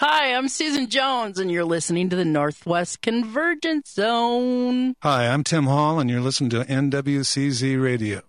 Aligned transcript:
Hi, 0.00 0.32
I'm 0.34 0.48
Susan 0.48 0.88
Jones, 0.88 1.38
and 1.38 1.50
you're 1.50 1.62
listening 1.62 2.08
to 2.08 2.16
the 2.16 2.24
Northwest 2.24 3.02
Convergence 3.02 3.90
Zone. 3.90 4.94
Hi, 5.02 5.26
I'm 5.26 5.44
Tim 5.44 5.64
Hall, 5.64 6.00
and 6.00 6.08
you're 6.08 6.22
listening 6.22 6.48
to 6.50 6.64
NWCZ 6.64 7.78
Radio. 7.78 8.22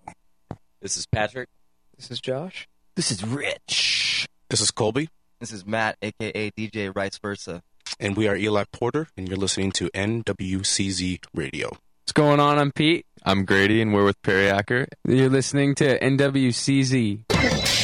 This 0.82 0.98
is 0.98 1.06
Patrick. 1.06 1.48
This 1.96 2.12
is 2.12 2.20
Josh. 2.20 2.68
This 2.98 3.10
is 3.10 3.24
Rich. 3.24 4.28
This 4.50 4.60
is 4.60 4.70
Colby. 4.70 5.08
This 5.40 5.54
is 5.54 5.66
Matt, 5.66 5.96
aka 6.02 6.52
DJ 6.52 6.94
Vice 6.94 7.18
Versa. 7.20 7.64
And 8.02 8.18
we 8.18 8.28
are 8.28 8.36
Eli 8.36 8.66
Porter, 8.74 9.08
and 9.16 9.30
you're 9.30 9.38
listening 9.38 9.72
to 9.72 9.90
NWCZ 9.92 11.20
Radio. 11.34 11.70
What's 11.70 12.12
going 12.12 12.42
on? 12.42 12.60
I'm 12.60 12.74
Pete. 12.74 13.06
I'm 13.24 13.46
Grady, 13.46 13.82
and 13.82 13.94
we're 13.94 14.04
with 14.04 14.22
Perry 14.24 14.50
Acker. 14.50 14.88
You're 15.08 15.30
listening 15.30 15.76
to 15.76 15.98
NWCZ. 16.00 17.81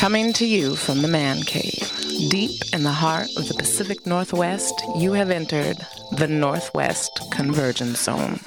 Coming 0.00 0.32
to 0.32 0.46
you 0.46 0.76
from 0.76 1.02
the 1.02 1.08
man 1.08 1.42
cave, 1.42 1.92
deep 2.30 2.62
in 2.72 2.84
the 2.84 2.90
heart 2.90 3.28
of 3.36 3.48
the 3.48 3.54
Pacific 3.54 4.06
Northwest, 4.06 4.82
you 4.96 5.12
have 5.12 5.30
entered 5.30 5.76
the 6.12 6.26
Northwest 6.26 7.20
Convergence 7.30 8.00
Zone. 8.00 8.40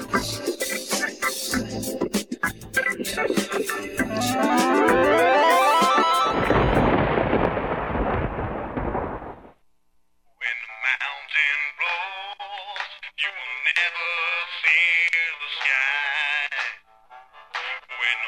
When 18.00 18.20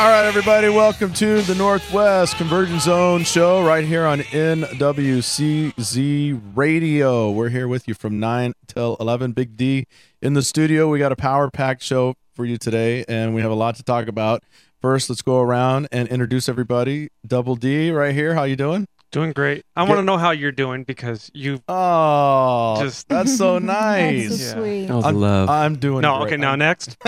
All 0.00 0.08
right, 0.08 0.24
everybody, 0.24 0.70
welcome 0.70 1.12
to 1.12 1.42
the 1.42 1.54
Northwest 1.54 2.38
Convergence 2.38 2.84
Zone 2.84 3.22
show 3.22 3.62
right 3.62 3.84
here 3.84 4.06
on 4.06 4.20
NWCZ 4.20 5.60
Radio. 6.54 7.30
We're 7.30 7.50
here 7.50 7.68
with 7.68 7.86
you 7.86 7.92
from 7.92 8.18
9 8.18 8.54
till 8.66 8.96
11. 8.98 9.32
Big 9.32 9.58
D 9.58 9.84
in 10.22 10.32
the 10.32 10.40
studio. 10.40 10.88
We 10.88 10.98
got 10.98 11.12
a 11.12 11.16
power 11.16 11.50
packed 11.50 11.82
show 11.82 12.14
for 12.32 12.46
you 12.46 12.56
today, 12.56 13.04
and 13.08 13.34
we 13.34 13.42
have 13.42 13.50
a 13.50 13.54
lot 13.54 13.74
to 13.74 13.82
talk 13.82 14.08
about. 14.08 14.42
First, 14.80 15.10
let's 15.10 15.20
go 15.20 15.38
around 15.38 15.86
and 15.92 16.08
introduce 16.08 16.48
everybody. 16.48 17.10
Double 17.26 17.54
D 17.54 17.90
right 17.90 18.14
here. 18.14 18.34
How 18.34 18.44
you 18.44 18.56
doing? 18.56 18.86
Doing 19.12 19.32
great. 19.32 19.64
I 19.74 19.82
want 19.82 19.98
to 19.98 20.02
know 20.04 20.18
how 20.18 20.30
you're 20.30 20.52
doing 20.52 20.84
because 20.84 21.32
you 21.34 21.60
Oh, 21.66 22.76
Just- 22.80 23.08
that's 23.08 23.36
so 23.36 23.58
nice. 23.58 24.28
That's 24.28 24.40
so 24.40 24.46
Yeah. 24.46 24.62
sweet. 24.62 24.88
Oh, 24.90 25.00
the 25.02 25.08
I'm, 25.08 25.14
love. 25.20 25.48
I'm 25.50 25.76
doing 25.76 26.02
No, 26.02 26.18
great. 26.18 26.26
okay, 26.34 26.36
now 26.36 26.50
I'm- 26.50 26.58
next. 26.60 26.96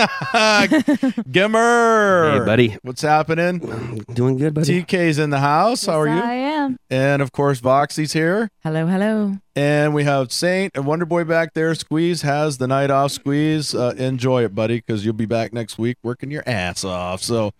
Gimmer. 1.31 2.39
Hey, 2.39 2.45
buddy. 2.45 2.77
What's 2.81 3.01
happening? 3.01 3.59
Doing 4.13 4.37
good, 4.37 4.53
buddy. 4.53 4.83
TK's 4.83 5.17
in 5.19 5.29
the 5.29 5.39
house. 5.39 5.85
How 5.85 6.01
are 6.01 6.07
you? 6.07 6.21
I 6.21 6.33
am. 6.33 6.77
And 6.89 7.21
of 7.21 7.31
course, 7.31 7.61
Voxy's 7.61 8.11
here. 8.13 8.49
Hello, 8.63 8.85
hello. 8.85 9.37
And 9.55 9.93
we 9.93 10.03
have 10.03 10.31
Saint 10.31 10.71
and 10.75 10.85
Wonder 10.85 11.05
Boy 11.05 11.23
back 11.23 11.53
there. 11.53 11.73
Squeeze 11.75 12.21
has 12.23 12.57
the 12.57 12.67
night 12.67 12.91
off. 12.91 13.11
Squeeze, 13.11 13.73
uh, 13.73 13.93
enjoy 13.97 14.43
it, 14.43 14.53
buddy, 14.55 14.77
because 14.77 15.05
you'll 15.05 15.13
be 15.13 15.25
back 15.25 15.53
next 15.53 15.77
week 15.77 15.97
working 16.03 16.31
your 16.31 16.43
ass 16.47 16.83
off. 16.83 17.21
So, 17.23 17.51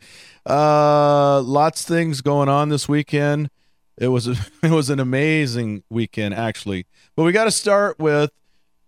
uh, 0.50 1.40
lots 1.42 1.82
of 1.82 1.88
things 1.88 2.22
going 2.22 2.50
on 2.50 2.70
this 2.70 2.90
weekend. 2.90 3.50
It 3.98 4.08
was 4.08 4.28
it 4.64 4.72
was 4.72 4.90
an 4.90 5.00
amazing 5.00 5.84
weekend, 5.90 6.34
actually. 6.34 6.86
But 7.16 7.24
we 7.24 7.32
got 7.32 7.46
to 7.46 7.52
start 7.52 8.00
with 8.00 8.32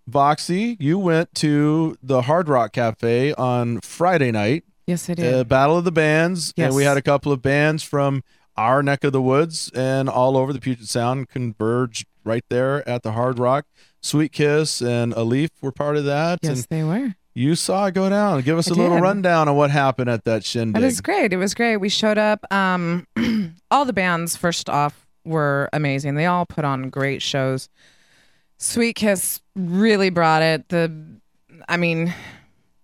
Voxy. 0.09 0.77
You 0.79 0.99
went 0.99 1.33
to 1.35 1.97
the 2.01 2.23
Hard 2.23 2.49
Rock 2.49 2.73
Cafe 2.73 3.33
on 3.33 3.81
Friday 3.81 4.31
night, 4.31 4.63
Yes, 4.87 5.09
I 5.09 5.13
uh. 5.13 5.43
Battle 5.43 5.77
of 5.77 5.83
the 5.83 5.91
Bands, 5.91 6.53
and 6.57 6.75
we 6.75 6.83
had 6.83 6.97
a 6.97 7.01
couple 7.01 7.31
of 7.31 7.41
bands 7.41 7.81
from 7.81 8.23
our 8.55 8.83
neck 8.83 9.03
of 9.03 9.11
the 9.11 9.21
woods 9.21 9.71
and 9.73 10.07
all 10.07 10.37
over 10.37 10.53
the 10.53 10.59
Puget 10.61 10.87
Sound 10.87 11.27
converged 11.29 12.05
right 12.23 12.45
there 12.49 12.87
at 12.87 13.03
the 13.03 13.13
Hard 13.13 13.39
Rock. 13.39 13.65
Sweet 14.01 14.31
Kiss 14.31 14.81
and 14.81 15.13
a 15.13 15.23
Leaf 15.23 15.49
were 15.61 15.71
part 15.71 15.97
of 15.97 16.05
that. 16.05 16.39
yes, 16.43 16.59
And 16.59 16.67
they 16.69 16.83
were. 16.83 17.15
You 17.35 17.53
saw 17.55 17.85
it 17.87 17.93
go 17.93 18.09
down. 18.09 18.41
Give 18.41 18.57
us 18.57 18.71
I 18.71 18.73
a 18.73 18.77
little 18.77 18.99
rundown 18.99 19.49
on 19.49 19.57
what 19.57 19.69
happened 19.69 20.09
at 20.09 20.23
that 20.23 20.45
shindig. 20.45 20.81
It 20.81 20.85
was 20.85 21.01
great. 21.01 21.33
It 21.33 21.37
was 21.37 21.53
great. 21.53 21.77
We 21.77 21.89
showed 21.89 22.17
up. 22.17 22.51
Um, 22.51 23.05
all 23.71 23.83
the 23.83 23.93
bands, 23.93 24.37
first 24.37 24.69
off, 24.69 25.05
were 25.25 25.69
amazing. 25.73 26.15
They 26.15 26.25
all 26.25 26.45
put 26.45 26.63
on 26.63 26.89
great 26.89 27.21
shows. 27.21 27.67
Sweet 28.57 28.95
Kiss 28.95 29.41
really 29.53 30.09
brought 30.09 30.41
it. 30.41 30.69
The, 30.69 31.19
I 31.67 31.75
mean, 31.75 32.13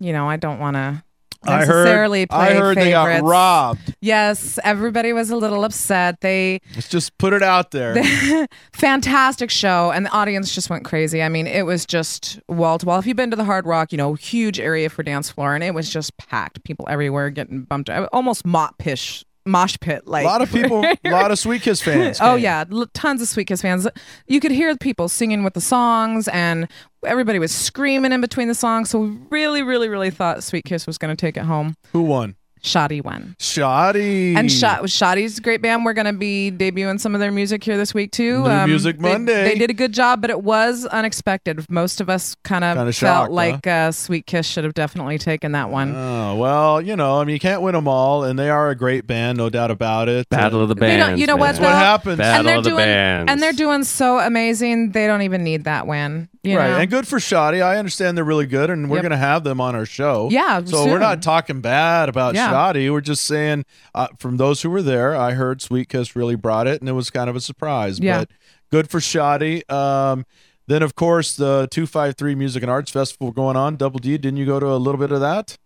you 0.01 0.11
know, 0.11 0.29
I 0.29 0.35
don't 0.35 0.59
want 0.59 0.75
to 0.75 1.01
I 1.43 1.65
heard, 1.65 1.87
I 2.31 2.53
heard 2.53 2.77
they 2.77 2.91
got 2.91 3.23
robbed. 3.23 3.95
Yes, 3.99 4.59
everybody 4.63 5.11
was 5.13 5.29
a 5.31 5.35
little 5.35 5.63
upset. 5.63 6.21
They 6.21 6.61
Let's 6.75 6.87
just 6.89 7.17
put 7.17 7.33
it 7.33 7.41
out 7.43 7.71
there. 7.71 7.95
fantastic 8.73 9.49
show 9.49 9.91
and 9.91 10.05
the 10.05 10.09
audience 10.11 10.53
just 10.53 10.69
went 10.69 10.83
crazy 10.85 11.21
i 11.21 11.29
mean 11.29 11.47
it 11.47 11.65
was 11.65 11.85
just 11.85 12.39
wall 12.47 12.77
to 12.77 12.85
wall 12.85 12.99
if 12.99 13.05
you've 13.05 13.17
been 13.17 13.29
to 13.29 13.35
the 13.35 13.43
hard 13.43 13.65
rock 13.65 13.91
you 13.91 13.97
know 13.97 14.13
huge 14.13 14.59
area 14.59 14.89
for 14.89 15.03
dance 15.03 15.29
floor 15.29 15.53
and 15.55 15.63
it 15.63 15.73
was 15.73 15.89
just 15.89 16.15
packed 16.17 16.63
people 16.63 16.85
everywhere 16.89 17.29
getting 17.29 17.63
bumped 17.63 17.89
almost 18.11 18.45
mop 18.45 18.77
pish 18.77 19.23
mosh 19.45 19.75
pit 19.81 20.05
like 20.07 20.23
a 20.23 20.27
lot 20.27 20.41
of 20.41 20.51
people, 20.51 20.83
a 20.85 21.09
lot 21.09 21.31
of 21.31 21.39
Sweet 21.39 21.61
Kiss 21.63 21.81
fans. 21.81 22.19
oh 22.21 22.35
yeah 22.35 22.63
l- 22.71 22.85
tons 22.93 23.21
of 23.21 23.27
sweet 23.27 23.47
kiss 23.47 23.61
fans 23.61 23.87
you 24.27 24.39
could 24.39 24.51
hear 24.51 24.75
people 24.77 25.09
singing 25.09 25.43
with 25.43 25.53
the 25.53 25.61
songs 25.61 26.27
and 26.27 26.67
everybody 27.05 27.39
was 27.39 27.51
screaming 27.51 28.11
in 28.11 28.21
between 28.21 28.47
the 28.47 28.55
songs 28.55 28.89
so 28.89 28.99
we 28.99 29.17
really 29.29 29.63
really 29.63 29.89
really 29.89 30.09
thought 30.11 30.43
sweet 30.43 30.63
kiss 30.65 30.85
was 30.87 30.97
going 30.97 31.15
to 31.15 31.19
take 31.19 31.37
it 31.37 31.43
home 31.43 31.75
Who 31.93 32.01
won? 32.03 32.35
shoddy 32.63 33.01
won 33.01 33.35
Shoddy. 33.39 34.35
and 34.35 34.51
Shot 34.51 34.87
Shoddy's 34.87 35.39
a 35.39 35.41
great 35.41 35.63
band. 35.63 35.83
We're 35.83 35.93
going 35.93 36.05
to 36.05 36.13
be 36.13 36.51
debuting 36.51 36.99
some 36.99 37.15
of 37.15 37.19
their 37.19 37.31
music 37.31 37.63
here 37.63 37.75
this 37.75 37.91
week 37.91 38.11
too. 38.11 38.45
Um, 38.45 38.69
Music 38.69 38.99
they- 38.99 39.01
Monday. 39.13 39.43
They, 39.45 39.55
did 39.55 39.71
a 39.71 39.73
good 39.73 39.93
job, 39.93 40.21
but 40.21 40.29
it 40.29 40.43
was 40.43 40.85
unexpected. 40.85 41.65
Most 41.71 42.01
of 42.01 42.07
us 42.09 42.35
kind 42.43 42.63
of 42.63 42.75
felt 42.77 42.93
shocked, 42.93 43.31
like 43.31 43.65
uh, 43.65 43.91
Sweet 43.91 44.27
Kiss 44.27 44.45
should 44.45 44.63
have 44.63 44.75
definitely 44.75 45.17
taken 45.17 45.53
that 45.53 45.71
one. 45.71 45.95
Oh 45.95 46.35
well, 46.35 46.79
you 46.81 46.95
know, 46.95 47.19
I 47.19 47.23
mean, 47.23 47.33
you 47.33 47.39
can't 47.39 47.63
win 47.63 47.73
them 47.73 47.87
all, 47.87 48.23
and 48.25 48.37
they 48.37 48.51
are 48.51 48.69
a 48.69 48.75
great 48.75 49.07
band, 49.07 49.39
no 49.39 49.49
doubt 49.49 49.71
about 49.71 50.07
it. 50.07 50.29
Battle 50.29 50.61
of 50.61 50.69
the 50.69 50.75
They 50.75 50.97
don't- 50.97 51.07
Bands. 51.09 51.21
you 51.21 51.25
know 51.25 51.35
what, 51.37 51.47
That's 51.47 51.59
what 51.59 51.69
though? 51.69 51.75
happens. 51.75 52.11
and 52.13 52.19
Battle 52.19 52.43
they're 52.45 52.57
of 52.59 52.63
the 52.63 52.69
doing 52.69 52.85
Bands. 52.85 53.31
and 53.31 53.41
they're 53.41 53.53
doing 53.53 53.83
so 53.83 54.19
amazing. 54.19 54.91
They 54.91 55.07
don't 55.07 55.23
even 55.23 55.43
need 55.43 55.63
that 55.63 55.87
win. 55.87 56.29
You 56.43 56.57
right, 56.57 56.71
know? 56.71 56.77
and 56.77 56.89
good 56.89 57.07
for 57.07 57.19
Shoddy. 57.19 57.61
I 57.61 57.77
understand 57.77 58.17
they're 58.17 58.23
really 58.23 58.47
good, 58.47 58.71
and 58.71 58.89
we're 58.89 58.97
Yep. 58.97 59.03
going 59.03 59.11
to 59.11 59.17
have 59.17 59.43
them 59.43 59.61
on 59.61 59.75
our 59.75 59.85
show. 59.85 60.27
Yeah, 60.31 60.63
So 60.65 60.83
soon. 60.83 60.89
we're 60.91 60.97
not 60.99 61.21
talking 61.21 61.61
bad 61.61 62.09
about 62.09 62.33
Yeah. 62.33 62.49
Shoddy. 62.49 62.89
We're 62.89 63.01
just 63.01 63.25
saying, 63.25 63.63
uh, 63.93 64.07
from 64.17 64.37
those 64.37 64.63
who 64.63 64.71
were 64.71 64.81
there, 64.81 65.15
I 65.15 65.33
heard 65.33 65.61
Sweet 65.61 65.89
Kiss 65.89 66.15
really 66.15 66.33
brought 66.35 66.65
it, 66.67 66.81
and 66.81 66.89
it 66.89 66.93
was 66.93 67.11
kind 67.11 67.29
of 67.29 67.35
a 67.35 67.41
surprise. 67.41 67.99
Yeah. 67.99 68.19
But 68.19 68.29
good 68.71 68.89
for 68.89 68.99
Shoddy. 68.99 69.67
Um, 69.69 70.25
then, 70.65 70.81
of 70.81 70.95
course, 70.95 71.35
the 71.35 71.67
253 71.69 72.33
Music 72.33 72.63
and 72.63 72.71
Arts 72.71 72.89
Festival 72.89 73.31
going 73.31 73.55
on. 73.55 73.75
Double 73.75 73.99
D, 73.99 74.17
didn't 74.17 74.37
you 74.37 74.45
go 74.47 74.59
to 74.59 74.67
a 74.67 74.77
little 74.77 74.99
bit 74.99 75.11
of 75.11 75.19
that? 75.19 75.57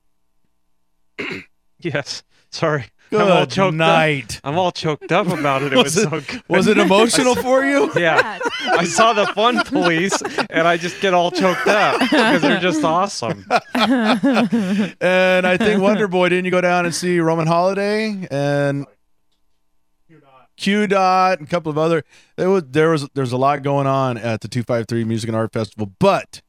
Yes. 1.80 2.24
Sorry. 2.52 2.86
I'm 3.20 3.32
all 3.32 3.46
choked 3.46 3.76
night. 3.76 4.38
up. 4.38 4.42
I'm 4.52 4.58
all 4.60 4.72
choked 4.72 5.12
up 5.12 5.28
about 5.28 5.62
it. 5.64 5.74
It 5.74 5.78
was, 5.78 5.96
Was 5.96 5.98
it- 5.98 6.04
so 6.10 6.10
good. 6.22 6.44
Was 6.48 6.68
it 6.68 6.78
emotional 6.88 7.36
for 7.36 7.64
you? 7.66 7.92
Yeah. 7.96 8.40
I 8.66 8.84
saw 8.86 9.14
the 9.14 9.28
fun 9.28 9.64
police 9.66 10.22
and 10.50 10.68
I 10.68 10.78
just 10.78 11.00
get 11.02 11.14
all 11.14 11.32
choked 11.32 11.68
up 11.68 12.00
because 12.00 12.42
they're 12.42 12.60
just 12.60 12.84
awesome. 12.84 13.46
and 13.74 15.48
I 15.48 15.58
think 15.58 15.82
Wonder 15.82 16.08
Boy, 16.08 16.30
didn't 16.30 16.46
you 16.46 16.52
go 16.52 16.62
down 16.62 16.86
and 16.86 16.94
see 16.94 17.20
Roman 17.20 17.48
Holiday 17.48 18.28
and 18.32 18.86
Q 20.58 20.88
Dot 20.88 21.40
and 21.40 21.48
a 21.48 21.52
couple 21.52 21.70
of 21.70 21.78
other 21.78 22.04
there 22.38 22.50
was 22.50 22.64
there 22.70 22.90
was 22.90 23.08
there's 23.14 23.34
a 23.34 23.38
lot 23.38 23.62
going 23.62 23.88
on 23.88 24.18
at 24.18 24.40
the 24.42 24.48
253 24.48 25.04
Music 25.04 25.28
and 25.28 25.36
Art 25.36 25.52
Festival, 25.52 25.92
but 26.00 26.42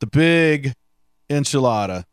the 0.00 0.06
big 0.06 0.72
enchilada, 1.28 2.04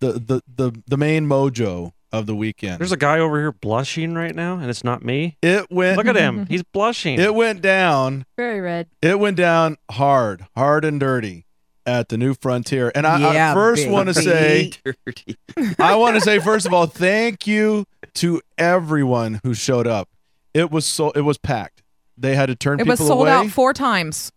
the 0.00 0.12
the 0.12 0.42
the 0.56 0.82
the 0.86 0.96
main 0.96 1.26
mojo 1.26 1.92
of 2.12 2.26
the 2.26 2.34
weekend. 2.34 2.80
There's 2.80 2.92
a 2.92 2.96
guy 2.96 3.18
over 3.20 3.38
here 3.38 3.52
blushing 3.52 4.14
right 4.14 4.34
now, 4.34 4.54
and 4.58 4.68
it's 4.68 4.82
not 4.82 5.04
me. 5.04 5.36
it 5.42 5.70
went. 5.70 5.96
Look 5.96 6.06
at 6.06 6.16
him. 6.16 6.46
He's 6.48 6.62
blushing. 6.64 7.20
It 7.20 7.34
went 7.34 7.62
down. 7.62 8.26
Very 8.36 8.60
red. 8.60 8.88
It 9.00 9.18
went 9.20 9.36
down 9.36 9.76
hard, 9.90 10.46
hard 10.56 10.84
and 10.84 10.98
dirty 10.98 11.46
at 11.86 12.08
the 12.08 12.18
New 12.18 12.34
Frontier. 12.34 12.90
And 12.94 13.06
I, 13.06 13.50
I 13.50 13.54
first 13.54 13.88
want 13.88 14.08
to 14.08 14.14
say, 14.14 14.72
Dirty. 14.84 15.36
I 15.78 15.94
want 15.96 16.16
to 16.16 16.20
say 16.20 16.38
first 16.38 16.66
of 16.66 16.74
all, 16.74 16.86
thank 16.86 17.46
you 17.46 17.84
to 18.14 18.40
everyone 18.58 19.40
who 19.44 19.54
showed 19.54 19.86
up. 19.86 20.08
It 20.52 20.70
was 20.70 20.84
so 20.86 21.10
it 21.12 21.20
was 21.20 21.38
packed. 21.38 21.82
They 22.18 22.34
had 22.34 22.46
to 22.46 22.56
turn 22.56 22.80
It 22.80 22.84
people 22.84 22.90
was 22.92 22.98
sold 22.98 23.22
away. 23.22 23.30
out 23.30 23.46
four 23.48 23.72
times. 23.72 24.30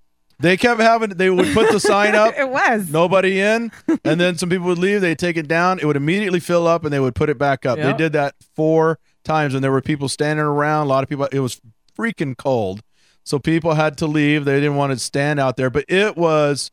They 0.43 0.57
kept 0.57 0.79
having 0.81 1.09
they 1.11 1.29
would 1.29 1.53
put 1.53 1.71
the 1.71 1.79
sign 1.79 2.13
up, 2.15 2.33
It 2.37 2.49
was. 2.49 2.91
nobody 2.91 3.39
in, 3.39 3.71
and 4.03 4.19
then 4.19 4.37
some 4.37 4.49
people 4.49 4.67
would 4.67 4.77
leave. 4.77 5.01
They'd 5.01 5.17
take 5.17 5.37
it 5.37 5.47
down. 5.47 5.79
It 5.79 5.85
would 5.85 5.95
immediately 5.95 6.39
fill 6.39 6.67
up, 6.67 6.83
and 6.83 6.93
they 6.93 6.99
would 6.99 7.15
put 7.15 7.29
it 7.29 7.37
back 7.37 7.65
up. 7.65 7.79
They 7.79 7.93
did 7.93 8.13
that 8.13 8.35
four 8.55 8.99
times, 9.23 9.55
and 9.55 9.63
there 9.63 9.71
were 9.71 9.81
people 9.81 10.09
standing 10.09 10.45
around. 10.45 10.87
A 10.87 10.89
lot 10.89 11.01
of 11.03 11.09
people. 11.09 11.27
It 11.31 11.39
was 11.39 11.59
freaking 11.97 12.37
cold, 12.37 12.81
so 13.23 13.39
people 13.39 13.73
had 13.73 13.97
to 13.99 14.05
leave. 14.05 14.45
They 14.45 14.59
didn't 14.59 14.75
want 14.75 14.91
to 14.93 14.99
stand 14.99 15.39
out 15.39 15.55
there, 15.57 15.69
but 15.69 15.85
it 15.87 16.17
was 16.17 16.71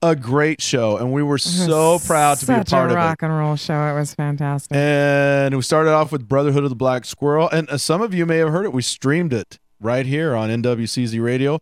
a 0.00 0.14
great 0.14 0.62
show, 0.62 0.96
and 0.96 1.12
we 1.12 1.24
were 1.24 1.38
so 1.38 1.98
proud 1.98 2.38
to 2.38 2.46
be 2.46 2.52
a 2.52 2.64
part 2.64 2.90
of 2.92 2.96
it. 2.96 3.00
rock 3.00 3.20
and 3.22 3.36
roll 3.36 3.56
show. 3.56 3.82
It 3.88 3.98
was 3.98 4.14
fantastic. 4.14 4.76
And 4.76 5.56
we 5.56 5.62
started 5.62 5.90
off 5.90 6.12
with 6.12 6.28
Brotherhood 6.28 6.62
of 6.62 6.70
the 6.70 6.76
Black 6.76 7.04
Squirrel. 7.04 7.48
And 7.50 7.68
uh, 7.68 7.78
some 7.78 8.00
of 8.00 8.14
you 8.14 8.24
may 8.24 8.36
have 8.36 8.50
heard 8.50 8.64
it. 8.64 8.72
We 8.72 8.82
streamed 8.82 9.32
it 9.32 9.58
right 9.80 10.06
here 10.06 10.36
on 10.36 10.50
NWCZ 10.50 11.20
Radio. 11.20 11.58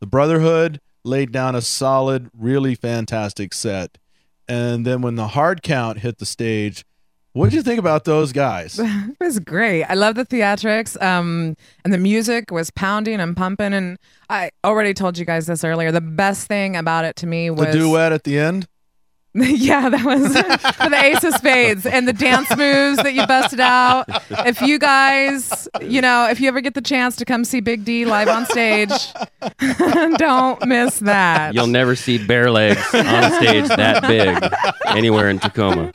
The 0.00 0.06
Brotherhood 0.06 0.80
laid 1.04 1.32
down 1.32 1.54
a 1.54 1.60
solid, 1.60 2.30
really 2.36 2.74
fantastic 2.74 3.54
set. 3.54 3.98
And 4.48 4.84
then 4.84 5.02
when 5.02 5.14
the 5.14 5.28
hard 5.28 5.62
count 5.62 6.00
hit 6.00 6.18
the 6.18 6.26
stage, 6.26 6.84
what 7.32 7.46
did 7.50 7.54
you 7.54 7.62
think 7.62 7.78
about 7.78 8.04
those 8.04 8.32
guys? 8.32 8.78
it 8.82 9.16
was 9.20 9.38
great. 9.38 9.84
I 9.84 9.94
love 9.94 10.16
the 10.16 10.26
theatrics. 10.26 11.00
Um, 11.00 11.56
and 11.84 11.92
the 11.92 11.98
music 11.98 12.50
was 12.50 12.70
pounding 12.72 13.20
and 13.20 13.36
pumping. 13.36 13.72
And 13.72 13.98
I 14.28 14.50
already 14.64 14.94
told 14.94 15.16
you 15.16 15.24
guys 15.24 15.46
this 15.46 15.62
earlier. 15.62 15.92
The 15.92 16.00
best 16.00 16.48
thing 16.48 16.74
about 16.74 17.04
it 17.04 17.14
to 17.16 17.26
me 17.26 17.50
was 17.50 17.66
The 17.66 17.72
duet 17.72 18.12
at 18.12 18.24
the 18.24 18.38
end? 18.38 18.66
yeah, 19.34 19.88
that 19.88 20.04
was 20.04 20.26
for 20.76 20.90
the 20.90 21.00
Ace 21.04 21.22
of 21.22 21.34
Spades 21.34 21.86
and 21.86 22.08
the 22.08 22.12
dance 22.12 22.48
moves 22.56 22.96
that 22.98 23.14
you 23.14 23.24
busted 23.28 23.60
out. 23.60 24.06
If 24.44 24.60
you 24.60 24.76
guys, 24.78 25.68
you 25.80 26.00
know, 26.00 26.28
if 26.28 26.40
you 26.40 26.48
ever 26.48 26.60
get 26.60 26.74
the 26.74 26.80
chance 26.80 27.14
to 27.16 27.24
come 27.24 27.44
see 27.44 27.60
Big 27.60 27.84
D 27.84 28.04
live 28.04 28.26
on 28.28 28.44
stage, 28.46 28.90
don't 30.18 30.66
miss 30.66 30.98
that. 31.00 31.54
You'll 31.54 31.68
never 31.68 31.94
see 31.94 32.24
bare 32.24 32.50
legs 32.50 32.82
on 32.92 33.32
stage 33.34 33.68
that 33.68 34.02
big 34.02 34.52
anywhere 34.96 35.28
in 35.28 35.38
Tacoma. 35.38 35.92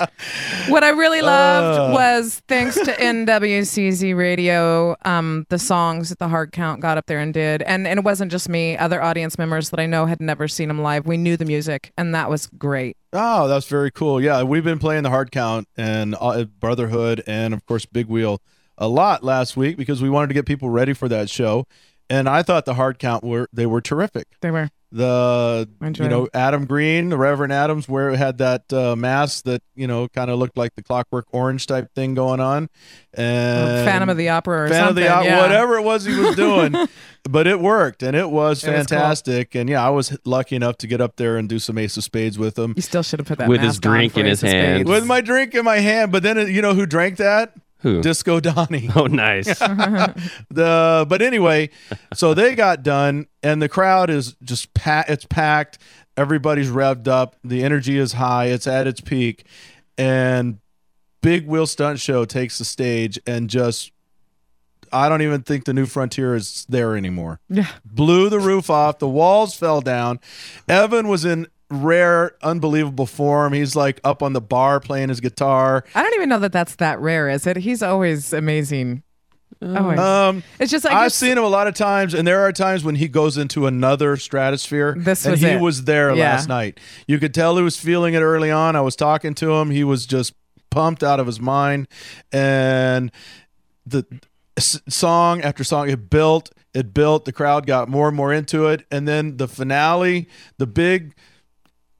What 0.69 0.83
I 0.83 0.89
really 0.89 1.21
loved 1.21 1.91
Uh. 1.91 1.93
was 1.93 2.41
thanks 2.47 2.75
to 2.75 2.93
NWCZ 2.93 4.15
Radio, 4.15 4.95
um, 5.03 5.45
the 5.49 5.59
songs 5.59 6.09
that 6.09 6.19
the 6.19 6.27
hard 6.29 6.51
count 6.53 6.79
got 6.81 6.97
up 6.97 7.05
there 7.07 7.19
and 7.19 7.33
did, 7.33 7.61
and 7.63 7.85
and 7.87 7.99
it 7.99 8.03
wasn't 8.05 8.31
just 8.31 8.47
me. 8.47 8.77
Other 8.77 9.01
audience 9.01 9.37
members 9.37 9.71
that 9.71 9.79
I 9.79 9.85
know 9.87 10.05
had 10.05 10.21
never 10.21 10.47
seen 10.47 10.69
them 10.69 10.81
live. 10.81 11.05
We 11.05 11.17
knew 11.17 11.35
the 11.37 11.45
music, 11.45 11.91
and 11.97 12.15
that 12.15 12.29
was 12.29 12.47
great. 12.47 12.95
Oh, 13.13 13.24
that's 13.47 13.67
very 13.67 13.91
cool. 13.91 14.21
Yeah, 14.21 14.43
we've 14.43 14.63
been 14.63 14.79
playing 14.79 15.03
the 15.03 15.09
hard 15.09 15.31
count 15.31 15.67
and 15.77 16.15
uh, 16.19 16.45
Brotherhood 16.45 17.23
and 17.27 17.53
of 17.53 17.65
course 17.65 17.85
Big 17.85 18.07
Wheel 18.07 18.41
a 18.77 18.87
lot 18.87 19.23
last 19.23 19.55
week 19.55 19.77
because 19.77 20.01
we 20.01 20.09
wanted 20.09 20.27
to 20.27 20.33
get 20.33 20.45
people 20.45 20.69
ready 20.69 20.93
for 20.93 21.07
that 21.09 21.29
show. 21.29 21.65
And 22.09 22.29
I 22.29 22.43
thought 22.43 22.65
the 22.65 22.75
hard 22.75 22.99
count 22.99 23.23
were 23.23 23.49
they 23.51 23.65
were 23.65 23.81
terrific. 23.81 24.27
They 24.41 24.51
were. 24.51 24.69
The 24.95 25.67
I 25.81 25.87
you 25.87 26.07
know. 26.07 26.29
Adam 26.33 26.65
Green, 26.65 27.09
the 27.09 27.17
Reverend 27.17 27.51
Adams, 27.51 27.89
where 27.89 28.11
it 28.11 28.17
had 28.17 28.37
that 28.37 28.71
uh, 28.71 28.95
mask 28.95 29.43
that 29.43 29.61
you 29.75 29.87
know 29.87 30.07
kind 30.07 30.31
of 30.31 30.39
looked 30.39 30.55
like 30.57 30.73
the 30.75 30.83
Clockwork 30.83 31.25
Orange 31.33 31.67
type 31.67 31.93
thing 31.93 32.13
going 32.13 32.39
on, 32.39 32.69
and 33.13 33.85
Phantom 33.85 34.07
of 34.07 34.15
the 34.15 34.29
Opera 34.29 34.63
or 34.63 34.69
Phantom 34.69 34.89
of 34.89 34.95
the 34.95 35.09
Opera, 35.09 35.25
yeah. 35.25 35.41
whatever 35.41 35.75
it 35.77 35.81
was 35.81 36.05
he 36.05 36.17
was 36.17 36.37
doing, 36.37 36.73
but 37.29 37.45
it 37.45 37.59
worked 37.59 38.03
and 38.03 38.15
it 38.15 38.29
was 38.29 38.63
It 38.63 38.69
was 38.71 38.87
cool. 38.87 38.97
fantastic. 38.97 39.53
And 39.53 39.69
yeah, 39.69 39.85
I 39.85 39.89
was 39.89 40.17
lucky 40.23 40.55
enough 40.55 40.77
to 40.77 40.87
get 40.87 41.01
up 41.01 41.17
there 41.17 41.35
and 41.35 41.49
do 41.49 41.59
some 41.59 41.77
Ace 41.77 41.97
of 41.97 42.05
Spades 42.05 42.39
with 42.39 42.57
him. 42.57 42.73
You 42.77 42.81
still 42.81 43.03
should 43.03 43.19
have 43.19 43.27
put 43.27 43.39
that 43.39 43.49
With 43.49 43.59
his 43.59 43.75
mask 43.75 43.85
on 43.85 43.91
drink 43.91 44.13
for 44.13 44.19
in 44.21 44.27
his 44.27 44.43
Ace 44.45 44.47
of 44.47 44.49
Spades. 44.51 44.77
hand. 44.77 44.87
with 44.87 45.05
my 45.05 45.19
drink 45.19 45.53
in 45.55 45.65
my 45.65 45.79
hand. 45.79 46.13
But 46.13 46.23
then 46.23 46.37
you 46.47 46.61
know 46.61 46.73
who 46.73 46.85
drank 46.85 47.17
that? 47.17 47.53
Who? 47.85 48.01
Disco 48.01 48.39
Donnie. 48.39 48.89
Oh, 48.95 49.05
nice. 49.05 49.45
the 50.49 51.05
but 51.07 51.21
anyway, 51.21 51.69
so 52.15 52.33
they 52.33 52.55
got 52.55 52.81
done, 52.81 53.27
and 53.43 53.61
the 53.61 53.69
crowd 53.69 54.09
is 54.09 54.35
just 54.43 54.73
pa- 54.73 55.03
it's 55.07 55.25
packed. 55.25 55.77
Everybody's 56.17 56.69
revved 56.69 57.07
up. 57.07 57.35
The 57.43 57.63
energy 57.63 57.99
is 57.99 58.13
high. 58.13 58.45
It's 58.45 58.65
at 58.65 58.87
its 58.87 59.01
peak, 59.01 59.45
and 59.99 60.57
Big 61.21 61.45
Wheel 61.45 61.67
Stunt 61.67 61.99
Show 61.99 62.25
takes 62.25 62.57
the 62.57 62.65
stage 62.65 63.19
and 63.27 63.49
just. 63.51 63.91
I 64.91 65.09
don't 65.09 65.21
even 65.21 65.41
think 65.41 65.65
the 65.65 65.73
new 65.73 65.85
frontier 65.85 66.35
is 66.35 66.65
there 66.69 66.95
anymore. 66.95 67.39
Yeah. 67.49 67.67
Blew 67.83 68.29
the 68.29 68.39
roof 68.39 68.69
off. 68.69 68.97
The 68.97 69.09
walls 69.09 69.53
fell 69.55 69.81
down. 69.81 70.19
Evan 70.69 71.07
was 71.07 71.25
in 71.25 71.47
rare, 71.71 72.35
unbelievable 72.43 73.05
form. 73.05 73.53
He's 73.53 73.75
like 73.75 73.99
up 74.03 74.21
on 74.23 74.33
the 74.33 74.41
bar 74.41 74.79
playing 74.79 75.09
his 75.09 75.19
guitar. 75.19 75.83
I 75.95 76.03
don't 76.03 76.13
even 76.15 76.29
know 76.29 76.39
that 76.39 76.51
that's 76.51 76.75
that 76.75 76.99
rare, 76.99 77.29
is 77.29 77.47
it? 77.47 77.57
He's 77.57 77.81
always 77.83 78.33
amazing. 78.33 79.03
Always. 79.61 79.97
Um, 79.97 80.43
it's 80.59 80.69
just 80.69 80.83
like 80.85 80.93
I've 80.93 80.99
you're- 81.03 81.09
seen 81.11 81.37
him 81.37 81.43
a 81.43 81.47
lot 81.47 81.67
of 81.67 81.73
times, 81.75 82.13
and 82.13 82.27
there 82.27 82.41
are 82.41 82.51
times 82.51 82.83
when 82.83 82.95
he 82.95 83.07
goes 83.07 83.37
into 83.37 83.65
another 83.67 84.17
stratosphere. 84.17 84.95
This 84.97 85.25
and 85.25 85.31
was 85.31 85.41
he 85.41 85.47
it. 85.47 85.61
was 85.61 85.85
there 85.85 86.13
Yeah. 86.13 86.31
last 86.33 86.49
night. 86.49 86.79
You 87.07 87.19
could 87.19 87.33
tell 87.33 87.55
he 87.57 87.63
was 87.63 87.77
feeling 87.77 88.13
it 88.13 88.19
early 88.19 88.51
on. 88.51 88.75
I 88.75 88.81
was 88.81 88.95
talking 88.95 89.33
to 89.35 89.53
him. 89.53 89.71
He 89.71 89.83
was 89.83 90.05
just 90.05 90.33
pumped 90.69 91.03
out 91.03 91.19
of 91.21 91.25
his 91.25 91.39
mind, 91.39 91.87
and 92.33 93.11
the 93.85 94.05
s- 94.57 94.81
song 94.89 95.41
after 95.41 95.63
song 95.63 95.89
it 95.89 96.09
built. 96.09 96.51
It 96.73 96.93
built. 96.93 97.23
The 97.23 97.31
crowd 97.31 97.65
got 97.65 97.87
more 97.87 98.09
and 98.09 98.17
more 98.17 98.33
into 98.33 98.67
it, 98.67 98.85
and 98.91 99.07
then 99.07 99.37
the 99.37 99.47
finale, 99.47 100.27
the 100.57 100.67
big, 100.67 101.15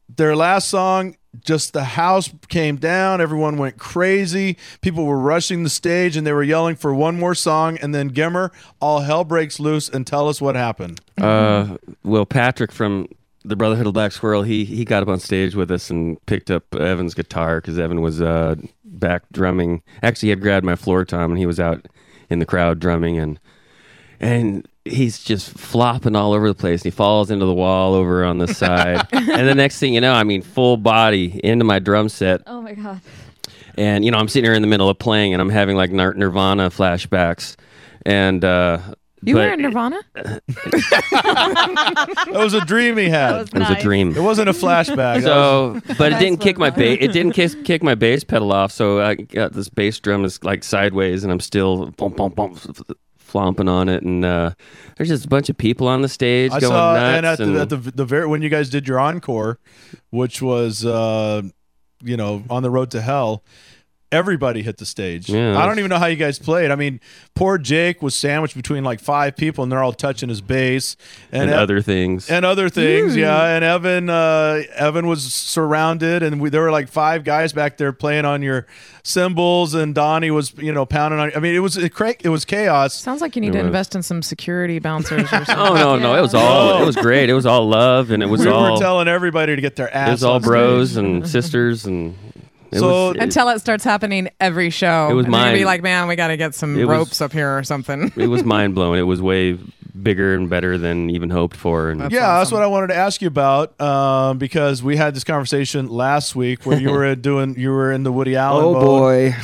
their 0.10 0.36
last 0.36 0.68
song. 0.68 1.16
Just 1.44 1.74
the 1.74 1.84
house 1.84 2.30
came 2.48 2.78
down. 2.78 3.20
Everyone 3.20 3.58
went 3.58 3.78
crazy. 3.78 4.58
People 4.80 5.06
were 5.06 5.20
rushing 5.20 5.64
the 5.64 5.70
stage 5.70 6.16
and 6.16 6.26
they 6.26 6.32
were 6.32 6.44
yelling 6.44 6.78
for 6.78 6.94
one 6.94 7.20
more 7.20 7.36
song. 7.36 7.78
And 7.78 7.94
then 7.94 8.10
Gimmer, 8.10 8.52
all 8.80 9.02
hell 9.02 9.26
breaks 9.26 9.60
loose 9.60 9.90
and 9.90 10.08
tell 10.08 10.30
us 10.30 10.40
what 10.40 10.56
happened. 10.56 11.02
Uh, 11.20 11.78
well, 12.04 12.26
Patrick 12.26 12.72
from 12.72 13.10
the 13.44 13.58
Brotherhood 13.58 13.86
of 13.86 13.94
Black 13.94 14.14
Squirrel, 14.14 14.44
he 14.44 14.64
he 14.64 14.86
got 14.86 15.04
up 15.04 15.10
on 15.10 15.20
stage 15.20 15.56
with 15.56 15.70
us 15.72 15.90
and 15.90 16.24
picked 16.26 16.50
up 16.50 16.74
Evan's 16.74 17.14
guitar 17.14 17.60
because 17.60 17.78
Evan 17.78 18.02
was 18.02 18.22
uh, 18.22 18.56
back 18.84 19.24
drumming. 19.32 19.84
Actually, 20.02 20.28
he 20.28 20.32
had 20.32 20.42
grabbed 20.42 20.66
my 20.66 20.76
floor 20.76 21.04
tom 21.04 21.32
and 21.32 21.38
he 21.38 21.46
was 21.46 21.60
out 21.60 21.86
in 22.30 22.40
the 22.40 22.46
crowd 22.46 22.80
drumming 22.80 23.20
and 23.20 23.40
and 24.20 24.68
he's 24.86 25.24
just 25.24 25.50
flopping 25.50 26.16
all 26.16 26.34
over 26.34 26.48
the 26.48 26.54
place. 26.56 26.84
He 26.84 26.92
falls 26.92 27.30
into 27.32 27.46
the 27.46 27.54
wall 27.54 27.94
over 27.94 28.24
on 28.24 28.38
the 28.38 28.48
side, 28.48 29.06
and 29.12 29.48
the 29.48 29.56
next 29.56 29.80
thing 29.80 29.94
you 29.94 30.02
know, 30.02 30.14
I 30.14 30.24
mean, 30.24 30.42
full 30.42 30.78
body 30.78 31.42
into 31.44 31.66
my 31.66 31.80
drum 31.80 32.08
set. 32.10 32.42
Oh 32.48 32.62
my 32.62 32.74
god. 32.74 33.02
and 33.78 34.06
you 34.06 34.12
know 34.12 34.18
i'm 34.18 34.28
sitting 34.30 34.46
here 34.46 34.54
in 34.56 34.62
the 34.62 34.68
middle 34.70 34.88
of 34.88 34.98
playing 34.98 35.34
and 35.34 35.42
i'm 35.42 35.50
having 35.50 35.76
like 35.76 35.92
Nir- 35.92 36.14
nirvana 36.14 36.70
flashbacks 36.70 37.58
and 38.06 38.42
uh 38.46 38.78
You 39.22 39.34
but 39.36 39.48
were 39.48 39.54
in 39.54 39.62
Nirvana? 39.64 40.00
That 41.26 42.32
was 42.32 42.54
a 42.54 42.64
dream 42.66 42.98
he 42.98 43.10
had. 43.10 43.32
was 43.38 43.50
it 43.50 43.60
was 43.60 43.70
a 43.70 43.82
dream 43.82 44.16
It 44.16 44.22
wasn't 44.22 44.50
a 44.50 44.54
flashback. 44.54 45.24
So 45.24 45.82
but 45.98 46.14
it 46.14 46.20
didn't 46.20 46.40
kick 46.40 46.58
my 46.58 46.70
what 46.70 46.78
it 46.80 47.00
bass 47.00 47.10
it 47.10 47.12
didn't 47.12 47.34
kick, 47.34 47.66
kick 47.66 47.84
my 47.84 47.96
bass 47.96 48.24
pedal 48.24 48.52
off 48.54 48.72
so 48.72 49.02
i 49.02 49.16
got 49.16 49.54
this 49.54 49.68
bass 49.70 50.00
drum 50.00 50.24
is 50.26 50.44
like 50.44 50.64
sideways 50.64 51.24
and 51.24 51.32
i'm 51.34 51.40
still 51.42 51.88
bum, 51.98 52.14
bum, 52.14 52.32
bum, 52.32 52.58
flomping 53.36 53.68
on 53.68 53.90
it 53.90 54.02
and 54.02 54.24
uh 54.24 54.50
there's 54.96 55.10
just 55.10 55.26
a 55.26 55.28
bunch 55.28 55.50
of 55.50 55.58
people 55.58 55.90
on 55.90 56.02
the 56.02 56.08
stage 56.08 56.52
I 56.54 56.62
going 56.62 56.72
saw, 56.72 56.94
nuts 56.94 57.18
and 57.18 57.26
at, 57.26 57.40
and- 57.42 57.56
the, 57.58 57.62
at 57.62 57.70
the 57.70 57.92
the 57.92 58.06
very 58.06 58.26
when 58.28 58.42
you 58.42 58.48
guys 58.48 58.70
did 58.70 58.88
your 58.88 58.98
encore, 58.98 59.60
which 60.10 60.42
was 60.42 60.86
uh, 60.86 61.42
you 62.02 62.16
know 62.16 62.44
on 62.50 62.64
the 62.64 62.70
road 62.70 62.92
to 62.92 63.02
hell, 63.02 63.44
everybody 64.12 64.62
hit 64.62 64.78
the 64.78 64.86
stage. 64.86 65.30
Yeah, 65.30 65.58
I 65.58 65.66
don't 65.66 65.80
even 65.80 65.90
know 65.90 65.98
how 66.00 66.06
you 66.06 66.16
guys 66.16 66.40
played. 66.40 66.72
I 66.72 66.76
mean, 66.76 67.00
poor 67.36 67.58
Jake 67.58 68.02
was 68.02 68.16
sandwiched 68.16 68.56
between 68.56 68.84
like 68.84 69.00
five 69.00 69.36
people, 69.36 69.64
and 69.64 69.72
they're 69.72 69.84
all 69.84 69.94
touching 69.94 70.30
his 70.30 70.42
bass 70.42 70.96
and, 71.32 71.50
Ev- 71.50 71.58
other 71.60 71.82
things 71.82 72.30
and 72.30 72.46
other 72.46 72.70
things. 72.70 73.16
Yeah, 73.16 73.56
and 73.56 73.64
Evan 73.66 74.10
uh, 74.10 74.62
Evan 74.76 75.08
was 75.08 75.34
surrounded, 75.34 76.24
and 76.24 76.40
we, 76.40 76.50
there 76.50 76.62
were 76.62 76.72
like 76.72 76.88
five 76.88 77.24
guys 77.24 77.52
back 77.54 77.78
there 77.78 77.92
playing 77.94 78.26
on 78.26 78.42
your 78.42 78.66
cymbals, 79.04 79.74
and 79.74 79.94
Donnie 79.94 80.32
was 80.32 80.54
you 80.58 80.72
know 80.72 80.86
pounding 80.86 81.20
on. 81.20 81.32
I 81.36 81.40
mean, 81.40 81.56
it 81.56 81.60
was 81.60 81.78
it, 81.78 81.94
cra- 81.94 82.16
it 82.24 82.30
was 82.30 82.46
chaos. 82.46 82.94
Sounds 82.94 83.22
like 83.22 83.36
you 83.36 83.42
need 83.42 83.50
It 83.50 83.54
to 83.54 83.58
was. 83.60 83.66
invest 83.68 83.96
in 83.96 84.04
some 84.04 84.22
security 84.22 84.80
bouncers 84.80 85.24
or 85.24 85.28
something. 85.46 85.56
oh 85.58 85.74
no 85.76 85.98
no 85.98 86.16
it 86.16 86.22
was 86.22 86.34
all 86.34 86.82
it 86.82 86.86
was 86.86 86.96
great 86.96 87.30
it 87.30 87.34
was 87.34 87.46
all 87.46 87.68
love 87.68 88.12
and 88.12 88.24
it 88.24 88.28
was 88.28 88.42
we 88.46 88.48
all 88.52 88.74
were 88.74 88.80
telling 88.80 89.08
everybody 89.08 89.56
to 89.56 89.62
get 89.62 89.76
their 89.76 89.94
ass. 89.94 90.08
it 90.08 90.12
was 90.12 90.24
all 90.24 90.36
on 90.36 90.42
stage. 90.42 90.48
bros 90.50 90.96
and 90.96 91.28
sisters 91.36 91.86
and 91.86 92.16
it 92.76 92.80
So- 92.80 93.10
was, 93.10 93.18
Until 93.20 93.50
it 93.50 93.60
starts 93.60 93.84
happening 93.84 94.30
every 94.40 94.70
show. 94.70 95.08
It 95.10 95.14
was 95.14 95.26
and 95.26 95.34
gonna 95.34 95.46
mine. 95.48 95.56
be 95.56 95.66
like, 95.66 95.82
man, 95.82 96.08
we 96.08 96.16
got 96.16 96.28
to 96.28 96.38
get 96.38 96.54
some 96.56 96.78
It 96.78 96.86
was- 96.86 96.98
ropes 96.98 97.22
up 97.22 97.32
here 97.34 97.58
or 97.58 97.64
something. 97.64 98.12
it 98.18 98.28
was 98.28 98.44
mind 98.56 98.76
blowing. 98.76 99.00
It 99.00 99.04
was 99.04 99.22
way 99.22 99.58
bigger 100.02 100.36
and 100.36 100.50
better 100.50 100.78
than 100.78 101.10
even 101.10 101.30
hoped 101.30 101.56
for. 101.56 101.90
And 101.90 102.12
yeah, 102.12 102.38
that's 102.40 102.52
what 102.52 102.62
I 102.62 102.68
wanted 102.68 102.88
to 102.88 102.96
ask 102.96 103.22
you 103.22 103.28
about 103.30 103.80
um, 103.80 104.38
because 104.38 104.84
we 104.84 104.98
had 104.98 105.16
this 105.16 105.24
conversation 105.24 105.88
last 105.88 106.36
week 106.36 106.66
where 106.66 106.78
you 106.80 106.90
were 106.92 107.16
doing 107.16 107.56
you 107.58 107.70
were 107.72 107.92
in 107.94 108.04
the 108.04 108.12
Woody 108.12 108.36
Allen. 108.36 108.66
Oh, 108.66 108.74
mode. 108.74 108.84
boy. 108.84 109.36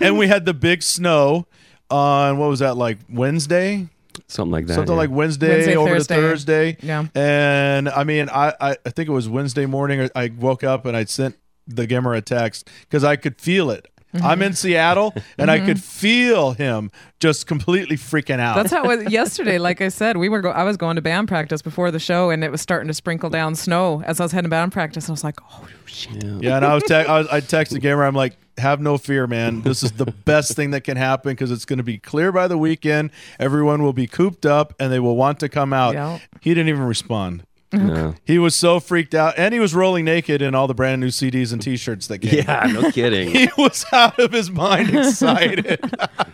and 0.00 0.16
we 0.18 0.26
had 0.26 0.46
the 0.46 0.54
big 0.54 0.82
snow 0.82 1.46
on 1.90 2.38
what 2.38 2.48
was 2.48 2.60
that 2.60 2.76
like 2.76 2.98
Wednesday? 3.10 3.88
something 4.28 4.50
like 4.52 4.66
that. 4.66 4.74
Something 4.74 4.94
yeah. 4.94 4.98
like 4.98 5.10
Wednesday, 5.10 5.48
Wednesday, 5.50 5.76
over 5.76 5.90
Thursday. 5.90 6.14
to 6.16 6.20
Thursday. 6.22 6.76
Yeah. 6.82 7.04
And 7.14 7.88
I 7.88 8.04
mean, 8.04 8.28
I, 8.30 8.54
I 8.60 8.70
I 8.84 8.90
think 8.90 9.08
it 9.08 9.12
was 9.12 9.28
Wednesday 9.28 9.66
morning. 9.66 10.08
I 10.16 10.32
woke 10.36 10.64
up 10.64 10.86
and 10.86 10.96
I 10.96 11.04
sent 11.04 11.36
the 11.66 11.86
Gimmer 11.86 12.16
a 12.16 12.22
text 12.22 12.68
because 12.80 13.04
I 13.04 13.16
could 13.16 13.40
feel 13.40 13.70
it. 13.70 13.86
Mm-hmm. 14.14 14.24
I'm 14.26 14.42
in 14.42 14.54
Seattle 14.54 15.14
and 15.36 15.50
I 15.50 15.58
could 15.58 15.82
feel 15.82 16.52
him 16.52 16.90
just 17.20 17.46
completely 17.46 17.96
freaking 17.96 18.38
out. 18.38 18.56
That's 18.56 18.72
how 18.72 18.88
it 18.88 19.04
was 19.04 19.12
yesterday. 19.12 19.58
Like 19.58 19.80
I 19.80 19.88
said, 19.88 20.16
we 20.16 20.28
were. 20.28 20.40
Go- 20.40 20.50
I 20.50 20.64
was 20.64 20.76
going 20.76 20.96
to 20.96 21.02
band 21.02 21.28
practice 21.28 21.60
before 21.60 21.90
the 21.90 21.98
show, 21.98 22.30
and 22.30 22.42
it 22.44 22.50
was 22.50 22.60
starting 22.60 22.88
to 22.88 22.94
sprinkle 22.94 23.30
down 23.30 23.54
snow 23.54 24.02
as 24.06 24.20
I 24.20 24.24
was 24.24 24.32
heading 24.32 24.44
to 24.46 24.50
band 24.50 24.72
practice. 24.72 25.04
And 25.04 25.10
I 25.10 25.14
was 25.14 25.24
like, 25.24 25.38
"Oh 25.42 25.66
shit!" 25.84 26.22
Yeah, 26.42 26.56
and 26.56 26.64
I 26.64 26.74
was, 26.74 26.84
te- 26.84 26.94
I 26.94 27.18
was 27.18 27.28
I 27.28 27.40
texted 27.40 27.80
Gimmer. 27.80 28.06
I'm 28.06 28.14
like, 28.14 28.36
have 28.58 28.80
no 28.80 28.96
fear, 28.98 29.26
man. 29.26 29.62
This 29.62 29.82
is 29.82 29.92
the 29.92 30.06
best 30.06 30.54
thing 30.56 30.70
that 30.70 30.82
can 30.82 30.96
happen 30.96 31.32
because 31.32 31.50
it's 31.50 31.64
going 31.64 31.78
to 31.78 31.82
be 31.82 31.98
clear 31.98 32.32
by 32.32 32.48
the 32.48 32.56
weekend. 32.56 33.10
Everyone 33.38 33.82
will 33.82 33.92
be 33.92 34.06
cooped 34.06 34.46
up 34.46 34.74
and 34.80 34.92
they 34.92 35.00
will 35.00 35.16
want 35.16 35.40
to 35.40 35.48
come 35.48 35.72
out. 35.72 35.94
Yeah. 35.94 36.18
He 36.40 36.50
didn't 36.50 36.68
even 36.68 36.84
respond. 36.84 37.45
No. 37.72 38.14
He 38.24 38.38
was 38.38 38.54
so 38.54 38.78
freaked 38.80 39.14
out, 39.14 39.34
and 39.36 39.52
he 39.52 39.60
was 39.60 39.74
rolling 39.74 40.04
naked 40.04 40.40
in 40.40 40.54
all 40.54 40.66
the 40.66 40.74
brand 40.74 41.00
new 41.00 41.08
CDs 41.08 41.52
and 41.52 41.60
T-shirts 41.60 42.06
that 42.06 42.20
came. 42.20 42.44
Yeah, 42.46 42.70
no 42.72 42.90
kidding. 42.90 43.30
He 43.36 43.48
was 43.58 43.84
out 43.92 44.18
of 44.18 44.32
his 44.32 44.50
mind 44.50 44.90
excited. 44.96 45.80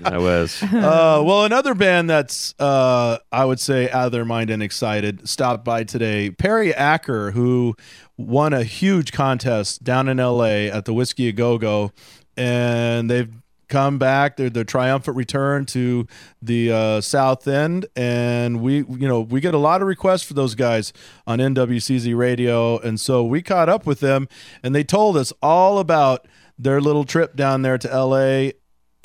I 0.05 0.19
was. 0.19 0.63
uh, 0.63 1.23
well, 1.25 1.45
another 1.45 1.75
band 1.75 2.09
that's, 2.11 2.55
uh, 2.59 3.19
I 3.33 3.45
would 3.45 3.61
say, 3.61 3.91
out 3.91 4.07
of 4.07 4.13
their 4.13 4.25
mind 4.25 4.51
and 4.51 4.63
excited 4.63 5.29
stopped 5.29 5.65
by 5.65 5.85
today. 5.85 6.31
Perry 6.31 6.73
Acker, 6.75 7.31
who 7.33 7.75
won 8.17 8.53
a 8.53 8.63
huge 8.63 9.13
contest 9.13 9.83
down 9.83 10.09
in 10.09 10.19
LA 10.19 10.69
at 10.71 10.85
the 10.85 10.93
Whiskey 10.93 11.29
A 11.29 11.33
Go 11.33 11.59
Go, 11.59 11.93
and 12.37 13.11
they've 13.11 13.33
come 13.73 13.97
back. 13.97 14.37
They're 14.37 14.51
their 14.51 14.65
triumphant 14.65 15.17
return 15.17 15.65
to 15.67 16.07
the 16.43 16.71
uh, 16.71 17.01
South 17.01 17.49
End, 17.49 17.87
and 17.97 18.61
we, 18.61 18.77
you 18.77 19.09
know, 19.09 19.23
we 19.23 19.41
get 19.41 19.55
a 19.55 19.59
lot 19.59 19.81
of 19.81 19.89
requests 19.89 20.25
for 20.25 20.35
those 20.35 20.55
guys 20.55 20.93
on 21.27 21.39
NWCZ 21.39 22.15
Radio, 22.15 22.79
and 22.79 23.01
so 23.01 23.25
we 23.25 23.41
caught 23.41 23.71
up 23.71 23.87
with 23.87 24.01
them, 24.01 24.29
and 24.63 24.75
they 24.75 24.85
told 24.85 25.17
us 25.17 25.33
all 25.43 25.79
about 25.79 26.29
their 26.59 26.83
little 26.83 27.05
trip 27.05 27.35
down 27.35 27.63
there 27.63 27.79
to 27.79 27.89
LA 27.89 28.51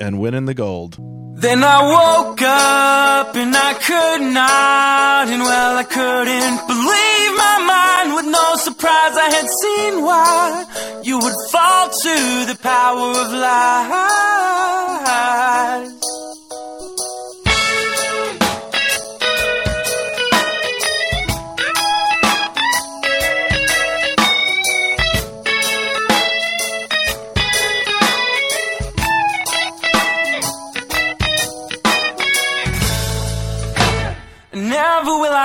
and 0.00 0.20
winning 0.20 0.46
the 0.46 0.54
gold. 0.54 0.96
Then 1.40 1.62
I 1.62 1.82
woke 1.82 2.42
up 2.42 3.36
and 3.36 3.54
I 3.54 3.74
could 3.74 4.22
not, 4.32 5.28
and 5.28 5.42
well, 5.42 5.76
I 5.76 5.84
couldn't 5.84 6.66
believe 6.66 7.32
my 7.46 7.58
mind. 7.74 8.14
With 8.16 8.26
no 8.26 8.56
surprise, 8.56 9.16
I 9.16 9.30
had 9.30 9.48
seen 9.62 10.02
why 10.02 10.64
you 11.04 11.18
would 11.18 11.34
fall 11.50 11.88
to 11.88 12.44
the 12.50 12.56
power 12.60 13.10
of 13.22 13.32
lies. 15.84 15.97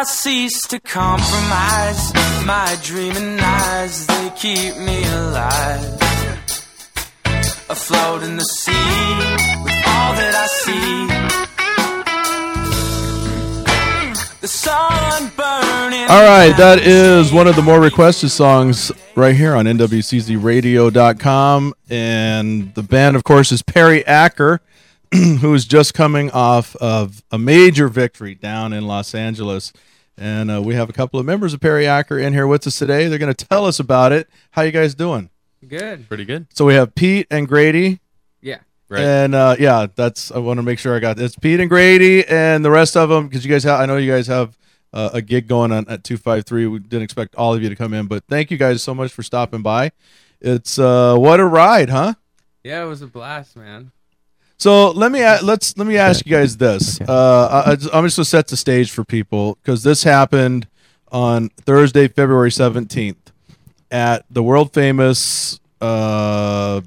I 0.03 0.05
cease 0.05 0.67
to 0.67 0.79
compromise 0.81 2.13
my 2.45 2.77
dreaming 2.83 3.39
eyes. 3.39 4.05
They 4.05 4.33
keep 4.35 4.75
me 4.75 5.01
alive, 5.05 5.79
afloat 7.69 8.23
in 8.23 8.35
the 8.35 8.43
sea 8.43 8.73
with 9.63 9.87
all 9.87 10.13
that 10.19 10.35
I 10.35 10.47
see. 10.47 11.07
The 14.41 14.47
sun 14.49 15.31
burning. 15.37 16.09
All 16.09 16.25
right, 16.25 16.51
that 16.57 16.79
is 16.79 17.31
one 17.31 17.47
of 17.47 17.55
the 17.55 17.61
more 17.61 17.79
requested 17.79 18.31
songs 18.31 18.91
right 19.15 19.33
here 19.33 19.55
on 19.55 19.63
NWCZRadio.com. 19.63 21.73
And 21.89 22.75
the 22.75 22.83
band, 22.83 23.15
of 23.15 23.23
course, 23.23 23.53
is 23.53 23.61
Perry 23.61 24.05
Acker, 24.05 24.59
who 25.13 25.53
is 25.53 25.63
just 25.63 25.93
coming 25.93 26.29
off 26.31 26.75
of 26.75 27.23
a 27.31 27.39
major 27.39 27.87
victory 27.87 28.35
down 28.35 28.73
in 28.73 28.85
Los 28.85 29.15
Angeles. 29.15 29.71
And 30.17 30.51
uh, 30.51 30.61
we 30.61 30.75
have 30.75 30.89
a 30.89 30.93
couple 30.93 31.19
of 31.19 31.25
members 31.25 31.53
of 31.53 31.59
Perry 31.59 31.87
Acker 31.87 32.19
in 32.19 32.33
here 32.33 32.45
with 32.45 32.67
us 32.67 32.77
today. 32.77 33.07
They're 33.07 33.19
going 33.19 33.33
to 33.33 33.45
tell 33.45 33.65
us 33.65 33.79
about 33.79 34.11
it. 34.11 34.29
How 34.51 34.61
you 34.61 34.71
guys 34.71 34.93
doing? 34.93 35.29
Good. 35.67 36.07
Pretty 36.07 36.25
good. 36.25 36.47
So 36.53 36.65
we 36.65 36.75
have 36.75 36.93
Pete 36.93 37.27
and 37.31 37.47
Grady. 37.47 37.99
Yeah. 38.41 38.59
Right. 38.89 39.01
And 39.01 39.33
uh, 39.33 39.55
yeah, 39.57 39.87
that's 39.95 40.31
I 40.31 40.37
want 40.37 40.57
to 40.59 40.63
make 40.63 40.77
sure 40.77 40.95
I 40.95 40.99
got 40.99 41.17
this. 41.17 41.35
Pete 41.35 41.59
and 41.59 41.69
Grady 41.69 42.25
and 42.27 42.63
the 42.63 42.69
rest 42.69 42.95
of 42.95 43.09
them 43.09 43.27
because 43.27 43.43
you 43.43 43.51
guys 43.51 43.63
have 43.63 43.79
I 43.79 43.85
know 43.85 43.97
you 43.97 44.11
guys 44.11 44.27
have 44.27 44.57
uh, 44.91 45.09
a 45.13 45.21
gig 45.21 45.47
going 45.47 45.71
on 45.71 45.87
at 45.87 46.03
two 46.03 46.17
five 46.17 46.45
three. 46.45 46.67
We 46.67 46.79
didn't 46.79 47.03
expect 47.03 47.35
all 47.35 47.53
of 47.53 47.63
you 47.63 47.69
to 47.69 47.75
come 47.75 47.93
in, 47.93 48.07
but 48.07 48.23
thank 48.29 48.51
you 48.51 48.57
guys 48.57 48.83
so 48.83 48.93
much 48.93 49.11
for 49.11 49.23
stopping 49.23 49.61
by. 49.63 49.91
It's 50.41 50.77
uh, 50.77 51.15
what 51.17 51.39
a 51.39 51.45
ride, 51.45 51.89
huh? 51.89 52.13
Yeah, 52.63 52.83
it 52.83 52.87
was 52.87 53.01
a 53.01 53.07
blast, 53.07 53.55
man. 53.55 53.91
So 54.57 54.91
let 54.91 55.11
me 55.11 55.21
let's 55.41 55.77
let 55.77 55.87
me 55.87 55.97
ask 55.97 56.25
you 56.25 56.31
guys 56.31 56.57
this. 56.57 56.99
Uh, 57.01 57.63
I, 57.65 57.71
I- 57.71 57.97
I'm 57.97 58.05
just 58.05 58.15
gonna 58.17 58.25
set 58.25 58.47
the 58.47 58.57
stage 58.57 58.91
for 58.91 59.03
people 59.03 59.57
because 59.61 59.83
this 59.83 60.03
happened 60.03 60.67
on 61.11 61.49
Thursday, 61.65 62.07
February 62.07 62.51
seventeenth, 62.51 63.31
at 63.91 64.25
the 64.29 64.41
world 64.41 64.73
famous 64.73 65.59
uh, 65.81 66.81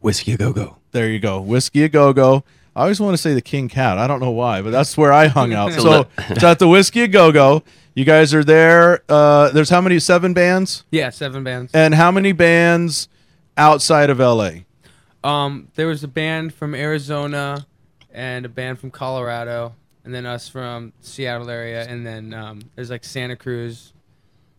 Whiskey 0.00 0.32
a 0.32 0.36
go 0.36 0.52
go. 0.52 0.76
There 0.92 1.08
you 1.10 1.18
go, 1.18 1.40
whiskey 1.40 1.82
a 1.84 1.88
go 1.88 2.12
go. 2.12 2.44
I 2.76 2.82
always 2.82 3.00
want 3.00 3.14
to 3.14 3.18
say 3.18 3.34
the 3.34 3.42
King 3.42 3.68
Cat. 3.68 3.98
I 3.98 4.06
don't 4.06 4.20
know 4.20 4.30
why, 4.30 4.62
but 4.62 4.70
that's 4.70 4.96
where 4.96 5.12
I 5.12 5.26
hung 5.26 5.52
out. 5.52 5.72
so 5.80 6.06
it's 6.18 6.44
at 6.44 6.60
the 6.60 6.68
whiskey 6.68 7.02
a 7.02 7.08
go 7.08 7.32
go. 7.32 7.64
You 7.94 8.04
guys 8.04 8.32
are 8.32 8.44
there. 8.44 9.02
Uh, 9.08 9.50
there's 9.50 9.68
how 9.70 9.80
many? 9.80 9.98
Seven 9.98 10.32
bands. 10.34 10.84
Yeah, 10.92 11.10
seven 11.10 11.42
bands. 11.42 11.72
And 11.74 11.94
how 11.96 12.12
many 12.12 12.30
bands 12.30 13.08
outside 13.56 14.08
of 14.08 14.20
LA? 14.20 14.50
Um, 15.24 15.68
there 15.74 15.86
was 15.86 16.04
a 16.04 16.08
band 16.08 16.54
from 16.54 16.74
Arizona 16.74 17.66
and 18.12 18.46
a 18.46 18.48
band 18.48 18.78
from 18.78 18.90
Colorado, 18.90 19.74
and 20.04 20.14
then 20.14 20.26
us 20.26 20.48
from 20.48 20.92
Seattle 21.00 21.50
area, 21.50 21.84
and 21.88 22.06
then 22.06 22.32
um, 22.34 22.60
there's 22.74 22.90
like 22.90 23.04
Santa 23.04 23.36
Cruz. 23.36 23.92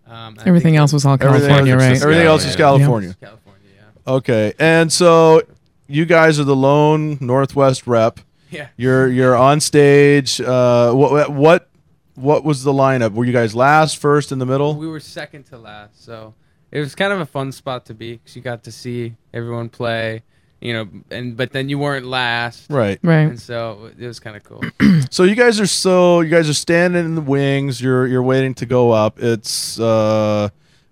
Um, 0.06 0.36
I 0.40 0.48
Everything 0.48 0.72
think- 0.74 0.78
else 0.80 0.94
was 0.94 1.06
all 1.06 1.14
Everything 1.14 1.48
California, 1.50 1.74
else- 1.74 1.84
right? 1.84 2.02
Everything 2.02 2.26
else 2.28 2.46
is 2.46 2.56
California. 2.56 3.16
California, 3.22 3.70
yeah. 3.76 4.14
Okay, 4.14 4.54
and 4.60 4.92
so 4.92 5.42
you 5.88 6.06
guys 6.06 6.40
are 6.40 6.44
the 6.44 6.56
lone 6.56 7.18
Northwest 7.22 7.88
rep. 7.88 8.20
Yeah. 8.52 8.70
You're 8.78 9.08
you're 9.08 9.36
on 9.36 9.60
stage. 9.60 10.42
Uh, 10.42 10.92
what 10.94 11.32
what 11.32 11.70
what 12.16 12.44
was 12.44 12.64
the 12.64 12.74
lineup? 12.74 13.14
Were 13.14 13.24
you 13.24 13.32
guys 13.32 13.54
last, 13.54 13.98
first, 13.98 14.32
in 14.32 14.40
the 14.40 14.46
middle? 14.48 14.76
We 14.76 14.88
were 14.88 15.00
second 15.00 15.44
to 15.50 15.60
last, 15.60 16.04
so 16.04 16.34
it 16.72 16.80
was 16.80 16.96
kind 16.96 17.14
of 17.14 17.20
a 17.20 17.28
fun 17.28 17.52
spot 17.52 17.86
to 17.86 17.94
be 17.94 18.14
because 18.14 18.36
you 18.36 18.42
got 18.42 18.64
to 18.64 18.72
see 18.72 19.14
everyone 19.36 19.70
play, 19.70 20.24
you 20.62 20.74
know, 20.74 20.88
and 21.10 21.38
but 21.38 21.52
then 21.52 21.70
you 21.70 21.78
weren't 21.80 22.06
last, 22.06 22.66
Right. 22.70 23.00
Right. 23.04 23.22
And 23.30 23.40
so 23.40 23.90
it 23.98 24.06
was 24.08 24.20
kind 24.20 24.36
of 24.36 24.44
cool. 24.44 24.64
So 25.12 25.24
you 25.24 25.36
guys 25.36 25.60
are 25.60 25.66
so 25.68 26.22
you 26.22 26.30
guys 26.30 26.50
are 26.50 26.54
standing 26.54 27.04
in 27.06 27.16
the 27.16 27.22
wings. 27.22 27.82
You're 27.82 28.06
you're 28.08 28.24
waiting 28.24 28.54
to 28.56 28.66
go 28.66 28.92
up. 28.92 29.20
It's 29.22 29.80
uh, 29.80 30.50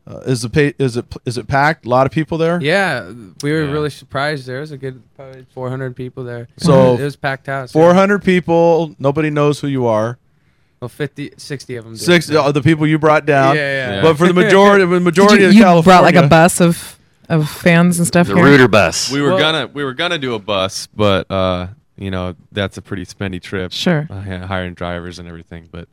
uh 0.08 0.20
is 0.26 0.42
the 0.44 0.50
pa- 0.50 0.76
is 0.84 0.98
it 0.98 1.06
is 1.26 1.38
it 1.38 1.48
packed? 1.48 1.86
A 1.86 1.90
lot 1.90 2.06
of 2.08 2.12
people 2.12 2.38
there. 2.38 2.60
yeah, 2.62 3.12
we 3.44 3.52
were 3.52 3.64
Yeah. 3.66 3.72
really 3.72 3.90
surprised. 3.90 4.48
There 4.48 4.62
was 4.62 4.72
a 4.72 4.78
good 4.78 5.04
probably 5.16 5.46
400 5.54 5.96
people 5.96 6.24
there. 6.24 6.48
So, 6.58 6.96
it 6.96 7.04
was 7.04 7.16
packed 7.16 7.48
house. 7.48 7.76
yeah. 7.76 7.82
Four 7.82 7.94
hundred 7.94 8.24
people. 8.24 8.96
Nobody 9.00 9.30
knows 9.30 9.60
who 9.60 9.68
you 9.68 9.86
are. 9.86 10.18
Well, 10.80 10.90
50, 10.90 11.32
60 11.38 11.76
of 11.76 11.84
them. 11.86 11.94
Did, 11.94 12.02
Six 12.02 12.28
so- 12.28 12.42
uh, 12.44 12.52
the 12.52 12.62
people 12.62 12.86
you 12.88 12.98
brought 13.00 13.26
down. 13.26 13.56
Yeah, 13.56 13.96
yeah. 13.96 14.02
But 14.02 14.16
for 14.18 14.28
the 14.28 14.34
majority, 14.34 14.86
the 14.90 15.00
majority 15.00 15.42
you, 15.44 15.50
of 15.50 15.54
you 15.54 15.62
California, 15.64 15.84
brought 15.84 16.04
like 16.04 16.16
a 16.24 16.28
bus 16.28 16.62
of 16.62 16.97
of 17.30 17.50
fans 17.50 17.98
and 18.00 18.08
stuff 18.08 18.28
The 18.28 18.36
here? 18.36 18.44
Rooter 18.44 18.68
bus. 18.68 19.12
We 19.12 19.22
were 19.22 19.30
Well- 19.30 19.40
gonna 19.40 19.68
we 19.68 19.84
were 19.84 19.94
gonna 19.94 20.18
do 20.18 20.34
a 20.36 20.40
bus, 20.40 20.88
but 20.96 21.30
uh, 21.32 21.68
you 21.98 22.12
know 22.12 22.36
that's 22.52 22.78
a 22.78 22.82
pretty 22.82 23.06
spendy 23.06 23.42
trip. 23.42 23.72
Sure. 23.72 24.08
uh, 24.10 24.24
yeah, 24.28 24.46
hiring 24.46 24.74
drivers 24.74 25.20
and 25.20 25.28
everything. 25.28 25.68
But 25.72 25.88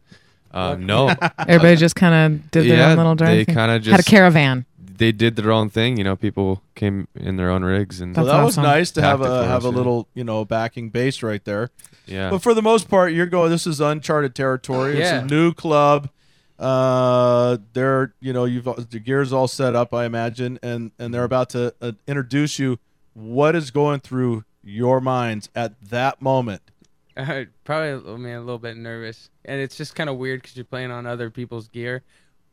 uh, 0.52 0.76
no, 0.78 1.08
Everybody 1.38 1.76
just 1.76 1.96
kind 1.96 2.14
of 2.34 2.50
did 2.50 2.68
their 2.68 2.76
Yeah, 2.78 2.90
own 2.90 2.96
little 2.96 3.14
drive. 3.14 3.36
they 3.36 3.44
kinda 3.44 3.78
just 3.80 3.90
had 3.90 4.00
a 4.00 4.02
caravan. 4.04 4.66
they 4.96 5.10
did 5.10 5.34
their 5.36 5.50
own 5.50 5.68
thing. 5.70 5.96
You 5.96 6.04
know, 6.04 6.14
people 6.14 6.62
came 6.76 7.08
in 7.16 7.36
their 7.36 7.50
own 7.50 7.64
rigs 7.64 8.00
and 8.00 8.14
Well, 8.16 8.26
That's 8.26 8.36
that 8.38 8.44
was 8.44 8.56
nice 8.58 8.90
to 8.92 9.02
have 9.02 9.20
a 9.20 9.24
for 9.42 9.48
have 9.48 9.64
a 9.64 9.68
little 9.70 10.06
you 10.14 10.22
know 10.24 10.44
backing 10.44 10.90
base 10.90 11.22
right 11.22 11.44
there. 11.44 11.70
yeah. 12.06 12.30
But 12.30 12.42
for 12.42 12.54
the 12.54 12.62
most 12.62 12.88
part, 12.88 13.12
you're 13.12 13.26
going. 13.26 13.50
This 13.50 13.66
is 13.66 13.80
uncharted 13.80 14.34
territory. 14.36 14.92
It's 14.98 15.10
Yeah. 15.10 15.22
a 15.22 15.24
new 15.24 15.52
club. 15.52 16.08
Uh, 16.58 17.58
they're 17.72 18.14
you 18.20 18.32
know 18.32 18.44
you've 18.44 18.64
the 18.90 19.00
gears 19.00 19.32
all 19.32 19.48
set 19.48 19.74
up, 19.74 19.92
I 19.92 20.04
imagine, 20.04 20.58
and 20.62 20.92
and 20.98 21.12
they're 21.12 21.24
about 21.24 21.50
to 21.50 21.74
uh, 21.80 21.92
introduce 22.06 22.58
you. 22.58 22.78
What 23.14 23.54
is 23.54 23.70
going 23.70 24.00
through 24.00 24.44
your 24.62 25.00
minds 25.00 25.48
at 25.54 25.80
that 25.90 26.22
moment 26.22 26.62
Uh, 27.16 27.44
probably, 27.62 28.12
I 28.12 28.16
mean, 28.16 28.34
a 28.34 28.40
little 28.40 28.58
bit 28.58 28.76
nervous, 28.76 29.30
and 29.44 29.60
it's 29.60 29.76
just 29.76 29.94
kind 29.94 30.10
of 30.10 30.16
weird 30.16 30.42
because 30.42 30.56
you're 30.56 30.64
playing 30.64 30.90
on 30.90 31.06
other 31.06 31.30
people's 31.30 31.68
gear. 31.68 32.02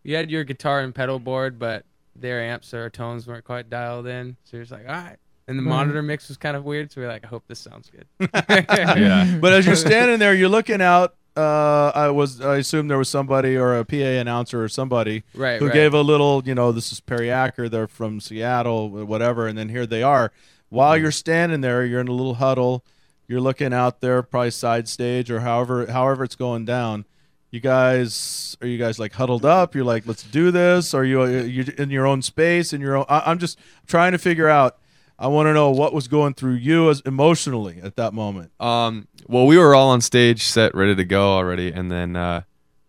You 0.04 0.16
had 0.16 0.30
your 0.30 0.44
guitar 0.44 0.82
and 0.82 0.94
pedal 0.94 1.18
board, 1.18 1.58
but 1.58 1.84
their 2.16 2.40
amps 2.40 2.72
or 2.72 2.88
tones 2.92 3.26
weren't 3.26 3.44
quite 3.44 3.72
dialed 3.72 4.06
in, 4.06 4.38
so 4.44 4.58
you're 4.58 4.64
just 4.64 4.72
like, 4.72 4.88
all 4.88 4.94
right. 4.94 5.18
And 5.48 5.58
the 5.58 5.64
monitor 5.64 6.04
mix 6.04 6.28
was 6.28 6.38
kind 6.38 6.56
of 6.56 6.64
weird, 6.64 6.92
so 6.92 7.02
we're 7.02 7.08
like, 7.08 7.26
I 7.26 7.28
hope 7.28 7.44
this 7.48 7.58
sounds 7.58 7.90
good. 7.90 8.06
yeah. 8.50 9.40
But 9.42 9.54
as 9.54 9.66
you're 9.66 9.76
standing 9.76 10.20
there, 10.20 10.36
you're 10.36 10.48
looking 10.48 10.80
out. 10.80 11.16
Uh, 11.36 11.92
I 11.96 12.10
was 12.10 12.42
I 12.42 12.58
assume 12.58 12.88
there 12.90 12.98
was 12.98 13.08
somebody 13.10 13.56
or 13.56 13.78
a 13.78 13.86
PA 13.86 13.96
announcer 13.96 14.62
or 14.62 14.68
somebody 14.68 15.24
Right, 15.34 15.60
who 15.60 15.68
right. 15.68 15.74
gave 15.74 15.94
a 15.94 16.02
little, 16.02 16.44
you 16.46 16.54
know, 16.54 16.72
this 16.74 16.92
is 16.92 17.00
Perry 17.00 17.32
Acker, 17.32 17.70
they're 17.70 17.88
from 17.88 18.20
Seattle, 18.20 18.90
whatever, 18.90 19.48
and 19.48 19.58
then 19.58 19.70
here 19.70 19.86
they 19.86 20.04
are. 20.04 20.32
While 20.70 20.98
you're 20.98 21.12
standing 21.12 21.62
there, 21.62 21.86
you're 21.86 22.02
in 22.02 22.08
a 22.10 22.14
little 22.14 22.36
huddle. 22.36 22.84
You're 23.28 23.40
looking 23.42 23.74
out 23.74 24.02
there, 24.02 24.22
probably 24.24 24.52
side 24.52 24.90
stage 24.90 25.32
or 25.32 25.40
however 25.40 25.86
however 25.90 26.26
it's 26.26 26.36
going 26.36 26.66
down. 26.66 27.06
You 27.50 27.62
guys 27.62 28.58
are 28.62 28.68
you 28.68 28.78
guys 28.78 29.00
like 29.00 29.14
huddled 29.14 29.46
up? 29.46 29.74
You're 29.74 29.86
like, 29.86 30.06
let's 30.06 30.24
do 30.24 30.52
this. 30.52 30.94
Are 30.94 31.06
you 31.06 31.26
you 31.26 31.66
in 31.78 31.90
your 31.92 32.06
own 32.08 32.22
space? 32.22 32.74
In 32.74 32.82
your 32.82 32.98
own? 32.98 33.06
I, 33.08 33.24
I'm 33.26 33.40
just 33.40 33.58
trying 33.88 34.12
to 34.12 34.18
figure 34.18 34.50
out. 34.50 34.78
I 35.22 35.28
want 35.28 35.46
to 35.46 35.54
know 35.54 35.70
what 35.70 35.94
was 35.94 36.08
going 36.08 36.34
through 36.34 36.56
you 36.56 36.90
as 36.90 37.02
emotionally 37.02 37.80
at 37.84 37.96
that 37.98 38.12
moment. 38.12 38.52
Um, 38.60 39.08
well, 39.28 39.46
we 39.46 39.56
were 39.56 39.76
all 39.76 39.90
on 39.90 40.02
stage, 40.02 40.44
set, 40.44 40.74
ready 40.74 40.96
to 40.96 41.06
go 41.06 41.34
already, 41.34 41.72
and 41.72 41.92
then 41.92 42.16
uh, 42.16 42.42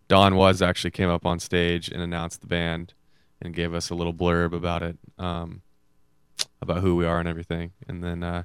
Don 0.09 0.35
Was 0.37 0.63
actually 0.63 0.93
came 0.93 1.11
up 1.11 1.27
on 1.27 1.39
stage 1.41 1.91
and 1.91 2.01
announced 2.01 2.41
the 2.41 2.47
band 2.47 2.95
and 3.43 3.55
gave 3.55 3.75
us 3.75 3.91
a 3.91 3.95
little 3.95 4.15
blurb 4.15 4.55
about 4.55 4.83
it, 4.83 4.97
um, 5.19 5.61
about 6.63 6.79
who 6.79 6.97
we 6.97 7.05
are 7.05 7.21
and 7.21 7.29
everything, 7.29 7.73
and 7.87 8.03
then 8.03 8.23
uh, 8.23 8.45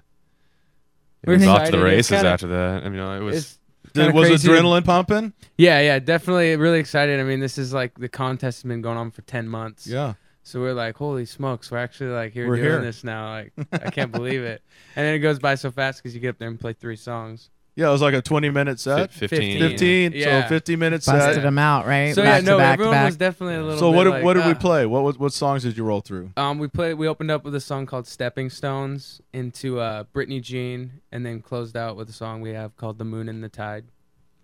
it 1.24 1.30
We're 1.30 1.38
was 1.38 1.48
off 1.48 1.66
to 1.68 1.72
the 1.72 1.82
races 1.82 2.10
kinda- 2.10 2.30
after 2.30 2.48
that. 2.48 2.84
I 2.84 2.90
mean, 2.90 3.00
it 3.00 3.24
was. 3.24 3.58
Did, 3.94 4.14
was 4.14 4.28
crazy. 4.28 4.50
adrenaline 4.50 4.84
pumping? 4.84 5.32
Yeah, 5.58 5.80
yeah, 5.80 6.00
definitely 6.00 6.56
really 6.58 6.80
excited. 6.80 7.22
I 7.22 7.24
mean, 7.24 7.40
this 7.40 7.58
is 7.58 7.74
like 7.74 7.98
the 7.98 8.10
contest 8.10 8.62
has 8.62 8.68
been 8.68 8.82
going 8.82 8.98
on 8.98 9.12
for 9.12 9.22
10 9.22 9.48
months. 9.48 9.88
Yeah. 9.88 10.16
So 10.48 10.62
we're 10.62 10.74
like, 10.74 10.96
holy 10.96 11.26
smokes, 11.26 11.70
we're 11.70 11.78
actually 11.80 12.12
like 12.12 12.32
here 12.32 12.48
We're 12.48 12.56
doing 12.56 12.68
here. 12.70 12.82
this 12.82 13.04
now. 13.04 13.30
Like, 13.32 13.52
I 13.74 13.90
can't 13.92 14.14
believe 14.14 14.44
it. 14.44 14.62
And 14.96 15.06
then 15.06 15.14
it 15.14 15.20
goes 15.20 15.40
by 15.40 15.56
so 15.56 15.72
fast 15.72 16.02
because 16.02 16.16
you 16.16 16.22
get 16.22 16.30
up 16.30 16.38
there 16.38 16.48
and 16.48 16.58
play 16.58 16.72
three 16.72 16.96
songs. 16.96 17.50
Yeah, 17.76 17.90
it 17.90 17.92
was 17.92 18.02
like 18.02 18.14
a 18.14 18.22
20 18.22 18.50
minute 18.50 18.80
set. 18.80 19.12
Fif- 19.12 19.30
15. 19.30 19.60
15. 19.60 20.12
Yeah. 20.16 20.44
So 20.44 20.48
50 20.48 20.76
minute 20.78 21.06
Busted 21.06 21.36
set. 21.36 21.42
them 21.44 21.60
out, 21.60 21.86
right? 21.86 22.16
So 22.16 22.24
back 22.24 22.42
yeah, 22.44 22.46
no, 22.50 22.52
to 22.54 22.58
back 22.60 22.74
everyone 22.76 22.94
back. 22.94 23.06
was 23.08 23.18
definitely 23.18 23.56
a 23.56 23.62
little. 23.62 23.78
So 23.78 23.92
bit 23.92 23.98
what 23.98 24.04
did, 24.06 24.10
like, 24.12 24.24
what 24.24 24.34
did 24.36 24.46
we 24.46 24.52
"Ah." 24.54 24.56
play? 24.56 24.86
What 24.86 25.04
was 25.04 25.20
what 25.20 25.34
songs 25.34 25.64
did 25.64 25.76
you 25.76 25.84
roll 25.84 26.00
through? 26.00 26.32
Um, 26.38 26.60
we 26.60 26.70
played. 26.70 26.94
We 26.94 27.08
opened 27.10 27.30
up 27.30 27.44
with 27.44 27.54
a 27.54 27.60
song 27.60 27.86
called 27.86 28.08
"Stepping 28.08 28.50
Stones" 28.50 29.22
into 29.34 29.82
uh, 29.82 30.06
Britney 30.16 30.42
Jean, 30.42 31.02
and 31.12 31.26
then 31.26 31.42
closed 31.42 31.76
out 31.76 31.98
with 31.98 32.10
a 32.10 32.14
song 32.14 32.40
we 32.42 32.52
have 32.52 32.76
called 32.78 32.98
"The 33.00 33.06
Moon 33.06 33.28
and 33.30 33.44
the 33.44 33.50
Tide." 33.50 33.84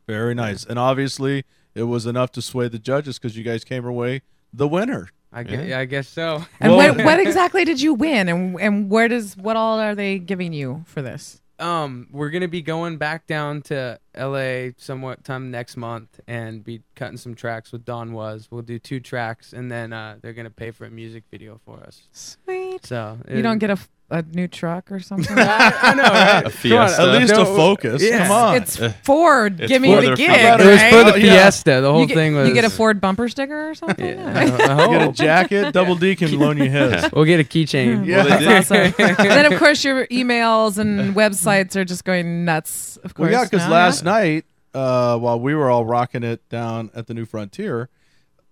Very 0.06 0.36
nice. 0.36 0.66
And 0.66 0.78
obviously, 0.78 1.46
it 1.74 1.84
was 1.84 2.06
enough 2.06 2.32
to 2.34 2.42
sway 2.42 2.68
the 2.68 2.78
judges 2.78 3.18
because 3.18 3.36
you 3.38 3.44
guys 3.46 3.64
came 3.64 3.86
away 3.86 4.22
the 4.52 4.68
winner. 4.68 5.08
I 5.34 5.44
guess, 5.44 5.68
yeah, 5.68 5.80
I 5.80 5.86
guess 5.86 6.08
so. 6.08 6.46
And 6.60 6.75
Well- 6.75 6.96
what, 6.96 7.06
what 7.06 7.20
exactly 7.28 7.66
did 7.66 7.82
you 7.82 7.94
win? 7.94 8.30
And 8.30 8.60
and 8.60 8.90
where 8.90 9.08
does 9.08 9.36
what 9.38 9.56
all 9.56 9.80
are 9.80 9.96
they 9.96 10.20
giving 10.20 10.54
you 10.54 10.84
for 10.88 11.02
this? 11.02 11.40
Um, 11.60 12.08
we're 12.12 12.30
gonna 12.32 12.48
be 12.48 12.62
going 12.62 12.98
back 12.98 13.25
down 13.28 13.62
to 13.63 14.00
L.A. 14.16 14.74
somewhat 14.78 15.24
time 15.24 15.50
next 15.52 15.78
month 15.78 16.20
and 16.28 16.63
be 16.63 16.82
cutting 16.96 17.18
some 17.18 17.36
tracks 17.36 17.72
with 17.72 17.86
Don 17.86 18.12
Was. 18.13 18.48
We'll 18.52 18.63
do 18.63 18.80
two 18.80 19.00
tracks, 19.00 19.54
and 19.54 19.72
then 19.72 19.94
uh, 19.94 20.18
they're 20.22 20.34
gonna 20.34 20.50
pay 20.50 20.72
for 20.72 20.86
a 20.86 20.90
music 20.90 21.24
video 21.32 21.60
for 21.63 21.78
us. 21.80 22.08
Sweet. 22.12 22.86
So 22.86 23.18
You 23.30 23.42
don't 23.44 23.60
get 23.60 23.70
a, 23.70 23.74
f- 23.74 23.90
a 24.13 24.22
new 24.22 24.48
truck 24.48 24.91
or 24.91 25.00
something? 25.00 25.38
I, 25.39 25.74
I 25.82 25.93
know, 25.96 26.03
right? 26.03 26.46
A 26.46 26.50
Come 26.51 26.72
on, 26.77 26.89
At 27.15 27.20
least 27.22 27.34
a 27.34 27.46
Focus. 27.46 28.03
yeah. 28.03 28.27
Come 28.27 28.32
on. 28.38 28.55
It's 28.58 28.77
Ford. 29.03 29.60
It's 29.60 29.70
Give 29.70 29.82
me 29.82 29.89
Ford. 29.89 30.03
the 30.03 30.08
They're 30.08 30.15
gig. 30.15 30.29
How 30.29 30.53
It 30.55 30.58
was 30.60 30.67
right? 30.82 30.93
for 30.93 31.03
the 31.03 31.13
Oh. 31.13 31.20
Fiesta. 31.20 31.82
The 31.82 31.91
whole 31.91 32.01
you 32.01 32.08
get, 32.08 32.13
thing 32.15 32.36
was. 32.36 32.48
You 32.48 32.53
get 32.53 32.65
a 32.65 32.70
Ford 32.70 33.01
bumper 33.01 33.27
sticker 33.27 33.72
or 33.72 33.75
something? 33.75 34.05
Yeah, 34.05 34.32
Nice. 34.34 34.51
I 34.70 34.88
Get 34.88 35.10
a 35.10 35.12
jacket. 35.12 35.72
Double 35.74 35.96
D 35.96 36.15
can 36.15 36.38
loan 36.39 36.58
you 36.58 36.70
his. 36.70 37.12
We'll 37.12 37.25
get 37.25 37.39
a 37.39 37.43
keychain. 37.43 38.05
Yeah. 38.05 38.24
That's 38.24 38.72
awesome. 38.72 38.93
and 39.00 39.17
then 39.17 39.51
of 39.51 39.60
course 39.60 39.84
your 39.84 40.05
emails 40.08 40.77
and 40.77 41.15
websites 41.15 41.75
are 41.75 41.84
just 41.86 42.05
going 42.05 42.46
nuts. 42.46 42.98
Of 43.03 43.13
course. 43.15 43.32
Well, 43.32 43.39
yeah, 43.41 43.43
because 43.50 43.65
now, 43.67 43.72
last 43.74 44.03
night, 44.03 44.46
uh, 44.74 45.17
while 45.17 45.39
we 45.39 45.54
were 45.56 45.69
all 45.69 45.86
rocking 45.86 46.23
it 46.23 46.47
down 46.49 46.91
at 46.95 47.08
the 47.08 47.13
New 47.13 47.26
Frontier, 47.26 47.89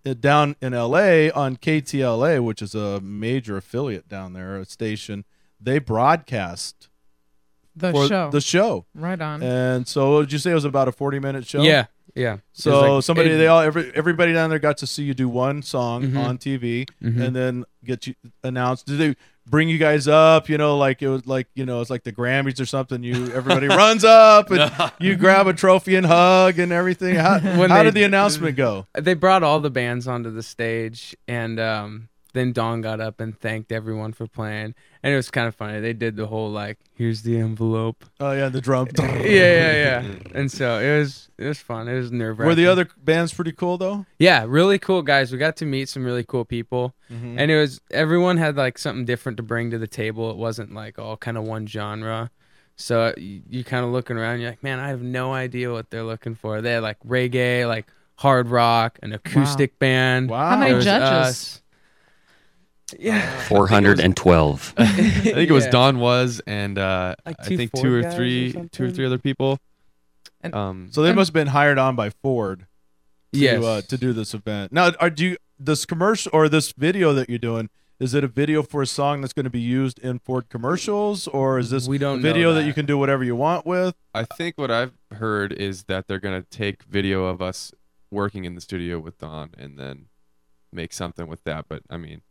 uh, 0.06 0.14
down 0.14 0.56
in 0.62 0.74
LA 0.74 1.30
on 1.34 1.58
KTLA, 1.58 2.44
which 2.44 2.62
is 2.62 2.74
a 2.76 3.00
major 3.02 3.58
affiliate 3.58 4.10
down 4.10 4.34
there, 4.34 4.58
a 4.58 4.66
station, 4.66 5.26
they 5.62 5.80
broadcast 5.80 6.90
the 7.76 7.92
show. 8.08 8.30
the 8.32 8.42
show. 8.42 8.86
right 8.96 9.20
on. 9.22 9.42
And 9.44 9.88
so, 9.88 10.22
did 10.22 10.34
you 10.34 10.40
say 10.40 10.52
it 10.52 10.56
was 10.56 10.66
about 10.66 10.88
a 10.88 10.92
forty-minute 10.92 11.46
show? 11.48 11.62
Yeah, 11.62 11.86
yeah. 12.16 12.38
So 12.54 12.96
like- 12.96 13.04
somebody, 13.04 13.32
it- 13.32 13.38
they 13.38 13.48
all, 13.48 13.62
every, 13.62 13.92
everybody 13.96 14.34
down 14.34 14.50
there 14.50 14.60
got 14.60 14.78
to 14.80 14.88
see 14.88 15.04
you 15.04 15.14
do 15.14 15.30
one 15.30 15.62
song 15.62 16.04
Mhm. 16.04 16.18
on 16.26 16.38
TV, 16.38 16.86
Mhm. 17.02 17.22
and 17.22 17.36
then 17.36 17.66
get 17.84 18.08
you 18.08 18.16
announced. 18.44 18.86
Did 18.88 18.98
they 18.98 19.16
bring 19.48 19.70
you 19.70 19.78
guys 19.78 20.08
up? 20.08 20.50
You 20.50 20.58
know, 20.58 20.78
like 20.78 21.02
it 21.02 21.08
was 21.08 21.26
like 21.26 21.48
you 21.56 21.66
know, 21.66 21.80
it's 21.80 21.90
like 21.90 22.04
the 22.04 22.12
Grammys 22.12 22.60
or 22.60 22.66
something. 22.66 23.04
You 23.04 23.32
everybody 23.34 23.68
runs 23.84 24.04
up 24.04 24.52
and 24.52 24.70
you 25.00 25.16
grab 25.16 25.48
a 25.48 25.54
trophy 25.54 25.96
and 25.96 26.06
hug 26.06 26.60
and 26.60 26.72
everything. 26.74 27.16
How, 27.16 27.40
When 27.58 27.70
how 27.70 27.78
they- 27.78 27.84
did 27.86 27.94
the 27.94 28.04
announcement 28.04 28.58
go? 28.58 28.88
they 29.00 29.14
brought 29.14 29.44
all 29.44 29.60
the 29.62 29.72
bands 29.72 30.08
onto 30.08 30.30
the 30.30 30.44
stage 30.44 31.16
and 31.28 31.58
um 31.60 32.10
then 32.34 32.54
Don 32.54 32.82
got 32.82 33.00
up 33.02 33.20
and 33.20 33.38
thanked 33.40 33.72
everyone 33.72 34.14
for 34.14 34.28
playing 34.28 34.74
and 35.04 35.14
it 35.14 35.16
was 35.16 35.30
kind 35.32 35.48
of 35.48 35.56
funny 35.56 35.80
they 35.80 35.94
did 35.94 36.16
the 36.16 36.28
whole 36.28 36.50
like 36.50 36.78
here's 36.94 37.24
the 37.24 37.38
envelope 37.38 38.06
Oh 38.20 38.32
yeah, 38.32 38.50
the 38.50 38.62
drum. 38.62 38.88
yeah 39.00 39.14
yeah 39.24 39.72
yeah 39.74 40.04
and 40.34 40.52
so 40.52 40.80
it 40.80 40.98
was 41.00 41.30
it 41.38 41.46
was 41.46 41.60
fun 41.60 41.88
it 41.88 41.96
was 41.96 42.12
nerve 42.12 42.40
wracking. 42.40 42.48
Were 42.50 42.56
the 42.56 42.68
other 42.68 42.88
bands 42.98 43.34
pretty 43.34 43.52
cool 43.52 43.78
though? 43.78 44.06
yeah 44.20 44.46
really 44.48 44.80
cool 44.80 45.02
guys 45.02 45.32
we 45.32 45.38
got 45.38 45.56
to 45.58 45.66
meet 45.66 45.90
some 45.90 46.04
really 46.06 46.24
cool 46.24 46.46
people 46.46 46.94
Mhm. 47.12 47.36
and 47.38 47.52
it 47.52 47.60
was 47.60 47.82
everyone 47.92 48.38
had 48.38 48.56
like 48.56 48.78
something 48.78 49.04
different 49.06 49.36
to 49.38 49.44
bring 49.44 49.70
to 49.72 49.78
the 49.78 49.88
table 49.88 50.32
it 50.32 50.38
wasn't 50.38 50.74
like 50.74 50.98
all 50.98 51.18
kind 51.18 51.38
of 51.38 51.44
one 51.44 51.68
genre 51.68 52.32
so 52.78 53.14
you, 53.18 53.42
you 53.50 53.64
kind 53.66 53.84
of 53.86 53.92
looking 53.92 54.16
around 54.18 54.40
you're 54.40 54.50
like 54.52 54.64
man 54.64 54.80
i 54.80 54.88
have 54.88 55.02
no 55.02 55.34
idea 55.34 55.72
what 55.72 55.90
they're 55.90 56.04
looking 56.04 56.36
for 56.36 56.62
they 56.62 56.72
had 56.74 56.82
like 56.84 56.98
reggae 57.06 57.68
like 57.68 57.88
hard 58.16 58.48
rock 58.50 58.98
an 59.04 59.12
acoustic 59.14 59.78
band 59.80 60.30
Wow. 60.30 60.52
How 60.52 60.56
many 60.58 60.70
There 60.70 60.76
was 60.78 60.86
judges? 60.86 61.10
us. 61.10 61.61
Yeah. 63.00 63.40
412. 63.48 64.74
I 64.78 64.86
think 64.86 65.50
it 65.50 65.54
was 65.54 65.66
Yeah. 65.66 65.72
Don 65.72 66.00
Was 66.00 66.42
and 66.48 66.78
uh, 66.78 67.16
Like 67.26 67.36
I 67.40 67.44
think 67.46 67.72
Ford 67.72 67.84
two 67.84 67.94
or 67.96 68.02
guys 68.02 68.14
or 68.14 68.18
three, 68.18 68.54
two 68.72 68.86
or 68.86 68.92
three 68.92 69.06
other 69.06 69.18
people. 69.18 69.60
And- 70.42 70.54
um, 70.56 70.90
So 70.92 71.02
they 71.02 71.10
And- 71.10 71.16
must 71.18 71.30
have 71.30 71.34
been 71.34 71.48
hired 71.48 71.78
on 71.78 71.96
by 71.96 72.10
Ford 72.10 72.66
to 73.34 73.40
Yes. 73.40 73.64
uh, 73.64 73.82
to 73.88 73.98
do 73.98 74.14
this 74.14 74.34
event. 74.34 74.72
Now, 74.72 74.92
are 75.00 75.10
do 75.10 75.26
you, 75.26 75.38
this 75.60 75.86
commercial 75.86 76.30
or 76.34 76.50
this 76.50 76.72
video 76.74 77.14
that 77.14 77.30
you're 77.30 77.38
doing? 77.40 77.70
Is 78.00 78.16
it 78.16 78.24
a 78.24 78.28
video 78.28 78.64
for 78.64 78.82
a 78.82 78.88
song 78.88 79.22
that's 79.22 79.32
going 79.32 79.44
to 79.44 79.52
be 79.52 79.60
used 79.60 80.00
in 80.00 80.18
Ford 80.20 80.50
commercials, 80.50 81.28
or 81.28 81.60
is 81.60 81.70
this 81.70 81.88
We 81.88 82.00
don't 82.00 82.18
a 82.18 82.22
video 82.22 82.52
that. 82.54 82.62
that. 82.62 82.66
you 82.66 82.74
can 82.74 82.88
do 82.88 82.98
whatever 82.98 83.24
you 83.24 83.36
want 83.36 83.66
with? 83.68 83.94
I 84.16 84.24
think 84.24 84.58
what 84.58 84.72
I've 84.72 84.94
heard 85.12 85.54
is 85.54 85.84
that 85.84 86.08
they're 86.08 86.20
gonna 86.20 86.42
take 86.42 86.82
video 86.84 87.26
of 87.26 87.44
us 87.44 87.72
working 88.10 88.44
in 88.46 88.56
the 88.56 88.62
studio 88.62 88.98
with 89.00 89.20
Don 89.20 89.52
and 89.56 89.78
then 89.78 90.08
make 90.74 90.94
something 90.94 91.28
with 91.28 91.44
that. 91.44 91.66
But 91.70 91.84
I 91.92 91.98
mean, 91.98 92.24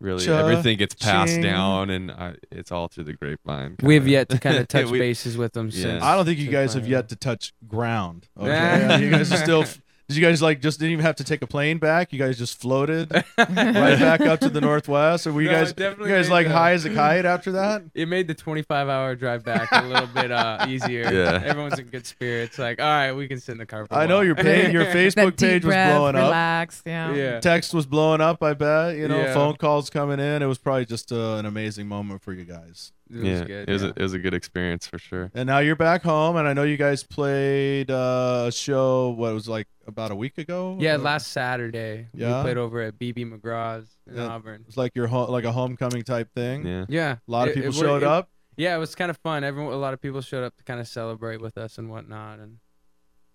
really, 0.00 0.24
Cha- 0.24 0.38
everything 0.38 0.76
gets 0.78 0.94
passed 0.94 1.34
ching. 1.34 1.42
down, 1.42 1.90
and 1.90 2.10
I, 2.10 2.34
it's 2.50 2.70
all 2.72 2.88
through 2.88 3.04
the 3.04 3.12
grapevine. 3.14 3.76
we 3.82 3.94
have 3.94 4.02
kinda. 4.04 4.10
yet 4.12 4.28
to 4.30 4.38
kind 4.38 4.56
of 4.58 4.68
touch 4.68 4.86
We- 4.90 4.98
bases 4.98 5.36
with 5.36 5.52
them 5.54 5.70
Yeah. 5.72 5.82
since 5.82 6.02
I 6.04 6.14
don't 6.16 6.24
think 6.24 6.38
you 6.38 6.48
guys 6.50 6.74
have 6.74 6.86
yet 6.88 7.08
to 7.10 7.16
touch 7.16 7.52
ground. 7.66 8.28
Okay, 8.38 8.86
Nah. 8.88 8.96
you 8.96 9.10
guys 9.10 9.32
are 9.32 9.36
still. 9.38 9.64
Did 10.08 10.16
you 10.18 10.22
guys 10.22 10.40
like 10.40 10.60
just 10.60 10.78
didn't 10.78 10.92
even 10.92 11.04
have 11.04 11.16
to 11.16 11.24
take 11.24 11.42
a 11.42 11.48
plane 11.48 11.78
back? 11.78 12.12
You 12.12 12.18
guys 12.20 12.38
just 12.38 12.60
floated 12.60 13.12
right 13.38 13.98
back 13.98 14.20
up 14.20 14.38
to 14.40 14.48
the 14.48 14.60
northwest, 14.60 15.26
or 15.26 15.32
were 15.32 15.42
you 15.42 15.48
No, 15.50 15.54
guys? 15.58 15.72
definitely 15.72 16.10
You 16.10 16.16
guys 16.16 16.30
like 16.30 16.46
the- 16.46 16.52
high 16.52 16.72
as 16.72 16.84
a 16.84 16.94
kite 16.94 17.24
after 17.24 17.50
that? 17.52 17.82
it 17.94 18.06
made 18.06 18.28
the 18.28 18.34
25 18.34 18.88
hour 18.88 19.16
drive 19.16 19.44
back 19.44 19.68
a 19.72 19.82
little 19.82 20.06
bit 20.06 20.30
uh, 20.30 20.64
easier. 20.68 21.12
Yeah. 21.12 21.42
Everyone's 21.44 21.78
in 21.80 21.86
good 21.86 22.06
spirits. 22.06 22.56
Like, 22.56 22.80
all 22.80 22.86
right, 22.86 23.12
we 23.12 23.26
can 23.26 23.40
sit 23.40 23.52
in 23.52 23.58
the 23.58 23.66
car. 23.66 23.84
For 23.86 23.94
a 23.94 23.98
I 23.98 24.06
know 24.06 24.16
while. 24.18 24.24
your 24.24 24.36
page, 24.36 24.72
your 24.72 24.84
Facebook 24.94 25.34
deep 25.34 25.48
page 25.48 25.64
was 25.64 25.72
breath, 25.72 25.96
blowing 25.96 26.14
up. 26.14 26.22
relax, 26.22 26.82
Yeah. 26.86 27.12
Yeah. 27.12 27.40
Text 27.40 27.74
was 27.74 27.84
blowing 27.86 28.20
up. 28.20 28.42
I 28.44 28.54
bet 28.54 28.96
you 28.96 29.08
know 29.08 29.18
Yeah. 29.18 29.34
phone 29.34 29.56
calls 29.56 29.90
coming 29.90 30.20
in. 30.20 30.40
It 30.40 30.46
was 30.46 30.58
probably 30.58 30.86
just 30.86 31.10
uh, 31.10 31.34
an 31.34 31.46
amazing 31.46 31.88
moment 31.88 32.22
for 32.22 32.32
you 32.32 32.44
guys. 32.44 32.92
It 33.08 33.16
was 33.16 33.24
yeah, 33.24 33.44
good. 33.44 33.68
it 33.68 33.72
was 33.72 33.82
yeah. 33.82 33.88
a, 33.88 33.92
it 33.92 34.02
was 34.02 34.12
a 34.14 34.18
good 34.18 34.34
experience 34.34 34.86
for 34.86 34.98
sure. 34.98 35.30
And 35.34 35.46
now 35.46 35.58
you're 35.60 35.76
back 35.76 36.02
home, 36.02 36.36
and 36.36 36.48
I 36.48 36.52
know 36.54 36.64
you 36.64 36.76
guys 36.76 37.04
played 37.04 37.90
uh, 37.90 38.46
a 38.48 38.52
show. 38.52 39.10
What 39.10 39.30
it 39.30 39.34
was 39.34 39.48
like 39.48 39.68
about 39.86 40.10
a 40.10 40.16
week 40.16 40.38
ago? 40.38 40.76
yeah, 40.80 40.94
Or- 40.94 40.98
last 40.98 41.28
Saturday 41.28 42.08
Yeah? 42.14 42.38
we 42.38 42.42
played 42.42 42.56
over 42.58 42.80
at 42.82 42.98
BB 42.98 43.32
McGraw's 43.32 43.88
in 44.08 44.16
Yeah. 44.16 44.26
Auburn. 44.26 44.64
It's 44.66 44.76
like 44.76 44.96
your 44.96 45.06
ho- 45.06 45.30
like 45.30 45.44
a 45.44 45.52
homecoming 45.52 46.02
type 46.02 46.32
thing. 46.34 46.66
Yeah, 46.66 46.84
Yeah, 46.88 47.12
A 47.26 47.30
lot 47.30 47.46
of 47.48 47.54
people 47.54 47.70
it- 47.70 47.74
showed 47.74 48.02
it- 48.02 48.08
up. 48.08 48.30
Yeah, 48.56 48.74
it 48.74 48.78
was 48.78 48.94
kind 48.94 49.10
of 49.10 49.18
fun. 49.18 49.44
Everyone, 49.44 49.72
a 49.72 49.76
lot 49.76 49.92
of 49.94 50.00
people 50.00 50.20
showed 50.22 50.42
up 50.42 50.56
to 50.56 50.64
kind 50.64 50.80
of 50.80 50.88
celebrate 50.88 51.40
with 51.42 51.56
us 51.58 51.76
and 51.78 51.90
whatnot, 51.90 52.38
and 52.38 52.56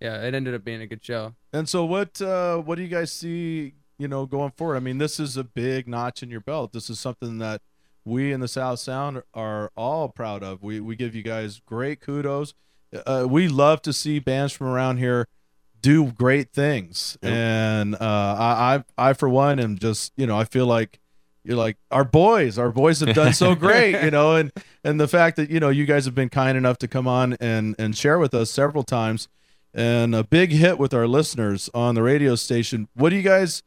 yeah, 0.01 0.23
it 0.23 0.33
ended 0.33 0.55
up 0.55 0.63
being 0.63 0.81
a 0.81 0.87
good 0.87 1.05
show. 1.05 1.35
And 1.53 1.69
so, 1.69 1.85
what 1.85 2.19
uh, 2.21 2.57
what 2.57 2.75
do 2.75 2.81
you 2.81 2.87
guys 2.87 3.11
see? 3.11 3.75
You 3.99 4.07
know, 4.07 4.25
going 4.25 4.49
forward. 4.57 4.77
I 4.77 4.79
mean, 4.79 4.97
this 4.97 5.19
is 5.19 5.37
a 5.37 5.43
big 5.43 5.87
notch 5.87 6.23
in 6.23 6.31
your 6.31 6.39
belt. 6.41 6.73
This 6.73 6.89
is 6.89 6.99
something 6.99 7.37
that 7.37 7.61
we 8.05 8.31
in 8.31 8.39
the 8.39 8.47
South 8.47 8.79
Sound 8.79 9.23
are 9.33 9.71
all 9.75 10.09
proud 10.09 10.43
of. 10.43 10.63
We 10.63 10.79
we 10.79 10.95
give 10.95 11.15
you 11.15 11.23
guys 11.23 11.61
great 11.65 11.99
kudos. 12.01 12.53
uh, 13.05 13.25
we 13.29 13.47
love 13.47 13.81
to 13.83 13.93
see 13.93 14.19
bands 14.19 14.53
from 14.53 14.67
around 14.67 14.97
here 14.97 15.27
do 15.81 16.11
great 16.11 16.51
things, 16.51 17.17
and 17.21 17.95
uh, 17.95 17.97
I, 18.01 18.83
I 18.97 19.09
I 19.09 19.13
for 19.13 19.29
one 19.29 19.59
am 19.59 19.77
just 19.77 20.13
you 20.15 20.27
know 20.27 20.37
I 20.37 20.45
feel 20.45 20.65
like 20.65 20.99
you're 21.43 21.57
like 21.57 21.77
our 21.89 22.03
boys. 22.03 22.57
Our 22.57 22.71
boys 22.71 22.99
have 22.99 23.15
done 23.15 23.33
so 23.33 23.55
great 23.55 24.03
you 24.03 24.11
know 24.11 24.35
and 24.35 24.51
and 24.83 24.99
the 24.99 25.07
fact 25.07 25.37
that 25.37 25.49
you 25.49 25.59
know 25.59 25.69
you 25.69 25.85
guys 25.85 26.05
have 26.05 26.15
been 26.15 26.29
kind 26.29 26.57
enough 26.57 26.77
to 26.79 26.87
come 26.87 27.07
on 27.07 27.33
and 27.39 27.75
and 27.79 27.97
share 27.97 28.19
with 28.19 28.33
us 28.33 28.51
several 28.51 28.83
times. 28.83 29.27
And 29.73 30.13
a 30.13 30.25
big 30.25 30.51
hit 30.51 30.77
with 30.77 30.93
our 30.93 31.07
listeners 31.07 31.69
on 31.73 31.95
the 31.95 32.03
radio 32.03 32.35
station. 32.35 32.89
What 32.93 33.11
do 33.11 33.15
you 33.15 33.21
guys 33.21 33.63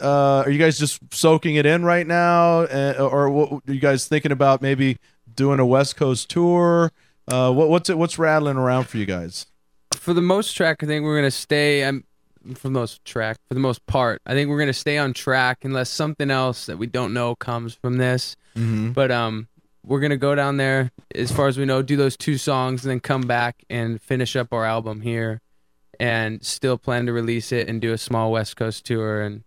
uh 0.00 0.42
are 0.44 0.50
you 0.50 0.58
guys 0.58 0.78
just 0.78 1.00
soaking 1.12 1.56
it 1.56 1.66
in 1.66 1.84
right 1.84 2.06
now 2.06 2.60
uh, 2.60 3.08
or 3.10 3.30
what 3.30 3.62
are 3.68 3.72
you 3.72 3.80
guys 3.80 4.06
thinking 4.06 4.32
about 4.32 4.62
maybe 4.62 4.98
doing 5.34 5.58
a 5.60 5.66
west 5.66 5.96
coast 5.96 6.28
tour 6.28 6.90
uh 7.28 7.52
what, 7.52 7.68
what's 7.68 7.90
it 7.90 7.98
what's 7.98 8.18
rattling 8.18 8.56
around 8.56 8.84
for 8.84 8.96
you 8.98 9.06
guys 9.06 9.46
For 9.94 10.12
the 10.14 10.22
most 10.22 10.54
track, 10.54 10.82
I 10.82 10.86
think 10.86 11.04
we're 11.04 11.16
gonna 11.16 11.30
stay. 11.30 11.84
Um, 11.84 12.04
for 12.54 12.68
the 12.68 12.70
most 12.70 13.04
track, 13.04 13.36
for 13.48 13.54
the 13.54 13.60
most 13.60 13.84
part, 13.86 14.22
I 14.24 14.32
think 14.32 14.48
we're 14.48 14.58
gonna 14.58 14.72
stay 14.72 14.96
on 14.96 15.12
track 15.12 15.64
unless 15.64 15.90
something 15.90 16.30
else 16.30 16.66
that 16.66 16.78
we 16.78 16.86
don't 16.86 17.12
know 17.12 17.34
comes 17.34 17.74
from 17.74 17.98
this. 17.98 18.36
Mhm. 18.56 18.94
But 18.94 19.10
um, 19.10 19.48
we're 19.84 20.00
gonna 20.00 20.16
go 20.16 20.34
down 20.34 20.56
there 20.56 20.90
as 21.14 21.30
far 21.32 21.48
as 21.48 21.58
we 21.58 21.64
know, 21.66 21.82
do 21.82 21.96
those 21.96 22.16
two 22.16 22.38
songs, 22.38 22.84
and 22.84 22.90
then 22.90 23.00
come 23.00 23.22
back 23.22 23.64
and 23.68 24.00
finish 24.00 24.36
up 24.36 24.52
our 24.52 24.64
album 24.64 25.00
here, 25.02 25.40
and 26.00 26.44
still 26.44 26.78
plan 26.78 27.06
to 27.06 27.12
release 27.12 27.50
it 27.52 27.68
and 27.68 27.80
do 27.80 27.92
a 27.92 27.98
small 27.98 28.30
West 28.32 28.56
Coast 28.56 28.84
tour 28.86 29.20
and 29.20 29.42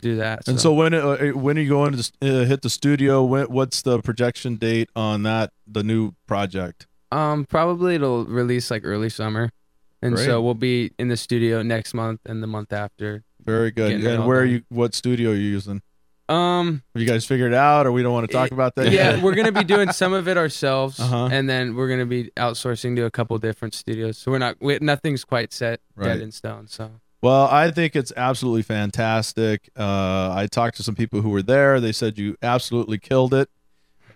do 0.00 0.16
that. 0.16 0.46
and 0.48 0.60
so 0.60 0.72
when 0.72 0.94
uh, 0.94 1.16
when 1.34 1.56
are 1.58 1.60
you 1.60 1.68
going 1.68 1.92
to 1.92 2.12
uh, 2.22 2.44
hit 2.44 2.62
the 2.62 2.70
studio 2.70 3.24
when, 3.24 3.46
what's 3.46 3.82
the 3.82 4.00
projection 4.00 4.56
date 4.56 4.88
on 4.96 5.22
that 5.24 5.52
the 5.66 5.82
new 5.82 6.12
project 6.26 6.86
Um, 7.12 7.44
probably 7.44 7.94
it'll 7.96 8.24
release 8.26 8.70
like 8.70 8.82
early 8.84 9.08
summer, 9.10 9.50
and 10.02 10.14
Great. 10.14 10.24
so 10.26 10.40
we'll 10.42 10.54
be 10.54 10.92
in 10.98 11.08
the 11.08 11.16
studio 11.16 11.62
next 11.62 11.94
month 11.94 12.20
and 12.26 12.42
the 12.42 12.46
month 12.46 12.72
after. 12.72 13.24
very 13.44 13.70
good 13.70 13.92
and 14.04 14.26
where 14.26 14.40
are 14.40 14.44
you 14.44 14.62
what 14.68 14.94
studio 14.94 15.30
are 15.30 15.34
you 15.34 15.48
using 15.58 15.80
Um, 16.28 16.82
have 16.92 17.00
you 17.02 17.06
guys 17.06 17.24
figured 17.24 17.52
it 17.52 17.56
out 17.56 17.86
or 17.86 17.92
we 17.92 18.02
don't 18.02 18.12
want 18.12 18.26
to 18.28 18.32
talk 18.32 18.50
about 18.50 18.74
that 18.74 18.90
yeah, 18.90 19.14
yet? 19.14 19.22
we're 19.22 19.36
gonna 19.36 19.52
be 19.52 19.62
doing 19.62 19.92
some 20.02 20.12
of 20.12 20.26
it 20.26 20.36
ourselves, 20.36 20.98
Uh-huh. 20.98 21.28
and 21.30 21.48
then 21.48 21.76
we're 21.76 21.88
gonna 21.88 22.04
be 22.18 22.30
outsourcing 22.36 22.96
to 22.96 23.04
a 23.04 23.10
couple 23.12 23.38
different 23.38 23.74
studios. 23.74 24.18
So 24.18 24.32
we're 24.32 24.38
not, 24.46 24.56
we, 24.60 24.78
nothing's 24.80 25.24
quite 25.24 25.52
set, 25.52 25.78
Right. 25.94 26.08
dead 26.08 26.20
in 26.22 26.32
stone. 26.32 26.66
So 26.66 26.90
Well, 27.22 27.46
I 27.50 27.70
think 27.70 27.96
it's 27.96 28.12
absolutely 28.16 28.62
fantastic. 28.62 29.70
Uh, 29.76 30.32
I 30.32 30.46
talked 30.50 30.76
to 30.76 30.82
some 30.82 30.94
people 30.94 31.22
who 31.22 31.30
were 31.30 31.42
there. 31.42 31.80
They 31.80 31.92
said 31.92 32.18
you 32.18 32.36
absolutely 32.42 32.98
killed 32.98 33.34
it. 33.34 33.48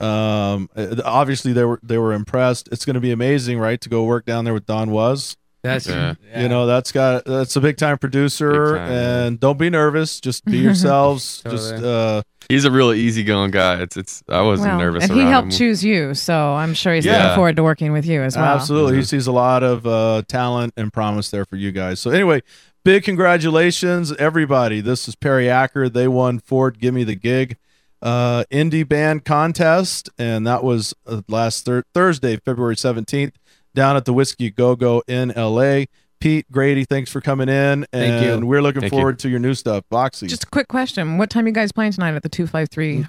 Um, 0.01 0.71
uh, 0.77 0.97
obviously 1.05 1.53
they 1.53 1.65
were 1.65 1.79
they 1.83 1.99
were 1.99 2.13
impressed. 2.13 2.69
It's 2.73 2.85
going 2.85 2.95
to 2.95 3.01
be 3.01 3.11
amazing, 3.11 3.59
right, 3.59 3.81
to 3.81 3.89
go 3.89 4.05
work 4.05 4.25
down 4.25 4.45
there 4.45 4.55
with 4.55 4.65
Don 4.67 4.91
Was. 4.91 5.37
that's 5.63 5.87
Yeah. 5.87 6.15
You 6.37 6.49
know, 6.49 6.67
that's 6.67 6.91
got 6.93 7.25
that's 7.27 7.55
a 7.57 7.61
big 7.61 7.77
time 7.77 7.99
producer, 7.99 8.51
Big 8.75 8.79
time, 8.81 8.91
yeah. 8.91 9.25
and 9.27 9.41
don't 9.41 9.59
be 9.59 9.69
nervous. 9.69 10.19
Just 10.21 10.45
be 10.47 10.59
yourselves. 10.69 11.43
Just 11.49 11.75
uh, 11.75 12.23
He's 12.49 12.65
a 12.65 12.71
really 12.71 12.99
easygoing 13.01 13.51
guy. 13.51 13.83
It's 13.83 13.97
it's. 13.97 14.23
I 14.29 14.41
wasn't 14.41 14.71
Well, 14.71 14.79
nervous 14.79 15.05
and 15.05 15.13
he 15.13 15.21
helped 15.21 15.53
him. 15.53 15.59
choose 15.59 15.85
you, 15.85 16.15
so 16.15 16.55
I'm 16.55 16.73
sure 16.75 16.95
he's 16.95 17.05
Yeah. 17.05 17.19
looking 17.23 17.35
forward 17.37 17.57
to 17.57 17.63
working 17.63 17.93
with 17.93 18.07
you 18.07 18.23
as 18.23 18.37
well. 18.37 18.47
Absolutely. 18.47 18.97
He 18.97 19.03
sees 19.05 19.27
a 19.27 19.33
lot 19.33 19.63
of 19.63 19.87
uh, 19.87 20.23
talent 20.29 20.73
and 20.79 20.91
promise 20.93 21.31
there 21.31 21.45
for 21.45 21.57
you 21.57 21.71
guys. 21.73 22.01
So, 22.01 22.11
anyway, 22.11 22.43
big 22.85 23.05
congratulations, 23.05 24.12
everybody. 24.12 24.81
This 24.81 25.09
is 25.09 25.14
Perry 25.16 25.49
Acker. 25.49 25.88
They 25.88 26.09
won 26.09 26.38
Ford 26.38 26.79
Give 26.79 26.95
Me 26.95 27.05
the 27.05 27.14
Gig 27.14 27.57
uh, 28.03 28.45
indie 28.51 28.88
band 28.88 29.25
contest, 29.25 30.11
and 30.19 30.47
that 30.47 30.64
was 30.64 30.95
uh, 31.07 31.23
last 31.29 31.64
thir- 31.64 31.85
Thursday, 31.95 32.37
February 32.37 32.77
17th, 32.77 33.33
down 33.75 33.97
at 33.97 34.05
the 34.05 34.12
Whiskey 34.12 34.51
Go 34.51 34.77
Go 34.77 35.03
in 35.07 35.33
LA. 35.37 35.85
Pete 36.21 36.51
Grady, 36.53 36.85
thanks 36.85 37.11
for 37.11 37.23
coming 37.23 37.49
in, 37.49 37.87
Thank 37.93 38.25
you. 38.27 38.35
and 38.35 38.47
we're 38.47 38.61
looking 38.61 38.83
Thank 38.83 38.93
you. 38.93 38.99
forward 38.99 39.19
to 39.21 39.31
your 39.31 39.38
new 39.38 39.55
stuff, 39.55 39.85
Voxy. 39.90 40.29
Just 40.29 40.45
a 40.45 40.49
quick 40.49 40.69
question: 40.69 41.16
What 41.16 41.31
time 41.31 41.47
you 41.47 41.53
guys 41.53 41.73
playing 41.73 41.93
tonight 41.93 42.14
at 42.14 42.23
the 42.23 42.29
two 42.29 42.47
five 42.47 42.69
three? 42.69 43.07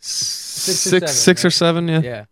six, 0.00 0.86
or 0.86 0.90
six, 0.90 0.90
seven, 0.90 1.08
six 1.08 1.44
or 1.44 1.50
seven. 1.50 1.86
Yeah. 1.86 2.00
yeah. 2.02 2.24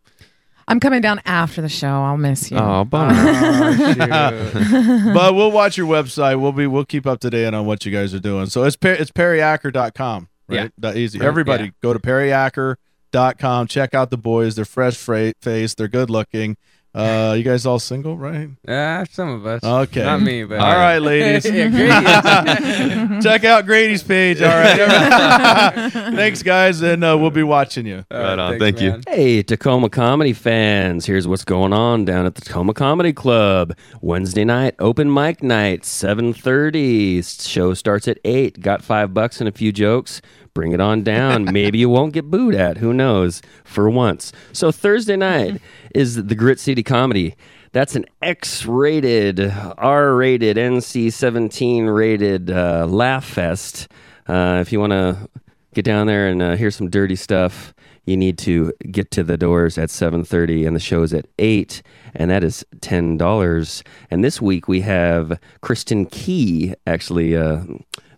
I'm 0.70 0.78
coming 0.80 1.00
down 1.00 1.20
after 1.24 1.60
the 1.60 1.68
show. 1.68 1.88
I'll 1.88 2.16
miss 2.16 2.50
you. 2.50 2.56
Oh, 2.56 2.84
bummer. 2.90 3.12
Oh, 3.14 5.10
but 5.12 5.34
we'll 5.34 5.50
watch 5.50 5.76
your 5.76 5.86
website. 5.88 6.40
We'll 6.40 6.52
be 6.52 6.66
we'll 6.66 6.84
keep 6.84 7.06
up 7.06 7.20
to 7.20 7.30
date 7.30 7.52
on 7.52 7.66
what 7.66 7.84
you 7.84 7.92
guys 7.92 8.14
are 8.14 8.20
doing. 8.20 8.46
So 8.46 8.64
it's 8.64 8.76
per, 8.76 8.92
it's 8.92 9.10
perryacker.com, 9.10 10.28
right? 10.48 10.56
Yeah. 10.56 10.68
That 10.78 10.96
easy. 10.96 11.18
Right, 11.18 11.26
Everybody 11.26 11.64
yeah. 11.64 11.70
go 11.82 11.92
to 11.92 11.98
perryacker.com. 11.98 13.66
Check 13.66 13.94
out 13.94 14.10
the 14.10 14.16
boys. 14.18 14.54
They're 14.54 14.64
fresh 14.64 14.96
fra- 14.96 15.32
faced. 15.42 15.76
They're 15.78 15.88
good 15.88 16.10
looking. 16.10 16.56
Uh, 16.92 17.34
you 17.38 17.44
guys 17.44 17.66
all 17.66 17.78
single, 17.78 18.16
right? 18.18 18.48
Ah, 18.66 19.04
some 19.10 19.28
of 19.28 19.46
us. 19.46 19.62
Okay. 19.62 20.02
Not 20.02 20.22
me, 20.22 20.42
but 20.42 20.58
All 20.58 20.72
right, 20.74 20.98
ladies. 20.98 21.44
yeah, 21.50 21.68
Grady. 21.68 23.20
Check 23.22 23.44
out 23.44 23.64
Grady's 23.64 24.02
page. 24.02 24.42
All 24.42 24.48
right. 24.48 25.90
Thanks, 26.14 26.42
guys, 26.42 26.82
and 26.82 27.04
uh, 27.04 27.16
we'll 27.16 27.30
be 27.30 27.44
watching 27.44 27.86
you. 27.86 28.04
All 28.10 28.18
Right 28.20 28.38
on. 28.38 28.58
thanks, 28.58 28.80
Thank 28.80 28.80
you. 28.80 29.00
Hey, 29.06 29.42
Tacoma 29.44 29.88
comedy 29.88 30.32
fans. 30.32 31.06
Here's 31.06 31.28
what's 31.28 31.44
going 31.44 31.72
on 31.72 32.04
down 32.04 32.26
at 32.26 32.34
the 32.34 32.40
Tacoma 32.40 32.74
Comedy 32.74 33.12
Club. 33.12 33.76
Wednesday 34.00 34.44
night, 34.44 34.74
open 34.80 35.12
mic 35.14 35.44
night, 35.44 35.82
7:30. 35.82 37.22
Show 37.48 37.74
starts 37.74 38.08
at 38.08 38.18
8. 38.24 38.60
Got 38.60 38.82
5 38.82 39.14
bucks 39.14 39.40
and 39.40 39.48
a 39.48 39.52
few 39.52 39.70
jokes. 39.70 40.20
Bring 40.54 40.72
it 40.72 40.80
on 40.80 41.02
down. 41.02 41.44
Maybe 41.44 41.78
you 41.78 41.88
won't 41.88 42.12
get 42.12 42.30
booed 42.30 42.54
at. 42.54 42.78
Who 42.78 42.92
knows? 42.92 43.40
For 43.64 43.88
once. 43.88 44.32
So 44.52 44.72
Thursday 44.72 45.16
night 45.16 45.60
is 45.94 46.26
the 46.26 46.34
Grit 46.34 46.58
City 46.58 46.82
Comedy. 46.82 47.36
That's 47.72 47.94
an 47.94 48.04
X-rated, 48.20 49.40
R-rated, 49.78 50.56
NC-17 50.56 51.94
rated 51.94 52.50
uh, 52.50 52.86
laugh 52.86 53.24
fest. 53.24 53.86
Uh, 54.26 54.58
if 54.60 54.72
you 54.72 54.80
want 54.80 54.92
to 54.92 55.28
get 55.74 55.84
down 55.84 56.08
there 56.08 56.28
and 56.28 56.42
uh, 56.42 56.56
hear 56.56 56.72
some 56.72 56.90
dirty 56.90 57.14
stuff, 57.14 57.72
you 58.06 58.16
need 58.16 58.38
to 58.38 58.72
get 58.90 59.12
to 59.12 59.22
the 59.22 59.36
doors 59.36 59.78
at 59.78 59.88
7:30 59.88 60.66
and 60.66 60.74
the 60.74 60.80
show's 60.80 61.14
at 61.14 61.26
8 61.38 61.82
and 62.14 62.30
that 62.30 62.42
is 62.42 62.64
$10. 62.80 63.82
And 64.10 64.24
this 64.24 64.40
week 64.40 64.66
we 64.66 64.80
have 64.80 65.38
Kristin 65.62 66.10
Key 66.10 66.74
actually 66.86 67.36
uh, 67.36 67.62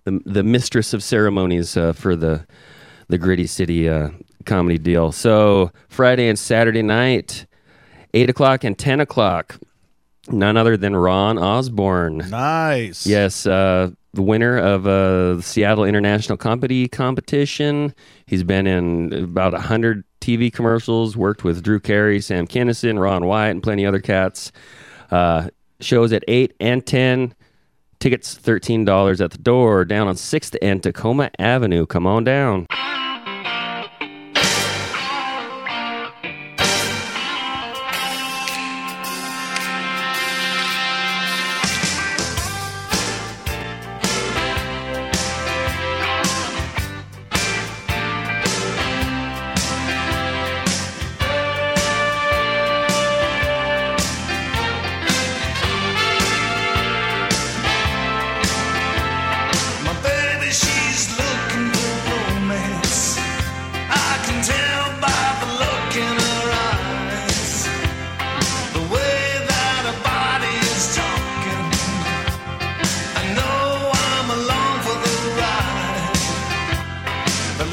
the 0.04 0.20
the 0.24 0.42
mistress 0.42 0.92
of 0.94 1.02
ceremonies 1.02 1.76
uh, 1.76 1.92
for 1.92 2.16
the 2.16 2.46
the 3.08 3.18
Gritty 3.18 3.46
City 3.46 3.88
uh, 3.88 4.10
comedy 4.46 4.78
deal. 4.78 5.12
So 5.12 5.70
Friday 5.88 6.28
and 6.28 6.38
Saturday 6.38 6.82
night, 6.82 7.46
eight 8.14 8.30
o'clock 8.30 8.64
and 8.64 8.78
ten 8.78 9.00
o'clock. 9.00 9.58
None 10.28 10.56
other 10.56 10.76
than 10.76 10.94
Ron 10.94 11.36
Osborne. 11.36 12.18
Nice. 12.30 13.06
Yes, 13.06 13.44
uh, 13.44 13.90
the 14.14 14.22
winner 14.22 14.56
of 14.56 14.86
uh, 14.86 15.34
the 15.34 15.42
Seattle 15.42 15.84
International 15.84 16.38
Comedy 16.38 16.86
Competition. 16.86 17.92
He's 18.26 18.44
been 18.44 18.68
in 18.68 19.12
about 19.12 19.52
100 19.52 20.04
TV 20.20 20.52
commercials, 20.52 21.16
worked 21.16 21.42
with 21.42 21.64
Drew 21.64 21.80
Carey, 21.80 22.20
Sam 22.20 22.46
Kinison, 22.46 23.00
Ron 23.00 23.26
White, 23.26 23.48
and 23.48 23.62
plenty 23.62 23.84
other 23.84 24.00
cats. 24.00 24.52
Uh, 25.10 25.48
shows 25.80 26.12
at 26.12 26.22
8 26.28 26.54
and 26.60 26.86
10. 26.86 27.34
Tickets 28.02 28.36
$13 28.36 29.20
at 29.20 29.30
the 29.30 29.38
door 29.38 29.84
down 29.84 30.08
on 30.08 30.16
6th 30.16 30.56
and 30.60 30.82
Tacoma 30.82 31.30
Avenue. 31.38 31.86
Come 31.86 32.04
on 32.04 32.24
down. 32.24 32.66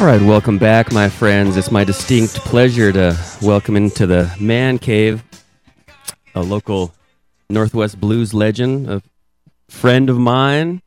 All 0.00 0.06
right, 0.06 0.22
welcome 0.22 0.56
back, 0.56 0.92
my 0.92 1.10
friends. 1.10 1.58
It's 1.58 1.70
my 1.70 1.84
distinct 1.84 2.36
pleasure 2.36 2.90
to 2.90 3.14
welcome 3.42 3.76
into 3.76 4.06
the 4.06 4.34
Man 4.40 4.78
Cave 4.78 5.22
a 6.34 6.40
local 6.40 6.94
Northwest 7.50 8.00
blues 8.00 8.32
legend, 8.32 8.88
a 8.88 9.02
friend 9.68 10.08
of 10.08 10.16
mine, 10.16 10.80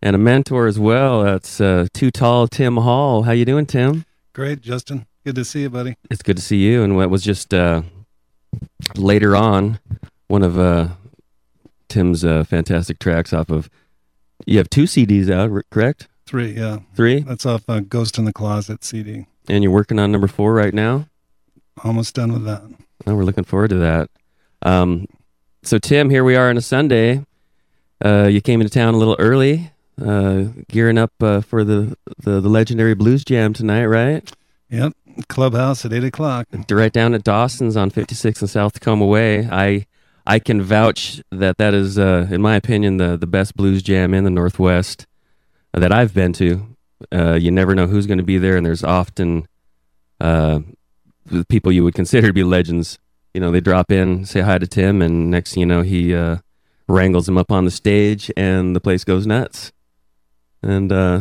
and 0.00 0.16
a 0.16 0.18
mentor 0.18 0.66
as 0.66 0.78
well. 0.78 1.24
That's 1.24 1.60
uh, 1.60 1.88
Too 1.92 2.10
Tall 2.10 2.48
Tim 2.48 2.78
Hall. 2.78 3.24
How 3.24 3.32
you 3.32 3.44
doing, 3.44 3.66
Tim? 3.66 4.06
Great, 4.32 4.62
Justin. 4.62 5.04
Good 5.26 5.34
to 5.34 5.44
see 5.44 5.60
you, 5.60 5.68
buddy. 5.68 5.96
It's 6.10 6.22
good 6.22 6.38
to 6.38 6.42
see 6.42 6.56
you. 6.56 6.82
And 6.82 6.96
what 6.96 7.10
was 7.10 7.22
just 7.22 7.52
uh, 7.52 7.82
later 8.96 9.36
on, 9.36 9.78
one 10.28 10.42
of 10.42 10.58
uh, 10.58 10.88
Tim's 11.90 12.24
uh, 12.24 12.44
fantastic 12.44 12.98
tracks 12.98 13.34
off 13.34 13.50
of. 13.50 13.68
You 14.46 14.56
have 14.56 14.70
two 14.70 14.84
CDs 14.84 15.30
out, 15.30 15.50
correct? 15.68 16.08
Three, 16.26 16.52
yeah. 16.52 16.78
Three, 16.94 17.20
That's 17.20 17.44
off 17.46 17.62
uh, 17.68 17.80
Ghost 17.80 18.18
in 18.18 18.24
the 18.24 18.32
Closet 18.32 18.82
CD. 18.84 19.26
and 19.48 19.62
you're 19.62 19.72
working 19.72 19.98
on 19.98 20.10
number 20.10 20.26
four 20.28 20.54
right 20.54 20.72
now. 20.74 21.06
Almost 21.82 22.14
done 22.14 22.32
with 22.32 22.44
that. 22.44 22.62
Oh, 23.06 23.14
we're 23.14 23.24
looking 23.24 23.44
forward 23.44 23.68
to 23.70 23.76
that. 23.76 24.10
Um, 24.62 25.06
so 25.62 25.78
Tim, 25.78 26.08
here 26.10 26.24
we 26.24 26.36
are 26.36 26.48
on 26.48 26.56
a 26.56 26.62
Sunday. 26.62 27.24
Uh, 28.04 28.28
you 28.30 28.40
came 28.40 28.60
into 28.60 28.72
town 28.72 28.94
a 28.94 28.96
little 28.96 29.16
early, 29.18 29.70
uh, 30.04 30.44
gearing 30.68 30.98
up 30.98 31.12
uh, 31.20 31.40
for 31.40 31.62
the, 31.64 31.96
the 32.18 32.40
the 32.40 32.48
legendary 32.48 32.94
blues 32.94 33.24
jam 33.24 33.52
tonight, 33.52 33.86
right? 33.86 34.30
Yep. 34.70 34.94
Clubhouse 35.28 35.84
at 35.84 35.92
8 35.92 36.02
o'clock. 36.04 36.48
Right 36.70 36.92
down 36.92 37.14
at 37.14 37.22
Dawson's 37.22 37.76
on 37.76 37.90
56 37.90 38.40
and 38.40 38.50
South 38.50 38.72
Tacoma 38.72 39.06
Way. 39.06 39.46
I 39.50 39.86
I 40.26 40.38
can 40.38 40.60
vouch 40.62 41.22
that 41.30 41.58
that 41.58 41.74
is, 41.74 41.98
uh, 41.98 42.26
in 42.30 42.40
my 42.42 42.56
opinion, 42.56 42.96
the 42.96 43.16
the 43.16 43.26
best 43.26 43.56
blues 43.56 43.82
jam 43.82 44.14
in 44.14 44.24
the 44.24 44.30
Northwest 44.30 45.06
that 45.74 45.92
I've 45.92 46.14
been 46.14 46.32
to. 46.34 46.66
Uh, 47.12 47.34
you 47.34 47.50
never 47.50 47.74
know 47.74 47.86
who's 47.86 48.06
going 48.06 48.18
to 48.18 48.24
be 48.24 48.38
there, 48.38 48.56
and 48.56 48.64
there's 48.64 48.84
often 48.84 49.46
uh, 50.20 50.60
people 51.48 51.72
you 51.72 51.84
would 51.84 51.94
consider 51.94 52.28
to 52.28 52.32
be 52.32 52.44
legends. 52.44 52.98
You 53.34 53.40
know, 53.40 53.50
they 53.50 53.60
drop 53.60 53.90
in, 53.90 54.24
say 54.24 54.40
hi 54.40 54.58
to 54.58 54.66
Tim, 54.66 55.02
and 55.02 55.30
next 55.30 55.56
you 55.56 55.66
know, 55.66 55.82
he 55.82 56.14
uh, 56.14 56.38
wrangles 56.88 57.26
them 57.26 57.36
up 57.36 57.50
on 57.50 57.64
the 57.64 57.70
stage, 57.70 58.30
and 58.36 58.74
the 58.74 58.80
place 58.80 59.04
goes 59.04 59.26
nuts. 59.26 59.72
And 60.62 60.92
uh, 60.92 61.20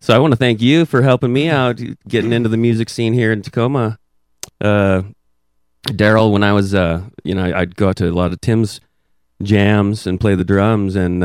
so 0.00 0.14
I 0.14 0.18
want 0.18 0.32
to 0.32 0.38
thank 0.38 0.60
you 0.60 0.86
for 0.86 1.02
helping 1.02 1.32
me 1.32 1.48
out 1.48 1.80
getting 2.08 2.32
into 2.32 2.48
the 2.48 2.56
music 2.56 2.88
scene 2.88 3.12
here 3.12 3.32
in 3.32 3.42
Tacoma. 3.42 3.98
Uh, 4.60 5.02
Daryl, 5.88 6.32
when 6.32 6.42
I 6.42 6.52
was, 6.52 6.74
uh, 6.74 7.02
you 7.24 7.34
know, 7.34 7.44
I'd 7.44 7.76
go 7.76 7.90
out 7.90 7.96
to 7.96 8.08
a 8.08 8.12
lot 8.12 8.32
of 8.32 8.40
Tim's 8.40 8.80
jams 9.42 10.06
and 10.06 10.20
play 10.20 10.34
the 10.34 10.44
drums, 10.44 10.96
and 10.96 11.22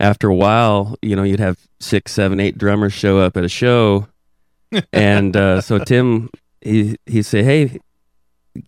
after 0.00 0.28
a 0.28 0.34
while, 0.34 0.96
you 1.02 1.16
know, 1.16 1.22
you'd 1.24 1.40
have 1.40 1.58
six, 1.80 2.12
seven, 2.12 2.38
eight 2.40 2.56
drummers 2.58 2.92
show 2.92 3.18
up 3.18 3.36
at 3.36 3.44
a 3.44 3.48
show, 3.48 4.06
and 4.92 5.36
uh, 5.36 5.60
so 5.60 5.78
Tim, 5.78 6.30
he 6.60 6.96
he'd 7.06 7.22
say, 7.24 7.42
"Hey, 7.42 7.80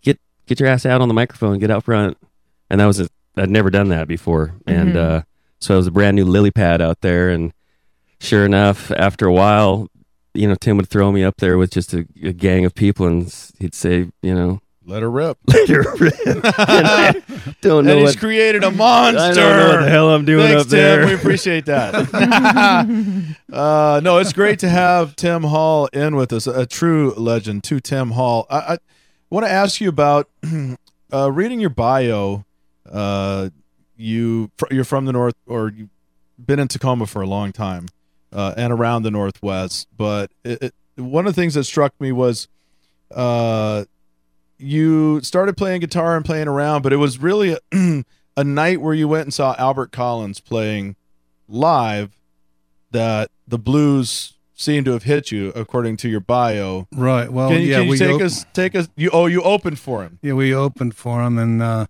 get 0.02 0.18
get 0.46 0.60
your 0.60 0.68
ass 0.68 0.86
out 0.86 1.00
on 1.00 1.08
the 1.08 1.14
microphone, 1.14 1.58
get 1.58 1.70
out 1.70 1.84
front," 1.84 2.16
and 2.70 2.80
that 2.80 2.86
was 2.86 3.00
a, 3.00 3.08
I'd 3.36 3.50
never 3.50 3.70
done 3.70 3.88
that 3.88 4.08
before, 4.08 4.54
and 4.66 4.94
Mhm. 4.94 4.96
uh, 4.96 5.22
so 5.60 5.74
it 5.74 5.78
was 5.78 5.86
a 5.86 5.90
brand 5.92 6.16
new 6.16 6.24
lily 6.24 6.50
pad 6.50 6.80
out 6.80 7.00
there, 7.02 7.28
and 7.30 7.52
sure 8.20 8.44
enough, 8.46 8.90
after 8.92 9.26
a 9.26 9.32
while, 9.32 9.88
you 10.34 10.48
know, 10.48 10.54
Tim 10.54 10.76
would 10.78 10.88
throw 10.88 11.12
me 11.12 11.22
up 11.24 11.36
there 11.38 11.58
with 11.58 11.70
just 11.70 11.92
a, 11.94 12.06
a 12.22 12.32
gang 12.32 12.64
of 12.64 12.74
people, 12.74 13.06
and 13.06 13.32
he'd 13.58 13.74
say, 13.74 14.08
you 14.22 14.34
know, 14.34 14.60
Let 14.90 15.03
her 15.03 15.11
rip. 15.11 15.38
let 15.46 15.68
her 15.68 15.94
rip. 16.00 16.14
And 16.26 16.44
I 16.44 17.22
don't 17.61 17.85
know 17.85 17.92
and 17.92 18.00
he's 18.00 18.11
what- 18.11 18.18
created 18.18 18.64
a 18.64 18.72
monster. 18.72 19.20
I 19.20 19.33
don't 19.35 19.57
know 19.57 19.68
what 19.68 19.85
the 19.85 19.88
hell 19.90 20.11
I'm 20.11 20.24
doing 20.24 20.48
Thanks, 20.48 20.62
up 20.62 20.68
there. 20.68 20.98
Tim. 21.00 21.09
We 21.11 21.14
appreciate 21.14 21.66
that. 21.66 21.94
uh, 23.53 24.00
no, 24.03 24.18
it's 24.18 24.33
great 24.33 24.59
to 24.61 24.68
have 24.68 25.14
Tim 25.14 25.44
Hall 25.44 25.87
in 25.92 26.16
with 26.16 26.33
us, 26.33 26.48
a 26.48 26.66
true 26.66 27.14
legend 27.16 27.62
to 27.64 27.79
Tim 27.79 28.11
Hall. 28.11 28.46
I, 28.50 28.57
I 28.74 28.79
want 29.31 29.46
to 29.46 29.53
ask 29.53 29.81
you 29.81 29.88
about 29.88 30.29
uh, 31.12 31.31
reading 31.31 31.61
your 31.61 31.70
bio. 31.70 32.44
Uh, 32.90 33.50
you 33.96 34.50
you're 34.72 34.83
from 34.85 35.05
the 35.05 35.12
north, 35.12 35.37
or 35.46 35.68
you've 35.70 35.90
been 36.37 36.59
in 36.59 36.66
Tacoma 36.66 37.07
for 37.07 37.22
a 37.22 37.26
long 37.29 37.53
time, 37.53 37.87
uh, 38.33 38.55
and 38.57 38.72
around 38.72 39.05
the 39.05 39.12
Northwest. 39.12 39.87
But 39.96 40.33
it, 40.42 40.62
it, 40.62 40.74
one 40.96 41.29
of 41.29 41.35
the 41.37 41.40
things 41.40 41.55
that 41.55 41.62
struck 41.64 41.94
me 42.00 42.11
was. 42.11 42.48
Uh, 43.12 43.85
you 44.61 45.20
started 45.23 45.57
playing 45.57 45.81
guitar 45.81 46.16
and 46.16 46.25
playing 46.25 46.49
around, 46.49 46.83
but 46.83 46.92
it 46.92 46.96
was 46.96 47.18
really 47.18 47.53
a, 47.53 48.05
a 48.37 48.44
night 48.44 48.81
where 48.81 48.94
you 48.94 49.09
went 49.09 49.25
and 49.25 49.35
saw 49.35 49.55
Albert 49.59 49.92
Collins 49.92 50.40
playing 50.40 50.96
live 51.49 52.16
that 52.90 53.31
the 53.46 53.59
blues 53.59 54.35
seemed 54.55 54.85
to 54.85 54.92
have 54.92 55.05
hit 55.05 55.33
you, 55.33 55.49
according 55.57 55.96
to 55.99 56.09
your 56.09 56.20
bio. 56.20 56.87
Right. 56.94 57.31
Well, 57.31 57.49
can 57.49 57.62
you, 57.62 57.68
yeah, 57.68 57.77
can 57.79 57.85
you 57.85 57.90
we 57.90 57.99
take 57.99 58.16
op- 58.16 58.23
us 58.23 58.44
take 58.53 58.75
us 58.75 58.88
you 58.96 59.11
oh 59.12 59.27
you 59.27 59.42
opened 59.42 59.79
for 59.79 60.03
him. 60.03 60.18
Yeah, 60.23 60.35
we 60.35 60.55
opened 60.55 60.94
for 60.94 61.23
him, 61.23 61.38
and 61.38 61.62
uh, 61.62 61.87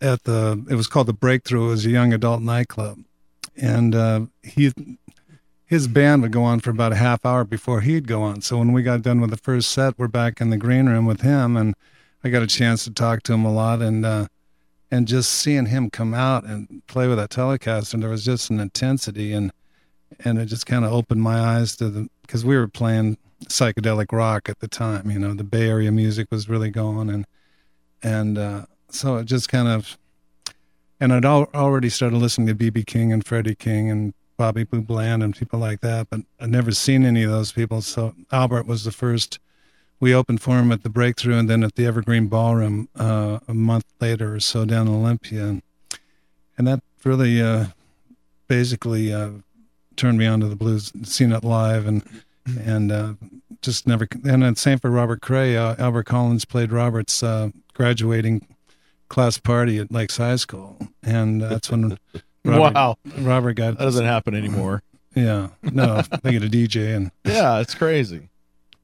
at 0.00 0.24
the 0.24 0.64
it 0.70 0.74
was 0.74 0.86
called 0.86 1.08
the 1.08 1.12
Breakthrough. 1.12 1.66
It 1.66 1.70
was 1.70 1.86
a 1.86 1.90
young 1.90 2.12
adult 2.12 2.42
nightclub, 2.42 2.98
and 3.56 3.94
uh, 3.94 4.26
he 4.42 4.72
his 5.70 5.86
band 5.86 6.20
would 6.20 6.32
go 6.32 6.42
on 6.42 6.58
for 6.58 6.70
about 6.70 6.90
a 6.90 6.96
half 6.96 7.24
hour 7.24 7.44
before 7.44 7.80
he'd 7.80 8.08
go 8.08 8.22
on. 8.22 8.40
So 8.40 8.58
when 8.58 8.72
we 8.72 8.82
got 8.82 9.02
done 9.02 9.20
with 9.20 9.30
the 9.30 9.36
first 9.36 9.70
set, 9.70 9.96
we're 9.96 10.08
back 10.08 10.40
in 10.40 10.50
the 10.50 10.56
green 10.56 10.86
room 10.88 11.06
with 11.06 11.20
him, 11.20 11.56
and 11.56 11.76
I 12.24 12.28
got 12.28 12.42
a 12.42 12.48
chance 12.48 12.82
to 12.84 12.90
talk 12.90 13.22
to 13.22 13.34
him 13.34 13.44
a 13.44 13.52
lot, 13.52 13.80
and 13.80 14.04
uh, 14.04 14.26
and 14.90 15.06
just 15.06 15.30
seeing 15.30 15.66
him 15.66 15.88
come 15.88 16.12
out 16.12 16.42
and 16.42 16.82
play 16.88 17.06
with 17.06 17.18
that 17.18 17.30
Telecaster, 17.30 18.00
there 18.00 18.10
was 18.10 18.24
just 18.24 18.50
an 18.50 18.58
intensity, 18.58 19.32
and 19.32 19.52
and 20.24 20.40
it 20.40 20.46
just 20.46 20.66
kind 20.66 20.84
of 20.84 20.92
opened 20.92 21.22
my 21.22 21.38
eyes 21.38 21.76
to 21.76 21.88
the 21.88 22.08
because 22.22 22.44
we 22.44 22.56
were 22.56 22.66
playing 22.66 23.16
psychedelic 23.44 24.10
rock 24.10 24.48
at 24.48 24.58
the 24.58 24.66
time. 24.66 25.08
You 25.08 25.20
know, 25.20 25.34
the 25.34 25.44
Bay 25.44 25.68
Area 25.68 25.92
music 25.92 26.32
was 26.32 26.48
really 26.48 26.70
going, 26.70 27.08
and 27.08 27.26
and 28.02 28.36
uh, 28.36 28.66
so 28.88 29.18
it 29.18 29.26
just 29.26 29.48
kind 29.48 29.68
of 29.68 29.96
and 30.98 31.12
I'd 31.12 31.24
al- 31.24 31.48
already 31.54 31.90
started 31.90 32.16
listening 32.16 32.48
to 32.48 32.56
BB 32.56 32.86
King 32.86 33.12
and 33.12 33.24
Freddie 33.24 33.54
King 33.54 33.88
and 33.88 34.14
Bobby 34.40 34.64
Bland 34.64 35.22
and 35.22 35.36
people 35.36 35.58
like 35.58 35.82
that, 35.82 36.08
but 36.08 36.20
I'd 36.40 36.48
never 36.48 36.72
seen 36.72 37.04
any 37.04 37.24
of 37.24 37.30
those 37.30 37.52
people. 37.52 37.82
So 37.82 38.14
Albert 38.32 38.66
was 38.66 38.84
the 38.84 38.90
first. 38.90 39.38
We 40.00 40.14
opened 40.14 40.40
for 40.40 40.58
him 40.58 40.72
at 40.72 40.82
the 40.82 40.88
Breakthrough 40.88 41.36
and 41.36 41.50
then 41.50 41.62
at 41.62 41.74
the 41.74 41.84
Evergreen 41.84 42.26
Ballroom 42.26 42.88
uh, 42.96 43.40
a 43.46 43.52
month 43.52 43.84
later 44.00 44.34
or 44.34 44.40
so 44.40 44.64
down 44.64 44.88
in 44.88 44.94
Olympia, 44.94 45.60
and, 46.56 46.66
that 46.66 46.80
really 47.04 47.42
uh, 47.42 47.66
basically 48.48 49.12
uh, 49.12 49.30
turned 49.96 50.16
me 50.16 50.26
on 50.26 50.40
to 50.40 50.48
the 50.48 50.56
blues, 50.56 50.90
seen 51.02 51.32
it 51.32 51.44
live 51.44 51.86
and 51.86 52.02
and 52.64 52.90
uh, 52.90 53.12
just 53.60 53.86
never. 53.86 54.08
And 54.24 54.42
then 54.42 54.56
same 54.56 54.78
for 54.78 54.90
Robert 54.90 55.20
Cray. 55.20 55.54
Uh, 55.54 55.74
Albert 55.78 56.04
Collins 56.04 56.46
played 56.46 56.72
Robert's 56.72 57.22
uh, 57.22 57.50
graduating 57.74 58.46
class 59.10 59.36
party 59.36 59.76
at 59.76 59.92
Lakes 59.92 60.16
High 60.16 60.36
School, 60.36 60.78
and 61.02 61.42
that's 61.42 61.70
when 61.70 61.98
Robert, 62.44 62.74
Wow. 62.74 62.96
Robert 63.18 63.54
got 63.54 63.78
That 63.78 63.84
doesn't 63.84 64.04
happen 64.06 64.34
anymore. 64.34 64.82
Yeah, 65.14 65.48
no, 65.62 66.02
they 66.22 66.32
get 66.32 66.44
a 66.44 66.48
DJ 66.48 66.96
and 66.96 67.10
Yeah, 67.24 67.58
it's 67.60 67.74
crazy. 67.74 68.28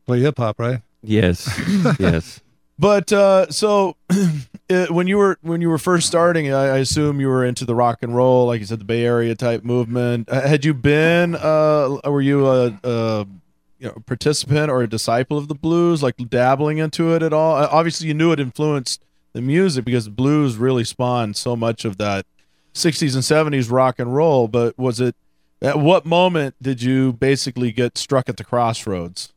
play 0.06 0.20
hip 0.20 0.38
hop, 0.38 0.58
right? 0.58 0.80
Yes, 1.02 1.48
yes. 1.98 2.40
But 2.78 3.10
uh, 3.12 3.50
so 3.50 3.96
uh, 4.70 4.86
when 4.90 5.06
you 5.06 5.16
were 5.16 5.38
when 5.40 5.60
you 5.62 5.70
were 5.70 5.78
first 5.78 6.06
starting, 6.06 6.52
I, 6.52 6.64
I 6.66 6.78
assume 6.78 7.20
you 7.20 7.28
were 7.28 7.44
into 7.44 7.64
the 7.64 7.74
rock 7.74 7.98
and 8.02 8.14
roll, 8.14 8.46
like 8.46 8.60
you 8.60 8.66
said, 8.66 8.80
the 8.80 8.84
Bay 8.84 9.04
Area 9.04 9.34
type 9.34 9.64
movement. 9.64 10.28
Uh, 10.28 10.40
had 10.46 10.64
you 10.64 10.74
been? 10.74 11.34
Uh, 11.36 11.98
were 12.04 12.20
you 12.20 12.46
a, 12.46 12.78
a 12.84 13.26
you 13.78 13.88
know 13.88 13.94
participant 14.06 14.70
or 14.70 14.82
a 14.82 14.86
disciple 14.88 15.38
of 15.38 15.48
the 15.48 15.54
blues, 15.54 16.02
like 16.02 16.16
dabbling 16.28 16.76
into 16.78 17.14
it 17.14 17.22
at 17.22 17.32
all? 17.32 17.56
Uh, 17.56 17.68
Obviously, 17.70 18.08
you 18.08 18.14
knew 18.14 18.32
it 18.32 18.40
influenced 18.40 19.02
the 19.32 19.40
music 19.40 19.84
because 19.86 20.08
blues 20.10 20.56
really 20.56 20.84
spawned 20.84 21.36
so 21.36 21.56
much 21.56 21.84
of 21.86 21.96
that 21.98 22.26
'60s 22.76 23.14
and 23.14 23.52
'70s 23.52 23.70
rock 23.70 23.98
and 23.98 24.14
roll. 24.14 24.48
But 24.48 24.78
was 24.78 25.00
it? 25.00 25.16
At 25.62 25.78
what 25.78 26.04
moment 26.04 26.54
did 26.60 26.82
you 26.82 27.14
basically 27.14 27.72
get 27.72 27.96
struck 27.96 28.28
at 28.28 28.36
the 28.36 28.44
crossroads? 28.44 29.32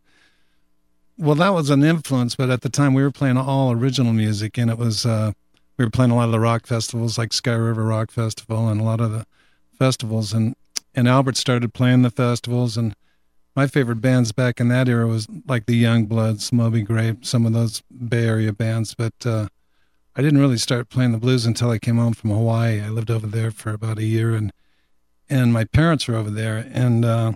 Well, 1.17 1.35
that 1.35 1.53
was 1.53 1.69
an 1.69 1.83
influence, 1.83 2.35
but 2.35 2.49
at 2.49 2.61
the 2.61 2.69
time 2.69 2.93
we 2.93 3.01
were 3.01 3.11
playing 3.11 3.37
all 3.37 3.71
original 3.71 4.13
music, 4.13 4.57
and 4.57 4.69
it 4.69 4.77
was 4.77 5.05
uh, 5.05 5.31
we 5.77 5.85
were 5.85 5.91
playing 5.91 6.11
a 6.11 6.15
lot 6.15 6.25
of 6.25 6.31
the 6.31 6.39
rock 6.39 6.67
festivals, 6.67 7.17
like 7.17 7.33
Sky 7.33 7.53
River 7.53 7.85
Rock 7.85 8.11
Festival, 8.11 8.67
and 8.67 8.81
a 8.81 8.83
lot 8.83 9.01
of 9.01 9.11
the 9.11 9.25
festivals, 9.77 10.33
and 10.33 10.55
and 10.93 11.07
Albert 11.07 11.37
started 11.37 11.73
playing 11.73 12.01
the 12.01 12.09
festivals, 12.09 12.77
and 12.77 12.95
my 13.55 13.67
favorite 13.67 14.01
bands 14.01 14.31
back 14.31 14.59
in 14.59 14.67
that 14.69 14.87
era 14.87 15.07
was 15.07 15.27
like 15.47 15.65
the 15.65 15.75
Young 15.75 16.05
Bloods, 16.05 16.51
Moby 16.51 16.81
Grape, 16.81 17.25
some 17.25 17.45
of 17.45 17.53
those 17.53 17.81
Bay 17.91 18.25
Area 18.25 18.53
bands, 18.53 18.95
but 18.95 19.13
uh, 19.25 19.47
I 20.15 20.21
didn't 20.21 20.39
really 20.39 20.57
start 20.57 20.89
playing 20.89 21.11
the 21.11 21.17
blues 21.17 21.45
until 21.45 21.69
I 21.69 21.77
came 21.77 21.97
home 21.97 22.13
from 22.13 22.31
Hawaii. 22.31 22.81
I 22.81 22.89
lived 22.89 23.11
over 23.11 23.27
there 23.27 23.51
for 23.51 23.71
about 23.71 23.99
a 23.99 24.03
year, 24.03 24.33
and 24.33 24.51
and 25.29 25.53
my 25.53 25.63
parents 25.63 26.07
were 26.07 26.15
over 26.15 26.29
there, 26.29 26.67
and 26.71 27.05
uh, 27.05 27.33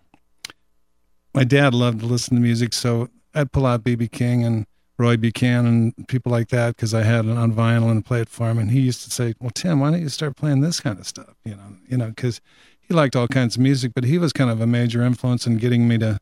my 1.34 1.44
dad 1.44 1.74
loved 1.74 2.00
to 2.02 2.06
listen 2.06 2.36
to 2.36 2.42
music, 2.42 2.74
so 2.74 3.10
I'd 3.34 3.52
pull 3.52 3.66
out 3.66 3.84
BB 3.84 4.12
King 4.12 4.44
and 4.44 4.66
Roy 4.98 5.18
Buchanan 5.18 5.94
and 5.98 6.08
people 6.08 6.32
like 6.32 6.50
that 6.50 6.76
because 6.76 6.94
I 6.94 7.04
had 7.04 7.26
it 7.26 7.38
on 7.38 7.54
vinyl 7.54 7.90
and 7.90 8.06
play 8.06 8.22
it 8.22 8.30
for 8.30 8.50
him. 8.50 8.60
And 8.60 8.72
he 8.72 8.80
used 8.80 9.04
to 9.04 9.12
say, 9.12 9.34
"Well, 9.40 9.52
Tim, 9.52 9.80
why 9.80 9.92
don't 9.92 10.02
you 10.02 10.10
start 10.10 10.36
playing 10.36 10.62
this 10.62 10.80
kind 10.80 11.00
of 11.00 11.08
stuff?" 11.08 11.36
You 11.44 11.56
know, 11.56 11.78
you 11.88 11.98
know, 11.98 12.08
because 12.10 12.42
he 12.80 12.94
liked 12.94 13.16
all 13.16 13.28
kinds 13.28 13.56
of 13.56 13.62
music, 13.62 13.94
but 13.96 14.04
he 14.04 14.18
was 14.18 14.34
kind 14.34 14.50
of 14.50 14.62
a 14.62 14.68
major 14.68 15.02
influence 15.02 15.48
in 15.48 15.58
getting 15.58 15.88
me 15.88 15.98
to 16.00 16.20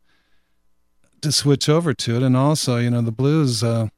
to 1.22 1.32
switch 1.32 1.70
over 1.70 1.94
to 1.94 2.16
it. 2.16 2.24
And 2.24 2.36
also, 2.36 2.78
you 2.78 2.90
know, 2.90 3.02
the 3.02 3.12
blues, 3.12 3.64
uh, 3.64 3.90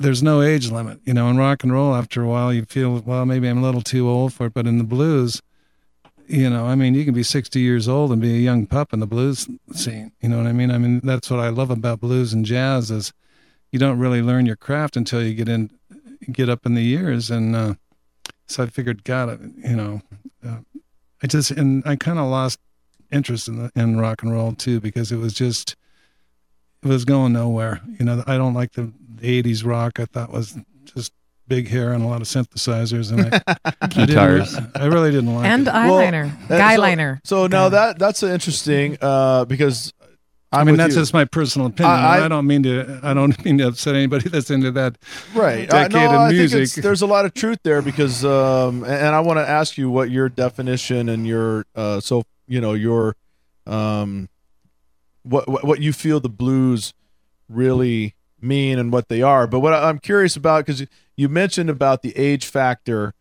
there's 0.00 0.22
no 0.22 0.42
age 0.42 0.70
limit. 0.70 0.98
You 1.04 1.14
know, 1.14 1.28
in 1.28 1.36
rock 1.36 1.62
and 1.62 1.72
roll, 1.72 1.94
after 1.94 2.22
a 2.22 2.26
while, 2.26 2.52
you 2.52 2.64
feel, 2.64 3.00
well, 3.00 3.26
maybe 3.26 3.48
I'm 3.48 3.58
a 3.58 3.62
little 3.62 3.82
too 3.82 4.08
old 4.08 4.32
for 4.32 4.46
it. 4.46 4.54
But 4.54 4.66
in 4.66 4.78
the 4.78 4.84
blues, 4.84 5.42
you 6.26 6.48
know, 6.48 6.66
I 6.66 6.74
mean, 6.74 6.94
you 6.94 7.04
can 7.04 7.12
be 7.14 7.22
60 7.22 7.60
years 7.60 7.86
old 7.86 8.10
and 8.10 8.20
be 8.20 8.34
a 8.34 8.38
young 8.38 8.66
pup 8.66 8.92
in 8.92 9.00
the 9.00 9.06
blues 9.06 9.46
scene. 9.72 10.12
You 10.20 10.30
know 10.30 10.38
what 10.38 10.46
I 10.46 10.52
mean? 10.52 10.70
I 10.70 10.78
mean, 10.78 11.00
that's 11.04 11.30
what 11.30 11.40
I 11.40 11.50
love 11.50 11.70
about 11.70 12.00
blues 12.00 12.32
and 12.32 12.44
jazz 12.44 12.90
is 12.90 13.12
you 13.70 13.78
don't 13.78 13.98
really 13.98 14.22
learn 14.22 14.46
your 14.46 14.56
craft 14.56 14.96
until 14.96 15.22
you 15.22 15.34
get 15.34 15.48
in, 15.48 15.70
get 16.32 16.48
up 16.48 16.64
in 16.64 16.74
the 16.74 16.82
years. 16.82 17.30
And 17.30 17.54
uh, 17.54 17.74
so 18.46 18.62
I 18.62 18.66
figured, 18.66 19.04
God, 19.04 19.52
you 19.56 19.76
know, 19.76 20.00
uh, 20.46 20.58
I 21.22 21.26
just 21.26 21.50
and 21.50 21.82
I 21.84 21.96
kind 21.96 22.18
of 22.18 22.26
lost 22.26 22.58
interest 23.12 23.48
in 23.48 23.56
the, 23.58 23.72
in 23.76 23.98
rock 23.98 24.22
and 24.22 24.32
roll 24.32 24.52
too 24.54 24.80
because 24.80 25.12
it 25.12 25.18
was 25.18 25.34
just 25.34 25.76
it 26.82 26.88
was 26.88 27.04
going 27.04 27.32
nowhere. 27.32 27.80
You 27.98 28.06
know, 28.06 28.24
I 28.26 28.36
don't 28.38 28.54
like 28.54 28.72
the, 28.72 28.82
the 28.82 28.90
80s 29.20 29.64
rock. 29.64 30.00
I 30.00 30.04
thought 30.06 30.32
was 30.32 30.56
just 30.84 31.12
big 31.48 31.68
hair 31.68 31.92
and 31.92 32.04
a 32.04 32.06
lot 32.06 32.20
of 32.20 32.28
synthesizers 32.28 33.10
and 33.12 33.34
I, 33.34 33.42
I 33.82 33.86
didn't- 33.88 34.06
Guitars. 34.06 34.56
I 34.74 34.86
really 34.86 35.10
didn't 35.10 35.34
like 35.34 35.46
And 35.46 35.66
it. 35.66 35.70
eyeliner, 35.74 36.32
uh, 36.44 36.58
guy 36.58 36.76
so- 36.76 36.80
liner. 36.82 37.20
So, 37.24 37.46
now 37.46 37.68
that 37.70 37.98
that's 37.98 38.22
interesting 38.22 38.96
uh, 39.00 39.44
because 39.46 39.92
I'm 40.52 40.60
I 40.62 40.64
mean, 40.64 40.76
that's 40.76 40.94
you. 40.96 41.00
just 41.00 41.12
my 41.12 41.24
personal 41.24 41.68
opinion. 41.68 41.94
I- 41.94 42.18
I, 42.18 42.24
I- 42.24 42.28
don't 42.28 42.46
mean 42.46 42.62
to. 42.64 43.00
I 43.02 43.14
don't 43.14 43.44
mean 43.44 43.58
to 43.58 43.68
upset 43.68 43.94
anybody 43.94 44.28
that's 44.28 44.50
into 44.50 44.70
that 44.72 44.96
right. 45.34 45.68
Uh, 45.72 45.88
decade 45.88 45.92
no, 45.92 46.04
of 46.06 46.10
I 46.20 46.28
think 46.28 46.38
music. 46.38 46.62
it's, 46.62 46.74
there's 46.76 47.02
a 47.02 47.06
lot 47.06 47.24
of 47.24 47.34
truth 47.34 47.58
there 47.62 47.82
because, 47.82 48.24
um, 48.24 48.82
and 48.84 48.92
and 48.92 49.14
I 49.14 49.20
want 49.20 49.38
to 49.38 49.48
ask 49.48 49.76
you 49.78 49.90
what 49.90 50.10
your 50.10 50.28
definition 50.28 51.08
and 51.08 51.26
your 51.26 51.66
uh, 51.76 52.00
so 52.00 52.24
you 52.48 52.60
know 52.60 52.72
your 52.74 53.14
um, 53.66 54.28
what 55.22 55.48
what 55.48 55.64
what 55.64 55.80
you 55.80 55.92
feel 55.92 56.18
the 56.20 56.28
blues 56.28 56.94
really 57.48 58.14
mean 58.42 58.78
and 58.78 58.92
what 58.92 59.08
they 59.08 59.22
are. 59.22 59.46
But 59.46 59.60
what 59.60 59.72
I- 59.72 59.88
I'm 59.88 59.98
curious 59.98 60.36
about 60.36 60.66
because 60.66 60.86
you 61.16 61.28
mentioned 61.28 61.70
about 61.70 62.02
the 62.02 62.16
age 62.16 62.46
factor, 62.46 63.14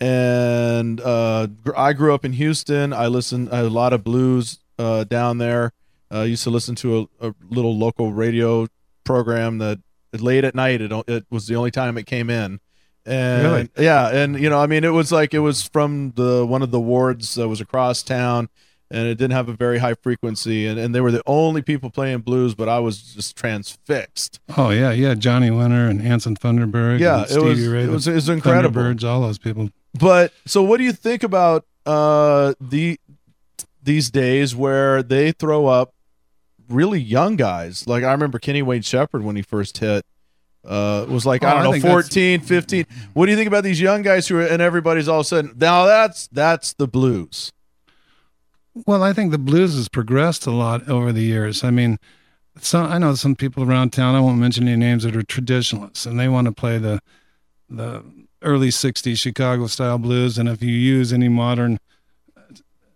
and 0.00 1.00
uh, 1.00 1.48
I 1.76 1.92
grew 1.92 2.14
up 2.14 2.24
in 2.24 2.32
Houston. 2.34 2.92
I 2.92 3.06
listened 3.06 3.48
I 3.52 3.58
a 3.60 3.68
lot 3.68 3.92
of 3.92 4.04
blues 4.04 4.58
uh, 4.78 5.04
down 5.04 5.38
there. 5.38 5.72
Uh, 6.12 6.20
used 6.22 6.44
to 6.44 6.50
listen 6.50 6.74
to 6.76 7.08
a, 7.20 7.28
a 7.28 7.34
little 7.50 7.76
local 7.76 8.12
radio 8.12 8.66
program 9.04 9.58
that 9.58 9.80
late 10.12 10.44
at 10.44 10.54
night 10.54 10.80
it, 10.80 10.92
it 11.08 11.26
was 11.30 11.46
the 11.46 11.56
only 11.56 11.70
time 11.70 11.98
it 11.98 12.06
came 12.06 12.30
in. 12.30 12.60
And 13.04 13.42
Really? 13.44 13.68
yeah, 13.78 14.08
and 14.08 14.38
you 14.40 14.48
know, 14.50 14.58
I 14.58 14.66
mean, 14.66 14.82
it 14.84 14.90
was 14.92 15.10
like 15.12 15.32
it 15.34 15.38
was 15.40 15.62
from 15.64 16.12
the 16.16 16.44
one 16.46 16.62
of 16.62 16.70
the 16.70 16.80
wards 16.80 17.34
that 17.36 17.48
was 17.48 17.60
across 17.60 18.02
town, 18.02 18.48
and 18.90 19.08
it 19.08 19.16
didn't 19.16 19.32
have 19.32 19.48
a 19.48 19.52
very 19.52 19.78
high 19.78 19.94
frequency, 19.94 20.66
and, 20.66 20.78
and 20.78 20.94
they 20.94 21.00
were 21.00 21.10
the 21.10 21.22
only 21.26 21.60
people 21.62 21.90
playing 21.90 22.18
blues, 22.20 22.54
but 22.54 22.68
I 22.68 22.78
was 22.78 23.02
just 23.14 23.36
transfixed. 23.36 24.40
Oh 24.56 24.70
yeah, 24.70 24.92
yeah. 24.92 25.14
Johnny 25.14 25.50
Winter 25.50 25.88
and 25.88 26.00
Anson 26.00 26.36
Funderburgh 26.36 27.00
Yeah, 27.00 27.22
and 27.22 27.30
it 27.30 27.42
was- 27.42 27.58
Stevie 27.58 27.68
Ray, 27.72 27.82
it 27.84 27.90
was- 27.90 28.06
it 28.08 28.14
was 28.14 28.28
incredible. 28.28 28.80
Thunderbirds, 28.80 29.04
all 29.04 29.20
those 29.22 29.38
people. 29.38 29.70
But 29.98 30.32
so, 30.44 30.62
what 30.62 30.76
do 30.78 30.84
you 30.84 30.92
think 30.92 31.22
about 31.22 31.64
uh, 31.84 32.54
the 32.60 32.98
these 33.82 34.10
days 34.10 34.54
where 34.54 35.02
they 35.02 35.32
throw 35.32 35.66
up 35.66 35.94
really 36.68 37.00
young 37.00 37.36
guys? 37.36 37.86
Like 37.86 38.04
I 38.04 38.12
remember 38.12 38.38
Kenny 38.38 38.62
Wayne 38.62 38.82
Shepherd 38.82 39.22
when 39.22 39.36
he 39.36 39.42
first 39.42 39.78
hit. 39.78 40.04
Uh, 40.64 41.06
was 41.08 41.24
like 41.24 41.44
Oh, 41.44 41.46
I 41.46 41.50
I 41.50 41.54
don't 41.54 41.64
know 41.64 41.72
think 41.74 41.84
14 41.84 42.40
15 42.40 42.86
what 43.14 43.26
do 43.26 43.30
you 43.30 43.36
think 43.36 43.46
about 43.46 43.62
these 43.62 43.80
young 43.80 44.02
guys 44.02 44.26
who 44.26 44.36
are 44.38 44.42
and 44.42 44.60
everybody's 44.60 45.06
all 45.06 45.20
of 45.20 45.24
a 45.26 45.28
sudden 45.28 45.54
now 45.56 45.86
that's 45.86 46.26
that's 46.32 46.72
the 46.72 46.88
blues 46.88 47.52
Well, 48.84 49.02
I 49.02 49.12
think 49.12 49.30
the 49.30 49.38
blues 49.38 49.74
has 49.74 49.88
progressed 49.88 50.46
a 50.46 50.50
lot 50.50 50.86
over 50.88 51.12
the 51.12 51.22
years. 51.22 51.64
I 51.64 51.70
mean, 51.70 51.98
some 52.60 52.86
I 52.90 52.98
know 52.98 53.14
some 53.14 53.34
people 53.34 53.64
around 53.64 53.92
town. 53.92 54.14
I 54.14 54.20
won't 54.20 54.38
mention 54.38 54.68
any 54.68 54.76
names 54.76 55.04
that 55.04 55.16
are 55.16 55.22
traditionalists, 55.22 56.04
and 56.04 56.18
they 56.20 56.28
want 56.28 56.46
to 56.46 56.52
play 56.52 56.78
the 56.78 57.00
the 57.70 58.04
early 58.42 58.68
'60s 58.68 59.18
Chicago 59.18 59.66
style 59.66 59.98
blues. 59.98 60.36
And 60.36 60.48
if 60.48 60.62
you 60.62 60.72
use 60.72 61.12
any 61.12 61.28
modern, 61.28 61.78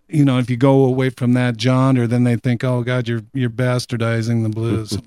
you 0.09 0.25
know, 0.25 0.39
if 0.39 0.51
you 0.51 0.57
go 0.57 0.85
away 0.85 1.11
from 1.11 1.33
that 1.35 1.59
genre, 1.59 2.07
then 2.07 2.25
they 2.25 2.37
think, 2.37 2.63
"Oh 2.63 2.83
God, 2.83 3.09
you're 3.09 3.23
you're 3.33 3.51
bastardizing 3.51 4.43
the 4.43 4.51
blues." 4.51 4.99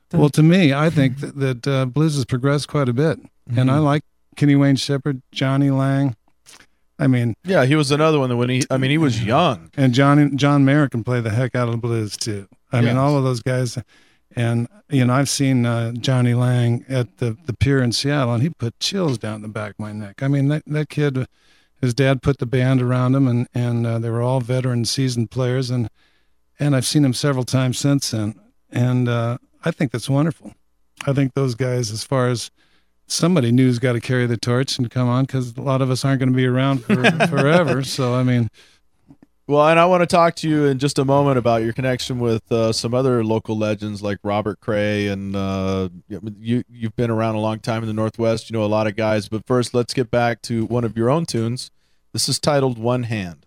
well, 0.12 0.30
to 0.30 0.42
me, 0.42 0.72
I 0.72 0.88
think 0.88 1.20
that, 1.20 1.36
that 1.36 1.68
uh, 1.68 1.84
blues 1.86 2.14
has 2.14 2.24
progressed 2.24 2.68
quite 2.68 2.88
a 2.88 2.94
bit, 2.94 3.18
and 3.56 3.70
I 3.70 3.78
like 3.78 4.02
Kenny 4.36 4.56
Wayne 4.56 4.76
Shepherd, 4.76 5.20
Jonny 5.32 5.70
Lang. 5.70 6.16
I 6.98 7.06
mean, 7.06 7.34
yeah 7.44 7.64
he 7.64 7.76
was 7.76 7.90
another 7.90 8.18
one 8.18 8.28
that 8.30 8.36
when 8.36 8.48
he 8.48 8.62
I 8.70 8.76
mean 8.76 8.90
he 8.90 8.98
was 8.98 9.22
young 9.22 9.70
and 9.76 9.92
John 9.94 10.36
John 10.36 10.64
Mayer 10.64 10.88
can 10.88 11.04
play 11.04 11.20
the 11.20 11.30
heck 11.30 11.54
out 11.54 11.68
of 11.68 11.72
the 11.72 11.78
blues 11.78 12.16
too. 12.16 12.48
I 12.72 12.80
mean, 12.80 12.96
all 12.96 13.16
of 13.16 13.24
those 13.24 13.40
guys. 13.40 13.78
And 14.36 14.68
you 14.90 15.04
know, 15.04 15.14
I've 15.14 15.28
seen 15.28 15.64
uh, 15.64 15.92
Jonny 15.92 16.34
Lang 16.34 16.84
at 16.88 17.18
the 17.18 17.36
the 17.46 17.54
pier 17.54 17.82
in 17.82 17.92
Seattle, 17.92 18.34
and 18.34 18.42
he 18.42 18.50
put 18.50 18.78
chills 18.78 19.18
down 19.18 19.42
the 19.42 19.48
back 19.48 19.70
of 19.72 19.78
my 19.78 19.92
neck. 19.92 20.22
I 20.22 20.28
mean, 20.28 20.48
that 20.48 20.62
that 20.66 20.88
kid, 20.90 21.26
his 21.80 21.94
dad 21.94 22.22
put 22.22 22.38
the 22.38 22.46
band 22.46 22.82
around 22.82 23.14
him, 23.14 23.26
and 23.26 23.48
and 23.54 23.86
uh, 23.86 23.98
they 23.98 24.10
were 24.10 24.22
all 24.22 24.40
veteran, 24.40 24.84
seasoned 24.84 25.30
players, 25.30 25.70
and 25.70 25.88
and 26.58 26.76
I've 26.76 26.86
seen 26.86 27.04
him 27.04 27.14
several 27.14 27.44
times 27.44 27.78
since 27.78 28.10
then, 28.10 28.38
and 28.70 29.08
uh, 29.08 29.38
I 29.64 29.70
think 29.70 29.92
that's 29.92 30.10
wonderful. 30.10 30.52
I 31.06 31.12
think 31.12 31.34
those 31.34 31.54
guys, 31.54 31.90
as 31.90 32.04
far 32.04 32.28
as 32.28 32.50
somebody 33.08 33.50
new's 33.50 33.78
got 33.78 33.94
to 33.94 34.00
carry 34.00 34.26
the 34.26 34.36
torch 34.36 34.78
and 34.78 34.90
come 34.90 35.08
on, 35.08 35.24
because 35.24 35.56
a 35.56 35.62
lot 35.62 35.82
of 35.82 35.90
us 35.90 36.04
aren't 36.04 36.20
going 36.20 36.30
to 36.30 36.36
be 36.36 36.46
around 36.46 36.84
for, 36.84 36.94
forever. 37.28 37.82
So 37.82 38.14
I 38.14 38.22
mean. 38.22 38.48
Well, 39.48 39.66
and 39.66 39.80
I 39.80 39.86
want 39.86 40.02
to 40.02 40.06
talk 40.06 40.34
to 40.36 40.48
you 40.48 40.66
in 40.66 40.78
just 40.78 40.98
a 40.98 41.06
moment 41.06 41.38
about 41.38 41.62
your 41.62 41.72
connection 41.72 42.18
with 42.18 42.52
uh, 42.52 42.70
some 42.70 42.92
other 42.92 43.24
local 43.24 43.56
legends 43.56 44.02
like 44.02 44.18
Robert 44.22 44.60
Cray, 44.60 45.08
and 45.08 45.34
uh, 45.34 45.88
you 46.38 46.62
you've 46.68 46.94
been 46.96 47.10
around 47.10 47.34
a 47.34 47.40
long 47.40 47.58
time 47.60 47.82
in 47.82 47.86
the 47.86 47.94
Northwest. 47.94 48.50
You 48.50 48.58
know 48.58 48.62
a 48.62 48.66
lot 48.66 48.86
of 48.86 48.94
guys, 48.94 49.26
but 49.30 49.46
first, 49.46 49.72
let's 49.72 49.94
get 49.94 50.10
back 50.10 50.42
to 50.42 50.66
one 50.66 50.84
of 50.84 50.98
your 50.98 51.08
own 51.08 51.24
tunes. 51.24 51.70
This 52.12 52.28
is 52.28 52.38
titled 52.38 52.78
"One 52.78 53.04
Hand." 53.04 53.46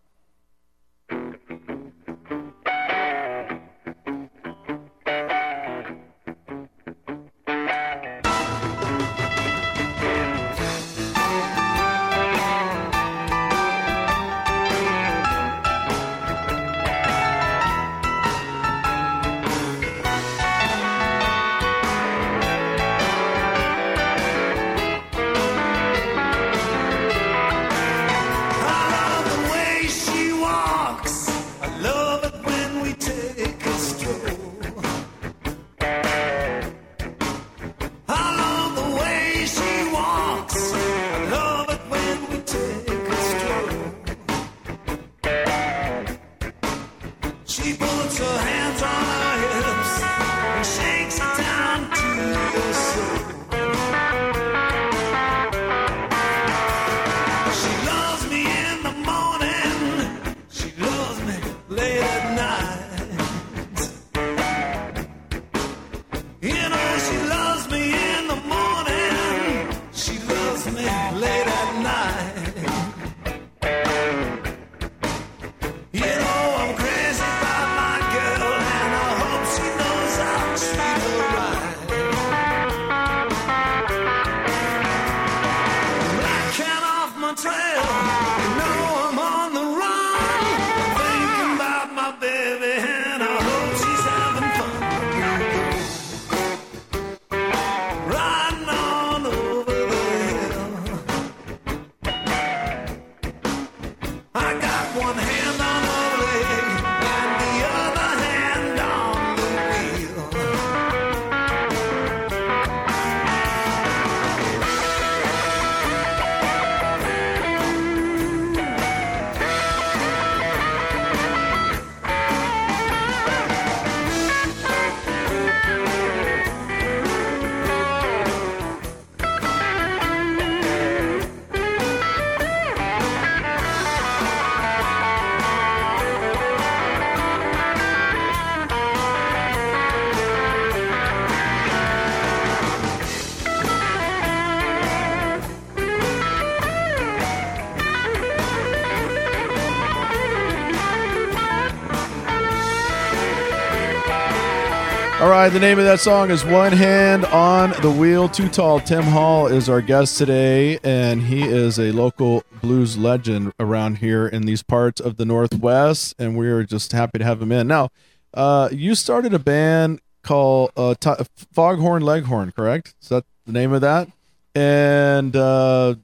All 155.22 155.30
right, 155.30 155.50
the 155.50 155.60
name 155.60 155.78
of 155.78 155.86
that 155.86 156.00
song 156.00 156.32
is 156.32 156.44
One 156.44 156.72
Hand 156.72 157.26
on 157.26 157.80
the 157.84 157.92
Wheel. 157.92 158.28
Too 158.28 158.50
Tall. 158.50 158.80
Tim 158.80 159.04
Hall 159.04 159.46
is 159.46 159.70
our 159.70 159.80
guest 159.80 160.18
today, 160.18 160.80
and 160.84 161.22
he 161.22 161.44
is 161.44 161.78
a 161.78 161.92
local 161.92 162.44
blues 162.60 162.98
legend 162.98 163.54
around 163.60 164.00
here 164.00 164.26
in 164.26 164.48
these 164.48 164.64
parts 164.64 165.00
of 165.00 165.18
the 165.18 165.26
Northwest, 165.26 166.16
and 166.18 166.36
we're 166.36 166.64
just 166.64 166.92
happy 166.92 167.20
to 167.20 167.24
have 167.24 167.40
him 167.40 167.52
in. 167.52 167.68
Now, 167.68 167.90
uh, 168.34 168.70
you 168.72 168.96
started 168.96 169.32
a 169.36 169.38
band 169.38 170.02
called 170.24 170.72
uh, 170.76 170.96
T- 171.00 171.24
Foghorn 171.54 172.02
Leghorn, 172.02 172.52
correct? 172.52 172.96
Is 173.00 173.10
that 173.10 173.24
the 173.46 173.52
name 173.52 173.74
of 173.74 173.82
that? 173.82 174.08
And 174.56 175.36
uh, 175.36 175.98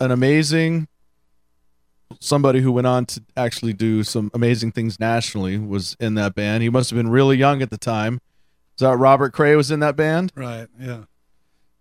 an 0.00 0.10
amazing 0.10 0.88
somebody 2.18 2.60
who 2.60 2.72
went 2.72 2.88
on 2.88 3.06
to 3.06 3.22
actually 3.36 3.72
do 3.72 4.02
some 4.02 4.32
amazing 4.34 4.72
things 4.72 4.98
nationally 4.98 5.58
was 5.58 5.96
in 6.00 6.16
that 6.16 6.34
band. 6.34 6.64
He 6.64 6.70
must 6.70 6.90
have 6.90 6.96
been 6.96 7.10
really 7.10 7.36
young 7.36 7.62
at 7.62 7.70
the 7.70 7.78
time. 7.78 8.20
Is 8.76 8.80
that 8.80 8.96
Robert 8.96 9.32
Cray 9.32 9.54
was 9.56 9.70
in 9.70 9.80
that 9.80 9.96
band? 9.96 10.32
Right. 10.34 10.66
Yeah. 10.78 11.04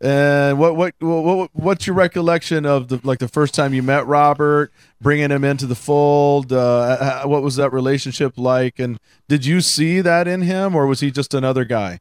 And 0.03 0.59
what 0.59 0.75
what 0.75 0.95
what 0.99 1.49
what's 1.53 1.87
your 1.87 1.95
recollection 1.95 2.65
of 2.65 2.89
the 2.89 2.99
like 3.03 3.19
the 3.19 3.29
first 3.29 3.53
time 3.53 3.73
you 3.73 3.81
met 3.81 4.05
Robert, 4.05 4.73
bringing 4.99 5.31
him 5.31 5.45
into 5.45 5.65
the 5.65 5.75
fold? 5.75 6.51
Uh, 6.51 7.23
what 7.23 7.41
was 7.41 7.55
that 7.55 7.71
relationship 7.71 8.37
like? 8.37 8.79
And 8.79 8.99
did 9.29 9.45
you 9.45 9.61
see 9.61 10.01
that 10.01 10.27
in 10.27 10.41
him, 10.41 10.75
or 10.75 10.87
was 10.87 10.99
he 10.99 11.09
just 11.09 11.33
another 11.33 11.63
guy? 11.63 11.99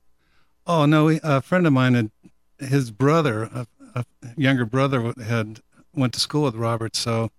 Oh 0.67 0.85
no, 0.85 1.17
a 1.23 1.41
friend 1.41 1.65
of 1.65 1.73
mine 1.73 1.95
and 1.95 2.11
his 2.59 2.91
brother, 2.91 3.45
a, 3.45 3.67
a 3.95 4.05
younger 4.37 4.65
brother, 4.65 5.15
had 5.25 5.61
went 5.95 6.13
to 6.15 6.21
school 6.21 6.43
with 6.43 6.57
Robert. 6.57 6.97
So 6.97 7.31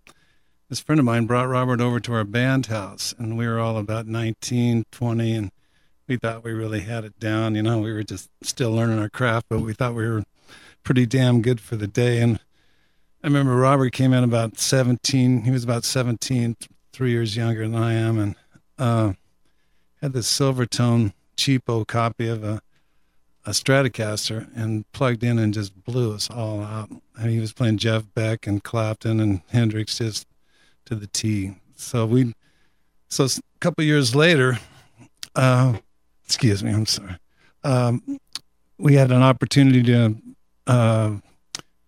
this 0.70 0.80
friend 0.80 0.98
of 0.98 1.06
mine 1.06 1.26
brought 1.26 1.50
Robert 1.50 1.82
over 1.82 2.00
to 2.00 2.14
our 2.14 2.24
band 2.24 2.68
house, 2.68 3.14
and 3.18 3.38
we 3.38 3.46
were 3.48 3.60
all 3.60 3.78
about 3.78 4.08
19, 4.08 4.86
20, 4.92 5.34
and 5.36 5.52
we 6.08 6.18
thought 6.18 6.44
we 6.44 6.52
really 6.52 6.82
had 6.82 7.06
it 7.06 7.20
down. 7.20 7.56
You 7.56 7.64
know, 7.64 7.80
we 7.80 7.94
were 7.94 8.04
just 8.04 8.30
still 8.42 8.72
learning 8.72 9.00
our 9.00 9.10
craft, 9.10 9.48
but 9.50 9.62
we 9.62 9.74
thought 9.74 9.96
we 9.96 10.08
were 10.08 10.24
pretty 10.84 11.06
damn 11.06 11.42
good 11.42 11.62
for 11.62 11.76
the 11.76 11.88
day. 11.88 12.20
And 12.20 12.40
I 13.24 13.28
remember 13.28 13.56
Robert 13.56 13.94
came 13.94 14.14
in 14.14 14.24
about 14.24 14.60
17. 14.60 15.44
He 15.44 15.52
was 15.52 15.64
about 15.64 15.86
17, 15.86 16.56
th- 16.56 16.70
three 16.92 17.12
years 17.12 17.36
younger 17.36 17.68
than 17.68 17.76
I 17.76 17.94
am, 17.94 18.20
and 18.20 18.36
uh, 18.78 19.14
had 20.02 20.14
this 20.14 20.32
Silvertone 20.32 21.14
cheapo 21.38 21.88
copy 21.88 22.28
of 22.28 22.44
a 22.44 22.62
a 23.46 23.52
Stratocaster 23.52 24.48
and 24.56 24.90
plugged 24.94 25.24
in 25.24 25.38
and 25.38 25.54
just 25.54 25.84
blew 25.84 26.14
us 26.14 26.30
all 26.30 26.62
out. 26.62 26.90
I 27.18 27.24
mean, 27.24 27.32
he 27.34 27.40
was 27.40 27.54
playing 27.54 27.78
Jeff 27.78 28.06
Beck 28.14 28.48
and 28.48 28.64
Clapton 28.64 29.20
and 29.20 29.42
Hendrix 29.50 29.98
just 29.98 30.28
to 30.86 30.96
the 30.96 31.08
T. 31.08 31.56
So 31.76 32.06
we, 32.06 32.34
so 33.10 33.26
a 33.26 33.30
couple 33.60 33.84
years 33.84 34.16
later, 34.16 34.60
uh, 35.36 35.78
excuse 36.26 36.64
me, 36.64 36.72
I'm 36.72 36.86
sorry. 36.86 37.18
Um, 37.64 38.20
we 38.78 38.96
had 38.96 39.12
an 39.12 39.22
opportunity 39.22 39.84
to 39.84 40.16
uh, 40.68 41.18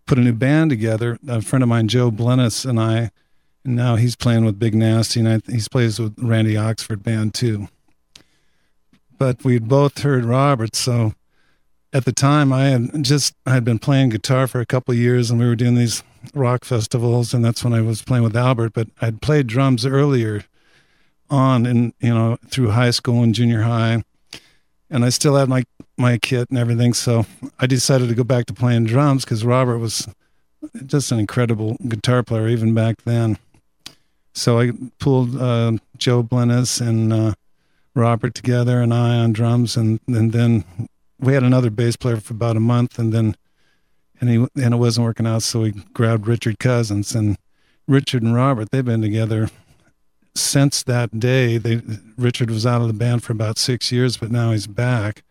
put 0.06 0.18
a 0.18 0.22
new 0.22 0.34
band 0.34 0.70
together. 0.70 1.18
A 1.28 1.42
friend 1.42 1.64
of 1.64 1.70
mine, 1.70 1.88
Joe 1.88 2.12
Blennis, 2.12 2.66
and 2.68 2.80
I, 2.80 3.12
and 3.64 3.76
now 3.76 3.96
he's 3.96 4.16
playing 4.16 4.46
with 4.46 4.60
Big 4.60 4.76
Nasty, 4.76 5.20
and 5.20 5.30
I, 5.30 5.52
he 5.52 5.60
plays 5.70 6.00
with 6.00 6.16
Randy 6.18 6.56
Oxford 6.56 7.04
Band 7.04 7.34
too. 7.34 7.68
But 9.18 9.44
we'd 9.44 9.68
both 9.68 10.00
heard 10.00 10.26
Robert, 10.26 10.76
so 10.76 11.14
at 11.96 12.04
the 12.04 12.12
time 12.12 12.52
I 12.52 12.66
had 12.66 13.04
just 13.04 13.34
I 13.46 13.54
had 13.54 13.64
been 13.64 13.80
playing 13.80 14.10
guitar 14.10 14.48
for 14.48 14.60
a 14.60 14.66
couple 14.66 14.94
years 14.94 15.32
and 15.32 15.40
we 15.40 15.46
were 15.46 15.56
doing 15.56 15.76
these 15.76 16.04
rock 16.34 16.66
festivals 16.66 17.34
and 17.34 17.44
that's 17.44 17.64
when 17.64 17.74
I 17.74 17.80
was 17.80 18.02
playing 18.02 18.26
with 18.26 18.36
Albert 18.36 18.74
but 18.74 18.90
I'd 19.02 19.22
played 19.22 19.48
drums 19.48 19.86
earlier 19.86 20.44
on 21.30 21.66
in 21.66 21.94
you 22.02 22.14
know 22.14 22.38
through 22.50 22.72
high 22.72 22.92
school 22.92 23.24
and 23.24 23.34
junior 23.34 23.62
high 23.62 24.04
and 24.90 25.04
I 25.06 25.10
still 25.10 25.36
had 25.36 25.50
my 25.50 25.64
my 25.98 26.18
kit 26.18 26.50
and 26.50 26.60
everything. 26.60 26.94
So 26.94 27.26
I 27.60 27.68
decided 27.68 28.10
to 28.10 28.16
go 28.16 28.24
back 28.24 28.46
to 28.48 28.54
playing 28.54 28.86
drums 28.86 29.26
cuz 29.26 29.46
Robert 29.46 29.80
was 29.80 30.08
just 30.86 31.12
an 31.12 31.20
incredible 31.20 31.78
guitar 31.88 32.24
player 32.24 32.48
even 32.48 32.74
back 32.74 33.04
then. 33.04 33.38
So 34.34 34.60
I 34.60 34.72
pulled 35.00 35.40
uh, 35.40 35.74
Joe 35.98 36.24
Blennis 36.24 36.86
and 36.86 37.14
uh, 37.14 37.34
Robert 37.94 38.36
together 38.36 38.82
and 38.82 38.94
I 38.94 39.16
on 39.16 39.34
drums 39.34 39.78
and 39.78 40.00
and 40.08 40.32
then 40.34 40.66
we 41.20 41.34
had 41.34 41.44
another 41.44 41.70
bass 41.70 41.96
player 41.96 42.18
for 42.18 42.34
about 42.34 42.58
a 42.58 42.62
month 42.62 43.00
and 43.00 43.14
then 43.14 43.36
and 44.20 44.30
he 44.30 44.36
and 44.62 44.74
it 44.74 44.78
wasn't 44.78 45.06
working 45.06 45.28
out 45.28 45.44
so 45.44 45.62
we 45.62 45.72
grabbed 45.94 46.28
richard 46.28 46.60
cousins 46.60 47.16
and 47.16 47.38
richard 47.88 48.24
and 48.24 48.36
robert 48.36 48.72
they've 48.72 48.86
been 48.86 49.02
together 49.02 49.50
since 50.36 50.84
that 50.84 51.20
day 51.20 51.58
they 51.58 51.82
richard 52.18 52.52
was 52.52 52.66
out 52.66 52.82
of 52.82 52.88
the 52.88 52.94
band 52.94 53.24
for 53.24 53.32
about 53.34 53.58
six 53.58 53.92
years 53.92 54.18
but 54.18 54.32
now 54.32 54.52
he's 54.52 54.68
back. 54.68 55.24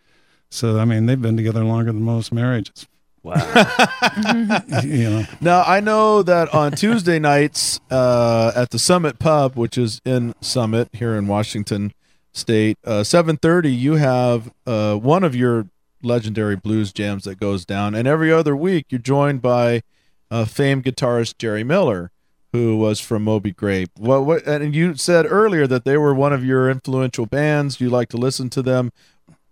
So 0.51 0.79
i 0.79 0.85
mean 0.85 1.07
they've 1.07 1.21
been 1.21 1.37
together 1.37 1.65
longer 1.65 1.93
than 1.93 2.03
most 2.03 2.33
marriages. 2.33 2.87
Wow. 3.23 3.35
You 4.83 5.11
know 5.11 5.25
Now 5.41 5.63
I 5.63 5.81
know 5.81 6.23
that 6.23 6.53
on 6.55 6.73
Tuesday 6.73 7.19
nights 7.19 7.81
uh, 7.91 8.53
at 8.55 8.71
the 8.71 8.79
Summit 8.79 9.19
Pub, 9.19 9.57
which 9.57 9.79
is 9.79 10.01
in 10.05 10.35
Summit 10.41 10.89
here 10.93 11.15
in 11.17 11.27
Washington 11.27 11.93
State, 12.33 12.79
uh, 12.85 13.03
seven 13.05 13.37
thirty, 13.37 13.73
you 13.73 13.95
have 13.95 14.53
uh, 14.67 14.97
one 14.97 15.25
of 15.25 15.35
your 15.35 15.69
legendary 16.03 16.57
blues 16.57 16.93
jams 16.93 17.25
that 17.25 17.41
goes 17.41 17.65
down, 17.65 17.95
and 17.95 18.07
every 18.07 18.31
other 18.33 18.55
week 18.55 18.87
you're 18.91 18.99
joined 18.99 19.41
by 19.41 19.83
uh, 20.31 20.45
famed 20.45 20.85
guitarist 20.85 21.39
Jerry 21.39 21.65
Miller, 21.65 22.11
who 22.55 22.77
was 22.77 23.01
from 23.01 23.25
Moby 23.25 23.51
Grape. 23.51 23.91
What, 23.99 24.25
what? 24.25 24.47
And 24.47 24.73
you 24.77 24.95
said 24.95 25.27
earlier 25.29 25.67
that 25.67 25.85
they 25.85 25.97
were 25.99 26.15
one 26.15 26.33
of 26.33 26.45
your 26.45 26.71
influential 26.71 27.27
bands. 27.27 27.81
You 27.81 27.91
like 27.91 28.09
to 28.11 28.17
listen 28.17 28.49
to 28.51 28.63
them. 28.63 28.93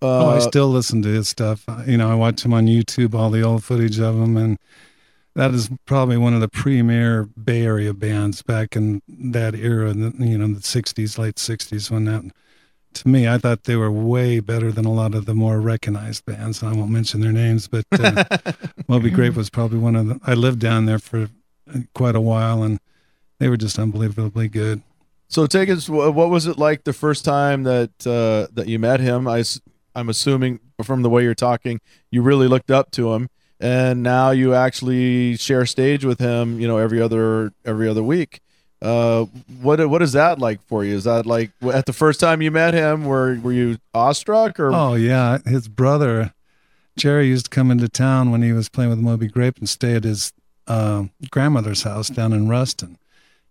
oh 0.01 0.31
i 0.31 0.37
Uh, 0.37 0.41
still 0.41 0.69
listen 0.69 1.03
to 1.03 1.09
his 1.09 1.29
stuff 1.29 1.65
Uh, 1.69 1.83
you 1.87 1.97
know 1.97 2.09
i 2.11 2.15
watch 2.15 2.45
him 2.45 2.53
on 2.55 2.67
youtube 2.67 3.15
all 3.15 3.31
the 3.31 3.43
old 3.43 3.63
footage 3.63 3.99
of 4.01 4.15
him 4.17 4.37
and 4.37 4.59
that 5.35 5.53
is 5.55 5.69
probably 5.87 6.17
one 6.17 6.35
of 6.35 6.41
the 6.41 6.49
premier 6.49 7.25
Bay 7.25 7.63
Area 7.65 7.93
bands 7.95 8.43
back 8.43 8.77
in 8.77 9.01
that 9.09 9.55
era, 9.55 9.95
you 9.95 10.37
know, 10.39 10.47
the 10.49 10.61
'60s, 10.61 11.19
late 11.19 11.37
'60s. 11.37 11.91
When 11.91 12.05
that, 12.05 12.23
to 12.99 13.09
me, 13.09 13.27
I 13.27 13.39
thought 13.39 13.65
they 13.65 13.77
were 13.77 13.91
way 13.91 14.41
better 14.41 14.71
than 14.71 14.85
a 14.85 14.93
lot 14.93 15.15
of 15.15 15.25
the 15.25 15.35
more 15.35 15.59
recognized 15.59 16.27
bands. 16.27 16.63
I 16.63 16.73
won't 16.75 16.91
mention 16.91 17.21
their 17.23 17.33
names, 17.33 17.67
but 17.67 17.85
uh, 17.93 18.25
Moby 18.89 19.09
Grape 19.11 19.35
was 19.35 19.49
probably 19.49 19.79
one 19.79 19.97
of 19.97 20.07
the. 20.09 20.21
I 20.27 20.35
lived 20.35 20.59
down 20.61 20.85
there 20.85 20.99
for 20.99 21.31
quite 21.95 22.15
a 22.15 22.21
while, 22.21 22.63
and 22.63 22.79
they 23.43 23.49
were 23.49 23.57
just 23.57 23.77
unbelievably 23.77 24.47
good. 24.49 24.83
So 25.27 25.47
take 25.47 25.69
us. 25.69 25.89
What 25.89 26.15
was 26.15 26.47
it 26.47 26.59
like 26.59 26.85
the 26.85 26.93
first 26.93 27.25
time 27.25 27.65
that 27.65 27.91
uh, 28.07 28.53
that 28.55 28.69
you 28.69 28.79
met 28.79 29.01
him? 29.01 29.27
I, 29.27 29.43
am 29.97 30.09
assuming 30.09 30.61
from 30.81 31.03
the 31.03 31.11
way 31.11 31.25
you're 31.25 31.35
talking, 31.35 31.81
you 32.11 32.23
really 32.23 32.47
looked 32.47 32.71
up 32.71 32.93
to 32.93 33.15
him, 33.15 33.29
and 33.59 34.01
now 34.01 34.31
you 34.31 34.55
actually 34.55 35.37
share 35.37 35.67
stage 35.67 36.05
with 36.05 36.21
him. 36.21 36.61
You 36.61 36.69
know, 36.69 36.79
every 36.79 37.01
other 37.01 37.53
every 37.65 37.89
other 37.89 38.03
week. 38.03 38.41
Uh, 38.81 39.25
what 39.61 39.85
what 39.89 40.03
is 40.03 40.13
that 40.13 40.39
like 40.39 40.63
for 40.69 40.85
you? 40.85 40.95
Is 40.95 41.05
that 41.05 41.27
like 41.27 41.51
at 41.73 41.87
the 41.87 41.93
first 41.93 42.21
time 42.21 42.43
you 42.43 42.53
met 42.53 42.75
him? 42.75 43.05
Were 43.07 43.41
were 43.43 43.53
you 43.53 43.79
awestruck 43.93 44.61
or? 44.61 44.73
Oh 44.73 44.95
yeah, 44.95 45.39
his 45.45 45.67
brother 45.67 46.33
Jerry 46.97 47.27
used 47.27 47.47
to 47.47 47.51
come 47.51 47.73
into 47.73 47.89
town 47.89 48.31
when 48.31 48.43
he 48.43 48.53
was 48.53 48.69
playing 48.69 48.91
with 48.91 49.01
Moby 49.01 49.27
Grape 49.27 49.59
and 49.59 49.69
stay 49.69 49.97
at 49.97 50.05
his 50.05 50.33
uh, 50.69 51.05
grandmother's 51.31 51.83
house 51.83 52.09
down 52.09 52.33
in 52.33 52.49
Ruston. 52.49 52.99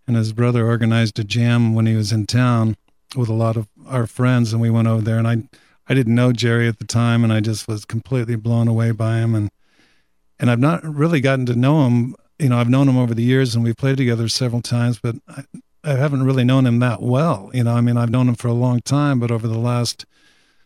And 0.07 0.15
his 0.15 0.33
brother 0.33 0.65
organized 0.65 1.19
a 1.19 1.23
jam 1.23 1.73
when 1.73 1.85
he 1.85 1.95
was 1.95 2.11
in 2.11 2.25
town 2.25 2.75
with 3.15 3.29
a 3.29 3.33
lot 3.33 3.57
of 3.57 3.67
our 3.87 4.07
friends, 4.07 4.51
and 4.51 4.61
we 4.61 4.69
went 4.69 4.87
over 4.87 5.01
there. 5.01 5.17
And 5.17 5.27
I 5.27 5.43
I 5.87 5.93
didn't 5.93 6.15
know 6.15 6.31
Jerry 6.31 6.67
at 6.67 6.79
the 6.79 6.85
time, 6.85 7.23
and 7.23 7.33
I 7.33 7.39
just 7.39 7.67
was 7.67 7.85
completely 7.85 8.35
blown 8.35 8.67
away 8.67 8.91
by 8.91 9.17
him. 9.17 9.35
And 9.35 9.49
and 10.39 10.49
I've 10.49 10.59
not 10.59 10.83
really 10.83 11.21
gotten 11.21 11.45
to 11.47 11.55
know 11.55 11.85
him. 11.85 12.15
You 12.39 12.49
know, 12.49 12.57
I've 12.57 12.69
known 12.69 12.89
him 12.89 12.97
over 12.97 13.13
the 13.13 13.23
years, 13.23 13.53
and 13.53 13.63
we've 13.63 13.77
played 13.77 13.97
together 13.97 14.27
several 14.27 14.61
times, 14.61 14.99
but 14.99 15.15
I, 15.27 15.43
I 15.83 15.91
haven't 15.91 16.23
really 16.23 16.43
known 16.43 16.65
him 16.65 16.79
that 16.79 17.01
well. 17.01 17.51
You 17.53 17.63
know, 17.63 17.73
I 17.73 17.81
mean, 17.81 17.97
I've 17.97 18.09
known 18.09 18.29
him 18.29 18.35
for 18.35 18.47
a 18.47 18.53
long 18.53 18.81
time, 18.81 19.19
but 19.19 19.31
over 19.31 19.47
the 19.47 19.57
last 19.57 20.05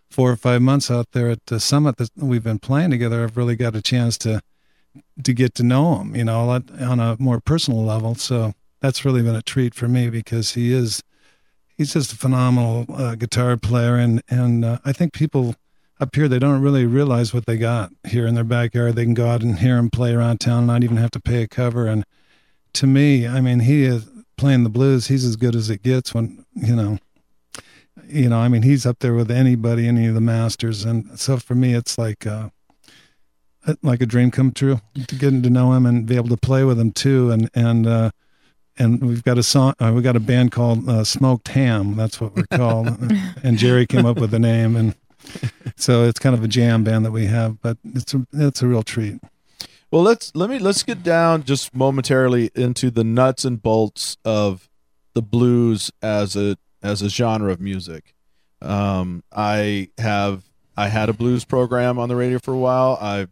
four 0.09 0.31
or 0.31 0.37
five 0.37 0.61
months 0.61 0.89
out 0.89 1.11
there 1.11 1.29
at 1.29 1.45
the 1.47 1.59
summit 1.59 1.97
that 1.97 2.09
we've 2.15 2.43
been 2.43 2.59
playing 2.59 2.91
together, 2.91 3.23
I've 3.23 3.35
really 3.35 3.55
got 3.55 3.75
a 3.75 3.81
chance 3.81 4.17
to 4.19 4.41
to 5.21 5.33
get 5.33 5.53
to 5.55 5.63
know 5.63 5.99
him, 5.99 6.15
you 6.15 6.23
know, 6.23 6.49
on 6.79 6.99
a 7.01 7.17
more 7.19 7.41
personal 7.41 7.83
level. 7.83 8.15
So 8.15 8.53
that's 8.85 9.03
really 9.03 9.23
been 9.23 9.35
a 9.35 9.41
treat 9.41 9.73
for 9.73 9.87
me 9.87 10.09
because 10.09 10.53
he 10.53 10.71
is 10.71 11.03
he's 11.75 11.93
just 11.93 12.13
a 12.13 12.15
phenomenal 12.15 12.85
uh, 12.93 13.15
guitar 13.15 13.57
player, 13.57 13.95
and 13.95 14.21
and 14.29 14.63
uh, 14.63 14.77
I 14.85 14.91
think 14.91 15.11
people 15.11 15.55
up 15.99 16.15
here 16.15 16.27
they 16.27 16.39
don't 16.39 16.61
really 16.61 16.85
realize 16.85 17.33
what 17.33 17.47
they 17.47 17.57
got 17.57 17.91
here 18.07 18.27
in 18.27 18.35
their 18.35 18.43
backyard. 18.43 18.95
They 18.95 19.05
can 19.05 19.15
go 19.15 19.27
out 19.27 19.41
and 19.41 19.57
hear 19.57 19.77
him 19.77 19.89
play 19.89 20.13
around 20.13 20.39
town, 20.39 20.67
not 20.67 20.83
even 20.83 20.97
have 20.97 21.11
to 21.11 21.19
pay 21.19 21.41
a 21.41 21.47
cover. 21.47 21.87
And 21.87 22.05
to 22.73 22.85
me, 22.85 23.27
I 23.27 23.41
mean, 23.41 23.61
he 23.61 23.83
is 23.83 24.07
playing 24.37 24.63
the 24.63 24.69
blues. 24.69 25.07
He's 25.07 25.25
as 25.25 25.35
good 25.35 25.55
as 25.55 25.69
it 25.69 25.81
gets 25.81 26.13
when 26.13 26.45
you 26.53 26.75
know 26.75 26.99
you 28.07 28.29
know, 28.29 28.37
I 28.37 28.49
mean, 28.49 28.61
he's 28.61 28.85
up 28.85 28.99
there 28.99 29.15
with 29.15 29.31
anybody, 29.31 29.87
any 29.87 30.05
of 30.05 30.13
the 30.13 30.21
masters, 30.21 30.85
and 30.85 31.19
so 31.19 31.37
for 31.37 31.55
me, 31.55 31.73
it's 31.73 31.97
like 31.97 32.27
uh, 32.27 32.49
like 33.81 34.01
a 34.01 34.05
dream 34.05 34.29
come 34.29 34.51
true 34.51 34.79
to 35.07 35.15
getting 35.15 35.41
to 35.41 35.49
know 35.49 35.73
him 35.73 35.87
and 35.87 36.05
be 36.05 36.15
able 36.15 36.29
to 36.29 36.37
play 36.37 36.63
with 36.63 36.79
him 36.79 36.91
too, 36.91 37.31
and 37.31 37.49
and 37.55 37.87
uh, 37.87 38.11
and 38.77 39.01
we've 39.03 39.23
got 39.23 39.37
a 39.37 39.43
song, 39.43 39.73
uh, 39.79 39.91
we 39.95 40.01
got 40.01 40.15
a 40.15 40.19
band 40.19 40.51
called 40.51 40.87
uh, 40.87 41.03
Smoked 41.03 41.47
Ham. 41.49 41.95
That's 41.95 42.19
what 42.19 42.35
we're 42.35 42.47
called, 42.57 42.87
and 43.43 43.57
Jerry 43.57 43.85
came 43.85 44.05
up 44.05 44.17
with 44.17 44.31
the 44.31 44.39
name, 44.39 44.75
and 44.75 44.95
so 45.75 46.03
it's 46.03 46.19
kind 46.19 46.35
of 46.35 46.43
a 46.43 46.47
jam 46.47 46.83
band 46.83 47.05
that 47.05 47.11
we 47.11 47.25
have, 47.25 47.61
but 47.61 47.77
it's 47.83 48.13
a, 48.13 48.25
it's 48.33 48.61
a 48.61 48.67
real 48.67 48.83
treat. 48.83 49.19
Well, 49.91 50.03
let's 50.03 50.35
let 50.35 50.49
me 50.49 50.59
let's 50.59 50.83
get 50.83 51.03
down 51.03 51.43
just 51.43 51.73
momentarily 51.73 52.51
into 52.55 52.91
the 52.91 53.03
nuts 53.03 53.45
and 53.45 53.61
bolts 53.61 54.17
of 54.25 54.69
the 55.13 55.21
blues 55.21 55.91
as 56.01 56.35
a 56.35 56.57
as 56.83 57.01
a 57.01 57.09
genre 57.09 57.51
of 57.51 57.61
music. 57.61 58.13
Um, 58.61 59.23
I 59.31 59.89
have 59.97 60.43
I 60.75 60.89
had 60.89 61.09
a 61.09 61.13
blues 61.13 61.45
program 61.45 61.97
on 61.97 62.09
the 62.09 62.15
radio 62.15 62.39
for 62.39 62.53
a 62.53 62.57
while. 62.57 62.97
I've 62.99 63.29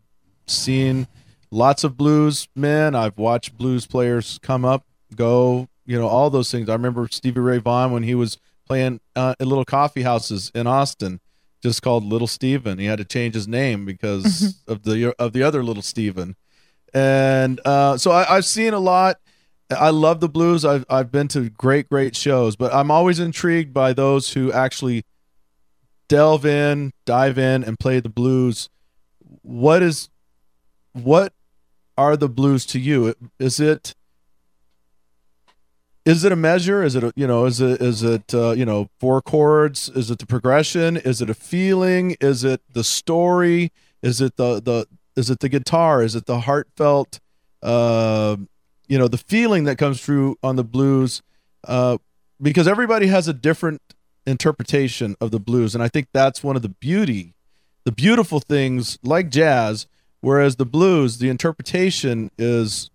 seen 0.48 1.08
lots 1.52 1.84
of 1.84 1.98
blues 1.98 2.48
men. 2.56 2.96
I've 2.96 3.18
watched 3.18 3.58
blues 3.58 3.86
players 3.86 4.40
come 4.42 4.64
up, 4.64 4.86
go, 5.14 5.68
you 5.86 5.98
know, 6.00 6.08
all 6.08 6.30
those 6.30 6.52
things. 6.52 6.70
I 6.70 6.74
remember 6.74 7.08
Stevie 7.12 7.40
Ray 7.40 7.58
Vaughan 7.58 7.92
when 7.92 8.04
he 8.04 8.16
was 8.16 8.38
playing 8.66 9.00
uh, 9.16 9.36
in 9.40 9.48
little 9.48 9.66
coffee 9.66 10.04
houses 10.04 10.52
in 10.56 10.68
Austin, 10.68 11.20
just 11.62 11.82
called 11.82 12.04
Little 12.04 12.28
Steven. 12.28 12.80
He 12.80 12.86
had 12.86 13.00
to 13.00 13.06
change 13.06 13.36
his 13.36 13.48
name 13.48 13.86
because 13.86 14.62
of 14.68 14.84
the 14.84 15.14
of 15.20 15.34
the 15.34 15.44
other 15.44 15.64
Little 15.64 15.84
Steven. 15.84 16.36
And 16.94 17.60
uh, 17.66 17.98
so 17.98 18.12
I, 18.12 18.38
I've 18.38 18.46
seen 18.46 18.74
a 18.74 18.80
lot. 18.80 19.18
I 19.70 19.90
love 19.90 20.20
the 20.20 20.30
blues. 20.30 20.66
I've 20.66 20.86
I've 20.90 21.12
been 21.12 21.28
to 21.30 21.50
great 21.50 21.90
great 21.90 22.16
shows, 22.16 22.56
but 22.56 22.74
I'm 22.74 22.92
always 22.92 23.20
intrigued 23.20 23.74
by 23.74 23.94
those 23.94 24.34
who 24.34 24.52
actually 24.52 25.04
delve 26.08 26.46
in, 26.46 26.92
dive 27.06 27.38
in, 27.38 27.64
and 27.64 27.80
play 27.80 28.00
the 28.00 28.10
blues. 28.10 28.70
What 29.42 29.82
is 29.82 30.10
what 30.92 31.34
are 31.98 32.16
the 32.16 32.30
blues 32.30 32.66
to 32.68 32.80
you? 32.80 33.16
Is 33.40 33.60
it 33.60 33.96
is 36.06 36.24
it 36.26 36.32
a 36.32 36.36
measure? 36.36 36.84
Is 36.84 36.96
it 36.96 37.04
a, 37.04 37.14
you 37.16 37.26
know? 37.26 37.46
Is 37.46 37.62
it 37.62 37.82
is 37.82 38.04
it 38.04 38.34
uh, 38.34 38.52
you 38.52 38.66
know 38.66 38.90
four 39.00 39.22
chords? 39.22 39.90
Is 39.90 40.12
it 40.12 40.20
the 40.20 40.26
progression? 40.26 40.98
Is 40.98 41.22
it 41.22 41.30
a 41.30 41.34
feeling? 41.34 42.18
Is 42.20 42.44
it 42.44 42.62
the 42.74 42.84
story? 42.84 43.72
Is 44.02 44.20
it 44.20 44.36
the 44.36 44.62
the 44.62 44.88
is 45.16 45.30
it 45.30 45.40
the 45.40 45.50
guitar? 45.50 46.04
Is 46.04 46.16
it 46.16 46.26
the 46.26 46.42
heartfelt? 46.42 47.20
Uh, 47.62 48.36
you 48.88 48.98
know 48.98 49.08
the 49.08 49.18
feeling 49.18 49.64
that 49.64 49.78
comes 49.78 50.02
through 50.02 50.38
on 50.44 50.56
the 50.58 50.64
blues. 50.64 51.22
Uh, 51.66 51.98
because 52.42 52.68
everybody 52.68 53.08
has 53.08 53.30
a 53.30 53.34
different 53.34 53.82
interpretation 54.28 55.16
of 55.22 55.32
the 55.32 55.40
blues, 55.40 55.74
and 55.74 55.84
I 55.84 55.88
think 55.88 56.08
that's 56.12 56.44
one 56.44 56.58
of 56.58 56.62
the 56.62 56.70
beauty, 56.70 57.36
the 57.86 57.94
beautiful 57.94 58.42
things 58.42 59.00
like 59.04 59.30
jazz. 59.30 59.88
Whereas 60.20 60.56
the 60.56 60.66
blues, 60.66 61.18
the 61.18 61.30
interpretation 61.30 62.32
is 62.38 62.90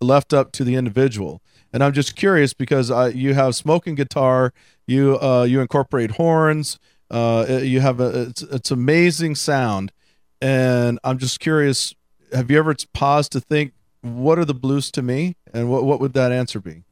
left 0.00 0.32
up 0.32 0.52
to 0.52 0.64
the 0.64 0.76
individual 0.76 1.42
and 1.72 1.82
I'm 1.84 1.92
just 1.92 2.16
curious 2.16 2.52
because 2.54 2.90
uh, 2.90 3.10
you 3.14 3.34
have 3.34 3.54
smoking 3.54 3.94
guitar, 3.94 4.52
you 4.86 5.18
uh, 5.20 5.44
you 5.44 5.60
incorporate 5.60 6.12
horns, 6.12 6.78
uh, 7.10 7.60
you 7.62 7.80
have 7.80 8.00
a 8.00 8.22
it's, 8.22 8.42
it's 8.42 8.70
amazing 8.70 9.34
sound, 9.34 9.92
and 10.40 10.98
I'm 11.04 11.18
just 11.18 11.40
curious. 11.40 11.94
Have 12.32 12.50
you 12.50 12.58
ever 12.58 12.74
paused 12.92 13.32
to 13.32 13.40
think 13.40 13.72
what 14.02 14.38
are 14.38 14.44
the 14.44 14.54
blues 14.54 14.90
to 14.92 15.02
me, 15.02 15.36
and 15.52 15.70
what 15.70 15.84
what 15.84 16.00
would 16.00 16.12
that 16.14 16.32
answer 16.32 16.60
be? 16.60 16.84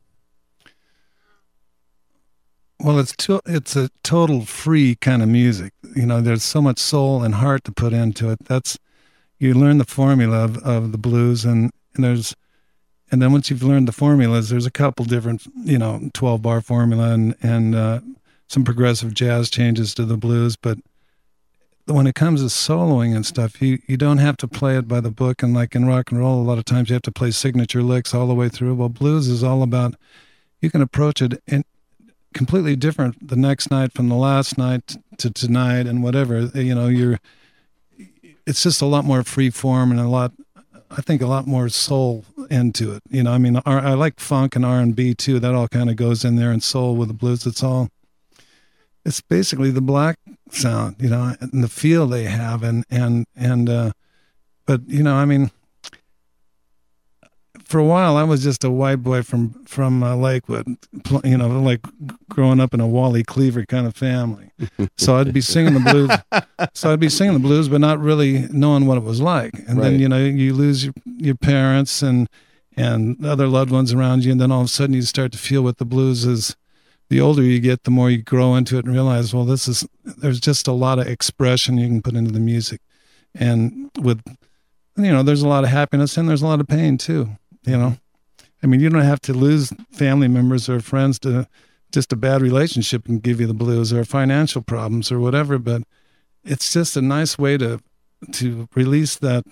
Well, 2.79 2.99
it's 2.99 3.17
to, 3.17 3.41
it's 3.47 3.75
a 3.75 3.89
total 4.03 4.45
free 4.45 4.97
kind 4.97 5.23
of 5.23 5.29
music. 5.31 5.73
You 5.95 6.05
know, 6.05 6.21
there's 6.21 6.45
so 6.45 6.61
much 6.61 6.79
soul 6.79 7.23
and 7.23 7.37
heart 7.37 7.65
to 7.65 7.73
put 7.73 7.95
into 7.95 8.31
it. 8.31 8.45
That's 8.45 8.79
you 9.39 9.55
learn 9.55 9.79
the 9.79 9.85
formula 9.85 10.45
of, 10.45 10.59
of 10.59 10.93
the 10.93 10.99
blues, 10.99 11.45
and, 11.45 11.71
and 11.95 12.05
there's 12.05 12.35
and 13.11 13.23
then 13.23 13.33
once 13.33 13.51
you've 13.51 13.63
learned 13.63 13.87
the 13.87 13.93
formulas, 13.93 14.49
there's 14.49 14.67
a 14.67 14.71
couple 14.71 15.05
different, 15.05 15.47
you 15.65 15.79
know, 15.79 16.11
12 16.13 16.43
bar 16.43 16.61
formula 16.61 17.13
and 17.13 17.35
and 17.43 17.75
uh, 17.75 18.01
some 18.49 18.65
progressive 18.65 19.15
jazz 19.15 19.51
changes 19.51 19.95
to 19.95 20.05
the 20.05 20.17
blues. 20.17 20.57
But 20.57 20.79
when 21.87 22.07
it 22.07 22.17
comes 22.17 22.41
to 22.43 22.49
soloing 22.49 23.15
and 23.15 23.25
stuff, 23.25 23.63
you 23.63 23.79
you 23.87 23.97
don't 23.97 24.19
have 24.19 24.37
to 24.39 24.49
play 24.49 24.77
it 24.77 24.89
by 24.89 25.01
the 25.01 25.11
book. 25.11 25.43
And 25.43 25.55
like 25.55 25.75
in 25.75 25.87
rock 25.87 26.11
and 26.11 26.21
roll, 26.21 26.41
a 26.41 26.43
lot 26.43 26.59
of 26.59 26.65
times 26.65 26.91
you 26.91 26.95
have 26.95 27.03
to 27.03 27.13
play 27.13 27.31
signature 27.31 27.83
licks 27.83 28.13
all 28.13 28.27
the 28.27 28.35
way 28.35 28.49
through. 28.49 28.75
Well, 28.75 28.89
blues 28.89 29.29
is 29.29 29.45
all 29.45 29.63
about 29.63 29.95
you 30.61 30.71
can 30.71 30.83
approach 30.83 31.23
it 31.23 31.41
in 31.47 31.65
completely 32.35 32.77
different 32.77 33.29
the 33.29 33.37
next 33.37 33.71
night 33.71 33.93
from 33.93 34.09
the 34.09 34.15
last 34.17 34.59
night 34.59 34.97
to 35.19 35.31
tonight 35.31 35.87
and 35.87 36.03
whatever. 36.03 36.41
You 36.55 36.75
know, 36.75 36.89
you're 36.89 37.21
it's 38.47 38.65
just 38.65 38.83
a 38.83 38.87
lot 38.87 39.05
more 39.05 39.23
free 39.23 39.51
form 39.51 39.93
and 39.93 40.01
a 40.01 40.09
lot 40.09 40.33
I 40.91 41.01
think 41.03 41.23
a 41.23 41.27
lot 41.27 41.47
more 41.47 41.69
soul 41.69 42.25
into 42.51 42.93
it. 42.93 43.03
You 43.11 43.23
know, 43.23 43.33
I 43.33 43.39
mean, 43.39 43.61
I 43.65 43.95
like 43.95 44.21
funk 44.21 44.57
and 44.57 44.65
R 44.65 44.81
and 44.81 44.95
B 44.95 45.15
too. 45.15 45.39
That 45.39 45.55
all 45.55 45.69
kind 45.69 45.91
of 45.91 45.97
goes 45.97 46.25
in 46.25 46.37
there, 46.37 46.53
and 46.53 46.63
soul 46.63 46.97
with 46.97 47.09
the 47.09 47.15
blues. 47.15 47.47
It's 47.47 47.63
all. 47.63 47.89
It's 49.05 49.21
basically 49.21 49.71
the 49.71 49.81
black 49.81 50.19
sound, 50.51 50.97
you 50.99 51.09
know, 51.09 51.37
and 51.41 51.63
the 51.63 51.69
feel 51.69 52.07
they 52.07 52.25
have, 52.25 52.63
and 52.63 52.85
and 52.91 53.27
and. 53.37 53.69
uh 53.69 53.93
But 54.67 54.81
you 54.89 55.03
know, 55.03 55.15
I 55.15 55.25
mean, 55.25 55.51
for 57.65 57.79
a 57.79 57.85
while 57.85 58.17
I 58.17 58.23
was 58.23 58.43
just 58.43 58.65
a 58.65 58.71
white 58.71 58.97
boy 59.03 59.23
from 59.23 59.65
from 59.65 60.03
uh, 60.03 60.15
Lakewood, 60.17 60.77
you 61.25 61.37
know, 61.37 61.49
like 61.61 61.81
growing 62.29 62.61
up 62.61 62.75
in 62.75 62.81
a 62.81 62.87
Wally 62.87 63.23
Cleaver 63.23 63.65
kind 63.67 63.87
of 63.87 63.95
family. 63.97 64.51
So 64.99 65.17
I'd 65.17 65.33
be 65.35 65.41
singing 65.43 65.75
the 65.75 65.81
blues. 65.81 66.11
so 66.75 66.91
I'd 66.93 67.01
be 67.01 67.09
singing 67.11 67.35
the 67.35 67.39
blues, 67.41 67.69
but 67.69 67.81
not 67.81 67.99
really 68.01 68.47
knowing 68.51 68.87
what 68.87 68.97
it 68.97 69.05
was 69.05 69.21
like. 69.21 69.55
And 69.69 69.79
Right. 69.79 69.91
then 69.91 70.01
you 70.01 70.09
know 70.09 70.19
you 70.25 70.55
lose 70.55 70.85
your 70.85 70.95
your 71.05 71.35
parents 71.35 72.03
and 72.03 72.29
and 72.77 73.25
other 73.25 73.47
loved 73.47 73.71
ones 73.71 73.93
around 73.93 74.25
you, 74.25 74.33
and 74.33 74.41
then 74.41 74.51
all 74.53 74.61
of 74.63 74.67
a 74.67 74.69
sudden 74.69 74.95
you 74.95 75.03
start 75.03 75.33
to 75.33 75.39
feel 75.39 75.63
what 75.63 75.79
the 75.79 75.85
blues 75.85 76.25
is. 76.25 76.57
The 77.09 77.21
older 77.21 77.43
you 77.43 77.61
get, 77.61 77.85
the 77.85 77.91
more 77.91 78.11
you 78.11 78.21
grow 78.23 78.57
into 78.57 78.79
it 78.79 78.85
and 78.85 78.93
realize, 78.93 79.33
well, 79.33 79.45
this 79.45 79.69
is 79.69 79.87
there's 80.05 80.41
just 80.41 80.67
a 80.67 80.73
lot 80.73 80.99
of 80.99 81.07
expression 81.07 81.79
you 81.79 81.87
can 81.87 82.03
put 82.03 82.15
into 82.17 82.33
the 82.33 82.41
music, 82.41 82.81
and 83.35 83.91
with 84.01 84.21
you 84.97 85.13
know, 85.13 85.23
there's 85.23 85.43
a 85.43 85.49
lot 85.49 85.63
of 85.65 85.71
happiness 85.71 86.17
and 86.17 86.27
there's 86.29 86.43
a 86.43 86.47
lot 86.47 86.59
of 86.61 86.67
pain 86.67 86.97
too. 86.99 87.29
You 87.67 87.77
know, 87.77 87.97
I 88.63 88.67
mean, 88.67 88.81
you 88.81 88.89
don't 88.89 89.03
have 89.03 89.21
to 89.23 89.33
lose 89.33 89.73
family 89.91 90.29
members 90.29 90.69
or 90.69 90.81
friends 90.81 91.19
to 91.21 91.49
just 91.93 92.13
a 92.13 92.17
bad 92.17 92.43
relationship 92.43 93.09
and 93.09 93.23
give 93.23 93.41
you 93.41 93.47
the 93.47 93.55
blues 93.55 93.93
or 93.93 94.05
financial 94.05 94.63
problems 94.63 95.11
or 95.11 95.19
whatever. 95.21 95.59
But 95.59 95.83
it's 96.45 96.73
just 96.73 96.97
a 96.97 97.03
nice 97.03 97.39
way 97.39 97.59
to 97.59 97.81
to 98.33 98.69
release 98.75 99.17
that 99.17 99.45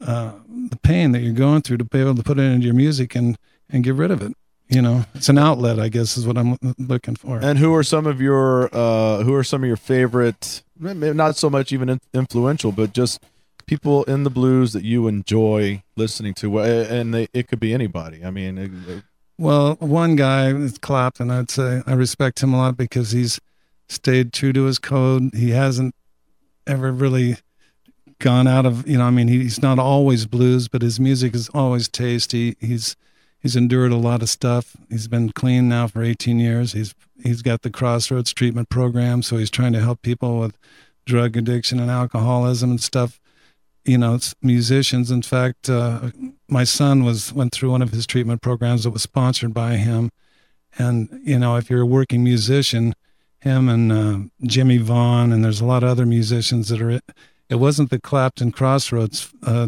uh, 0.00 0.32
the 0.46 0.78
pain 0.82 1.12
that 1.12 1.20
you're 1.20 1.32
going 1.32 1.62
through 1.62 1.78
to 1.78 1.84
be 1.84 2.00
able 2.00 2.14
to 2.14 2.22
put 2.22 2.38
it 2.38 2.42
into 2.42 2.66
your 2.66 2.74
music 2.74 3.14
and 3.14 3.38
and 3.70 3.84
get 3.84 3.94
rid 3.94 4.10
of 4.10 4.22
it. 4.22 4.36
You 4.68 4.80
know, 4.80 5.04
it's 5.14 5.28
an 5.28 5.36
outlet, 5.36 5.78
I 5.78 5.88
guess, 5.88 6.16
is 6.16 6.26
what 6.26 6.38
I'm 6.38 6.56
looking 6.78 7.14
for. 7.14 7.38
And 7.42 7.58
who 7.58 7.74
are 7.74 7.82
some 7.82 8.06
of 8.06 8.20
your 8.20 8.70
uh, 8.72 9.22
who 9.22 9.34
are 9.34 9.44
some 9.44 9.62
of 9.62 9.66
your 9.66 9.76
favorite? 9.76 10.62
Not 10.78 11.36
so 11.36 11.50
much 11.50 11.72
even 11.72 12.00
influential, 12.14 12.72
but 12.72 12.92
just 12.92 13.22
people 13.66 14.04
in 14.04 14.24
the 14.24 14.30
blues 14.30 14.72
that 14.72 14.84
you 14.84 15.08
enjoy 15.08 15.82
listening 15.96 16.34
to, 16.34 16.58
and 16.60 17.12
they, 17.14 17.28
it 17.32 17.48
could 17.48 17.60
be 17.60 17.72
anybody. 17.74 18.24
I 18.24 18.30
mean, 18.30 18.58
it- 18.58 18.70
it- 18.88 19.04
Well, 19.38 19.76
one 19.80 20.14
guy 20.16 20.48
is 20.54 20.78
Clapton. 20.78 21.30
I'd 21.30 21.50
say 21.50 21.82
I 21.86 21.94
respect 21.94 22.42
him 22.42 22.52
a 22.54 22.58
lot 22.58 22.76
because 22.76 23.10
he's 23.12 23.40
stayed 23.88 24.32
true 24.32 24.52
to 24.52 24.64
his 24.64 24.78
code. 24.78 25.30
He 25.34 25.50
hasn't 25.50 25.94
ever 26.66 26.92
really 26.92 27.36
gone 28.20 28.46
out 28.46 28.66
of 28.66 28.86
you 28.88 28.98
know. 28.98 29.04
I 29.04 29.10
mean, 29.10 29.28
he's 29.28 29.60
not 29.62 29.78
always 29.78 30.26
blues, 30.26 30.68
but 30.68 30.82
his 30.82 31.00
music 31.00 31.34
is 31.34 31.48
always 31.50 31.88
tasty. 31.88 32.56
He's 32.60 32.94
he's 33.40 33.56
endured 33.56 33.90
a 33.90 33.96
lot 33.96 34.22
of 34.22 34.28
stuff. 34.28 34.76
He's 34.88 35.08
been 35.08 35.32
clean 35.32 35.68
now 35.68 35.88
for 35.88 36.02
18 36.04 36.38
years. 36.38 36.72
He's 36.72 36.94
he's 37.22 37.42
got 37.42 37.62
the 37.62 37.70
Crossroads 37.70 38.32
treatment 38.32 38.68
program, 38.68 39.22
so 39.22 39.38
he's 39.38 39.50
trying 39.50 39.72
to 39.72 39.80
help 39.80 40.02
people 40.02 40.38
with 40.38 40.56
drug 41.04 41.36
addiction 41.36 41.80
and 41.80 41.90
alcoholism 41.90 42.70
and 42.70 42.80
stuff. 42.80 43.18
You 43.84 43.98
know, 43.98 44.18
musicians. 44.42 45.10
In 45.10 45.22
fact, 45.22 45.68
uh, 45.68 46.10
my 46.48 46.64
son 46.64 47.04
was 47.04 47.32
went 47.32 47.52
through 47.52 47.70
one 47.70 47.82
of 47.82 47.90
his 47.90 48.06
treatment 48.06 48.40
programs 48.40 48.84
that 48.84 48.90
was 48.90 49.02
sponsored 49.02 49.52
by 49.52 49.76
him. 49.76 50.10
And 50.78 51.20
you 51.24 51.38
know, 51.38 51.56
if 51.56 51.68
you're 51.68 51.82
a 51.82 51.86
working 51.86 52.22
musician, 52.22 52.94
him 53.40 53.68
and 53.68 53.92
uh, 53.92 54.18
Jimmie 54.44 54.78
Vaughan, 54.78 55.32
and 55.32 55.44
there's 55.44 55.60
a 55.60 55.64
lot 55.66 55.82
of 55.82 55.88
other 55.88 56.06
musicians 56.06 56.68
that 56.68 56.80
are. 56.80 57.00
It 57.48 57.56
wasn't 57.56 57.90
the 57.90 58.00
Clapton 58.00 58.52
Crossroads 58.52 59.28
uh, 59.42 59.66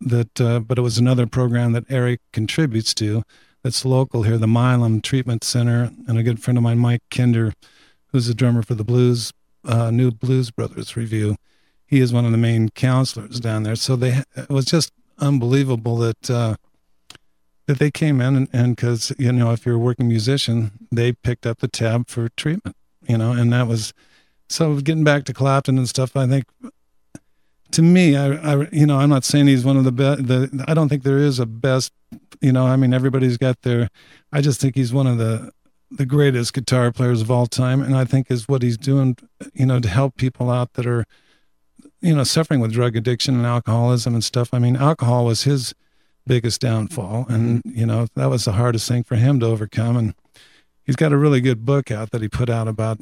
that, 0.00 0.40
uh, 0.40 0.60
but 0.60 0.78
it 0.78 0.82
was 0.82 0.96
another 0.96 1.26
program 1.26 1.72
that 1.72 1.84
Eric 1.90 2.20
contributes 2.32 2.94
to. 2.94 3.24
That's 3.62 3.84
local 3.84 4.22
here, 4.22 4.38
the 4.38 4.46
Milam 4.46 5.02
Treatment 5.02 5.44
Center, 5.44 5.90
and 6.08 6.16
a 6.16 6.22
good 6.22 6.42
friend 6.42 6.56
of 6.56 6.62
mine, 6.62 6.78
Mike 6.78 7.02
Kinder, 7.10 7.52
who's 8.06 8.26
the 8.26 8.32
drummer 8.32 8.62
for 8.62 8.74
the 8.74 8.84
Blues 8.84 9.32
uh, 9.64 9.90
New 9.90 10.10
Blues 10.10 10.50
Brothers 10.50 10.96
Review. 10.96 11.36
He 11.90 11.98
is 11.98 12.12
one 12.12 12.24
of 12.24 12.30
the 12.30 12.38
main 12.38 12.68
counselors 12.68 13.40
down 13.40 13.64
there. 13.64 13.74
So 13.74 13.96
they 13.96 14.22
it 14.36 14.48
was 14.48 14.64
just 14.64 14.92
unbelievable 15.18 15.96
that 15.96 16.30
uh, 16.30 16.54
that 17.66 17.80
they 17.80 17.90
came 17.90 18.20
in 18.20 18.48
and 18.52 18.76
because 18.76 19.12
you 19.18 19.32
know 19.32 19.50
if 19.52 19.66
you're 19.66 19.74
a 19.74 19.78
working 19.78 20.06
musician, 20.06 20.70
they 20.92 21.12
picked 21.12 21.46
up 21.46 21.58
the 21.58 21.68
tab 21.68 22.08
for 22.08 22.28
treatment. 22.30 22.76
You 23.08 23.18
know, 23.18 23.32
and 23.32 23.52
that 23.52 23.66
was 23.66 23.92
so 24.48 24.76
getting 24.76 25.04
back 25.04 25.24
to 25.24 25.32
Clapton 25.32 25.78
and 25.78 25.88
stuff. 25.88 26.16
I 26.16 26.28
think 26.28 26.44
to 27.72 27.82
me, 27.82 28.16
I, 28.16 28.34
I 28.34 28.68
you 28.70 28.86
know 28.86 28.98
I'm 28.98 29.10
not 29.10 29.24
saying 29.24 29.48
he's 29.48 29.64
one 29.64 29.76
of 29.76 29.82
the 29.84 29.92
best. 29.92 30.28
The 30.28 30.64
I 30.68 30.74
don't 30.74 30.88
think 30.88 31.02
there 31.02 31.18
is 31.18 31.40
a 31.40 31.46
best. 31.46 31.92
You 32.40 32.52
know, 32.52 32.66
I 32.66 32.76
mean 32.76 32.94
everybody's 32.94 33.36
got 33.36 33.62
their. 33.62 33.88
I 34.32 34.40
just 34.40 34.60
think 34.60 34.76
he's 34.76 34.92
one 34.92 35.08
of 35.08 35.18
the 35.18 35.50
the 35.90 36.06
greatest 36.06 36.52
guitar 36.52 36.92
players 36.92 37.20
of 37.20 37.30
all 37.30 37.46
time, 37.46 37.82
and 37.82 37.96
I 37.96 38.04
think 38.04 38.30
is 38.30 38.48
what 38.48 38.62
he's 38.62 38.78
doing, 38.78 39.16
you 39.52 39.66
know, 39.66 39.80
to 39.80 39.88
help 39.88 40.16
people 40.16 40.50
out 40.50 40.74
that 40.74 40.86
are, 40.86 41.04
you 42.00 42.14
know, 42.14 42.24
suffering 42.24 42.60
with 42.60 42.72
drug 42.72 42.96
addiction 42.96 43.34
and 43.36 43.46
alcoholism 43.46 44.14
and 44.14 44.24
stuff. 44.24 44.52
I 44.52 44.58
mean, 44.58 44.76
alcohol 44.76 45.26
was 45.26 45.44
his 45.44 45.74
biggest 46.26 46.60
downfall, 46.60 47.26
and 47.28 47.62
you 47.64 47.86
know 47.86 48.06
that 48.14 48.26
was 48.26 48.44
the 48.44 48.52
hardest 48.52 48.88
thing 48.88 49.02
for 49.02 49.16
him 49.16 49.40
to 49.40 49.46
overcome. 49.46 49.96
And 49.96 50.14
he's 50.84 50.96
got 50.96 51.12
a 51.12 51.16
really 51.16 51.40
good 51.40 51.64
book 51.64 51.90
out 51.90 52.10
that 52.10 52.22
he 52.22 52.28
put 52.28 52.48
out 52.48 52.68
about 52.68 52.98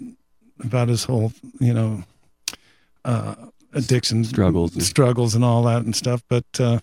about 0.61 0.89
his 0.89 1.05
whole, 1.05 1.33
you 1.61 1.73
know, 1.73 2.03
uh, 3.05 3.35
addiction 3.73 4.25
Struggles. 4.25 4.85
struggles 4.85 5.35
and 5.35 5.45
all 5.45 5.63
that 5.65 5.85
and 5.85 5.95
stuff. 5.95 6.23
But 6.29 6.47
uh, 6.59 6.81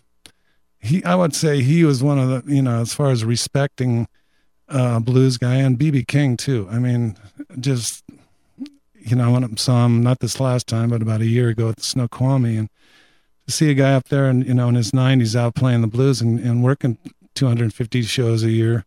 he, 0.79 1.03
I 1.03 1.15
would 1.15 1.35
say 1.35 1.61
he 1.61 1.83
was 1.83 2.01
one 2.01 2.19
of 2.19 2.45
the, 2.45 2.53
you 2.53 2.61
know, 2.61 2.79
as 2.81 2.93
far 2.93 3.09
as 3.09 3.25
respecting 3.25 4.07
uh, 4.69 4.99
blues 4.99 5.37
guy 5.37 5.55
and 5.55 5.77
BB 5.77 6.07
King 6.07 6.37
too. 6.37 6.67
I 6.71 6.79
mean, 6.79 7.17
just 7.59 8.03
you 9.05 9.15
know, 9.15 9.31
when 9.31 9.43
I 9.43 9.47
saw 9.55 9.85
him 9.85 10.01
not 10.01 10.19
this 10.19 10.39
last 10.39 10.67
time, 10.67 10.89
but 10.89 11.01
about 11.01 11.21
a 11.21 11.25
year 11.25 11.49
ago 11.49 11.69
at 11.69 11.77
the 11.77 11.83
Snoqualmie, 11.83 12.57
and 12.57 12.69
to 13.45 13.53
see 13.53 13.69
a 13.69 13.75
guy 13.75 13.93
up 13.93 14.09
there 14.09 14.25
and 14.25 14.45
you 14.45 14.53
know 14.53 14.67
in 14.69 14.75
his 14.75 14.91
90s 14.91 15.35
out 15.35 15.53
playing 15.53 15.81
the 15.81 15.87
blues 15.87 16.21
and, 16.21 16.39
and 16.39 16.63
working 16.63 16.97
250 17.35 18.01
shows 18.03 18.43
a 18.43 18.49
year, 18.49 18.85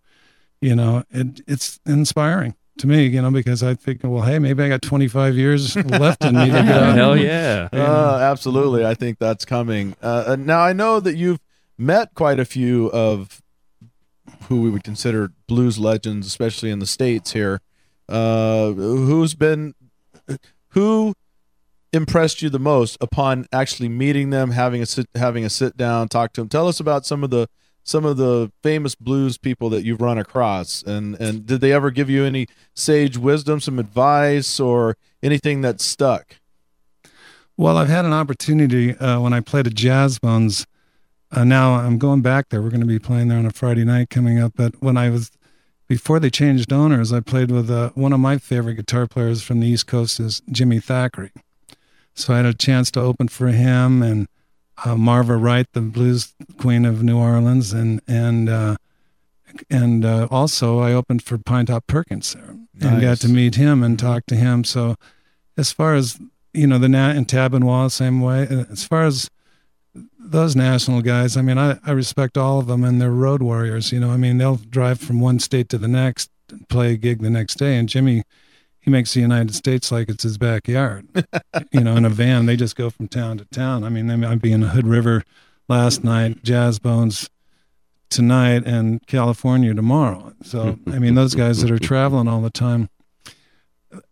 you 0.61 0.75
know, 0.75 1.05
it, 1.11 1.41
it's 1.47 1.79
inspiring 1.87 2.55
to 2.79 2.87
me, 2.87 3.07
you 3.07 3.21
know, 3.21 3.31
because 3.31 3.62
I 3.62 3.75
think, 3.75 4.01
well, 4.03 4.23
hey, 4.23 4.39
maybe 4.39 4.62
I 4.62 4.69
got 4.69 4.83
25 4.83 5.37
years 5.37 5.77
left 5.85 6.25
in 6.25 6.35
me 6.35 6.47
to 6.47 6.51
get. 6.51 6.95
Hell 6.95 7.16
yeah. 7.16 7.69
Uh, 7.73 8.19
absolutely. 8.21 8.85
I 8.87 8.95
think 8.95 9.19
that's 9.19 9.45
coming. 9.45 9.95
Uh, 10.01 10.37
now 10.39 10.61
I 10.61 10.73
know 10.73 11.01
that 11.01 11.16
you've 11.16 11.41
met 11.77 12.14
quite 12.14 12.41
a 12.41 12.45
few 12.45 12.87
of 12.91 13.43
who 14.49 14.62
we 14.62 14.71
would 14.71 14.85
consider 14.85 15.33
blues 15.47 15.79
legends, 15.79 16.27
especially 16.27 16.71
in 16.71 16.79
the 16.79 16.87
states 16.87 17.33
here. 17.33 17.61
Uh, 18.09 18.73
who's 18.73 19.35
been 19.35 19.75
who 20.70 21.14
impressed 21.93 22.43
you 22.43 22.51
the 22.51 22.59
most 22.59 22.97
upon 23.01 23.47
actually 23.53 23.89
meeting 23.89 24.31
them, 24.31 24.51
having 24.51 24.83
a 24.83 24.87
sit, 24.87 25.07
having 25.14 25.45
a 25.45 25.51
sit 25.51 25.76
down, 25.76 26.09
talk 26.09 26.33
to 26.35 26.41
them? 26.41 26.49
Tell 26.49 26.68
us 26.68 26.81
about 26.81 27.07
some 27.07 27.24
of 27.24 27.31
the 27.31 27.49
some 27.83 28.05
of 28.05 28.18
the 28.18 28.53
famous 28.62 28.95
blues 28.95 29.39
people 29.39 29.70
that 29.70 29.83
you've 29.83 30.01
run 30.01 30.18
across, 30.18 30.83
and 30.83 31.14
and 31.20 31.47
did 31.47 31.61
they 31.61 31.72
ever 31.72 31.91
give 31.91 32.11
you 32.11 32.24
any 32.24 32.47
sage 32.74 33.16
wisdom, 33.16 33.61
some 33.61 33.79
advice, 33.79 34.61
or 34.61 34.97
anything 35.22 35.62
that 35.62 35.81
stuck? 35.81 36.37
Well, 37.57 37.76
I've 37.76 37.89
had 37.89 38.05
an 38.05 38.12
opportunity 38.12 38.97
uh, 38.97 39.20
when 39.20 39.33
I 39.33 39.41
played 39.41 39.66
at 39.66 39.74
Jazz 39.74 40.18
Bones. 40.18 40.66
Uh, 41.31 41.45
now 41.45 41.74
I'm 41.74 41.99
going 41.99 42.22
back 42.22 42.51
there. 42.51 42.62
We're 42.62 42.70
going 42.70 42.81
to 42.81 42.87
be 42.87 43.01
playing 43.01 43.29
there 43.29 43.39
on 43.39 43.47
a 43.47 43.51
Friday 43.51 43.85
night 43.85 44.11
coming 44.11 44.39
up. 44.39 44.53
But 44.55 44.81
when 44.81 44.97
I 44.97 45.11
was 45.11 45.31
before 45.89 46.20
they 46.20 46.30
changed 46.30 46.72
owners, 46.72 47.12
I 47.12 47.20
played 47.20 47.51
with 47.51 47.70
uh, 47.70 47.91
one 47.95 48.12
of 48.12 48.20
my 48.20 48.39
favorite 48.39 48.74
guitar 48.74 49.07
players 49.07 49.43
from 49.43 49.61
the 49.61 49.66
East 49.66 49.86
Coast 49.86 50.20
is 50.20 50.43
Jimmy 50.51 50.80
Thackery. 50.80 51.30
So 52.14 52.34
I 52.34 52.39
had 52.39 52.47
a 52.47 52.55
chance 52.55 52.91
to 52.93 53.01
open 53.01 53.28
for 53.28 53.49
him 53.49 54.03
and 54.03 54.28
uh, 54.84 54.97
Marva 54.97 55.36
Wright, 55.36 55.66
the 55.72 55.80
blues 55.80 56.34
queen 56.59 56.84
of 56.84 57.03
New 57.03 57.18
Orleans, 57.18 57.72
and 57.72 58.01
and 58.07 58.49
uh, 58.49 58.76
and 59.70 60.05
uh, 60.05 60.28
also 60.30 60.78
I 60.78 60.93
opened 60.93 61.22
for 61.22 61.39
Pinetop 61.39 61.86
Perkins 61.86 62.34
there 62.34 62.91
and 62.93 63.01
got 63.01 63.18
to 63.18 63.28
meet 63.28 63.57
him 63.57 63.82
and 63.82 63.99
talk 63.99 64.26
to 64.26 64.36
him. 64.36 64.62
So 64.64 64.97
as 65.57 65.72
far 65.72 65.95
as 65.95 66.20
you 66.53 66.66
know, 66.66 66.78
the 66.78 66.89
Nat 66.89 67.16
and 67.16 67.28
Tab 67.28 67.55
and 67.55 67.64
Wall, 67.66 67.89
same 67.91 68.20
way. 68.20 68.47
Uh, 68.49 68.64
As 68.70 68.84
far 68.84 69.05
as 69.05 69.30
those 70.31 70.55
national 70.55 71.03
guys, 71.03 71.37
I 71.37 71.43
mean, 71.43 71.59
I, 71.59 71.79
I 71.85 71.93
respect 71.93 72.37
all 72.37 72.59
of 72.59 72.66
them 72.66 72.85
and 72.85 73.01
they're 73.01 73.11
road 73.11 73.43
warriors. 73.43 73.93
You 73.93 74.01
know, 74.01 74.11
I 74.11 74.16
mean, 74.16 74.39
they'll 74.39 74.57
drive 74.57 75.01
from 75.01 75.20
one 75.20 75.39
state 75.39 75.68
to 75.70 75.79
the 75.79 75.89
next, 75.89 76.31
play 76.68 76.93
a 76.93 76.97
gig 76.97 77.22
the 77.22 77.31
next 77.31 77.57
day. 77.57 77.76
And 77.76 77.89
Jimmy, 77.89 78.24
he 78.81 78.91
makes 78.91 79.14
the 79.14 79.20
United 79.20 79.55
States 79.55 79.91
like 79.91 80.09
it's 80.09 80.22
his 80.22 80.39
backyard. 80.39 81.09
you 81.72 81.81
know, 81.81 81.97
in 81.97 82.05
a 82.05 82.11
van, 82.11 82.47
they 82.47 82.57
just 82.57 82.76
go 82.76 82.91
from 82.91 83.09
town 83.09 83.39
to 83.39 83.45
town. 83.47 83.85
I 83.85 83.89
mean, 83.89 84.07
they 84.07 84.16
might 84.16 84.43
be 84.43 84.53
in 84.53 84.62
Hood 84.62 84.87
River 84.87 85.24
last 85.68 86.05
night, 86.05 86.43
Jazz 86.43 86.79
Bones 86.79 87.31
tonight, 88.11 88.64
and 88.66 89.07
California 89.07 89.74
tomorrow. 89.74 90.33
So, 90.43 90.79
I 90.87 90.99
mean, 90.99 91.14
those 91.14 91.35
guys 91.35 91.61
that 91.62 91.70
are 91.70 91.79
traveling 91.79 92.29
all 92.29 92.41
the 92.41 92.51
time. 92.51 92.89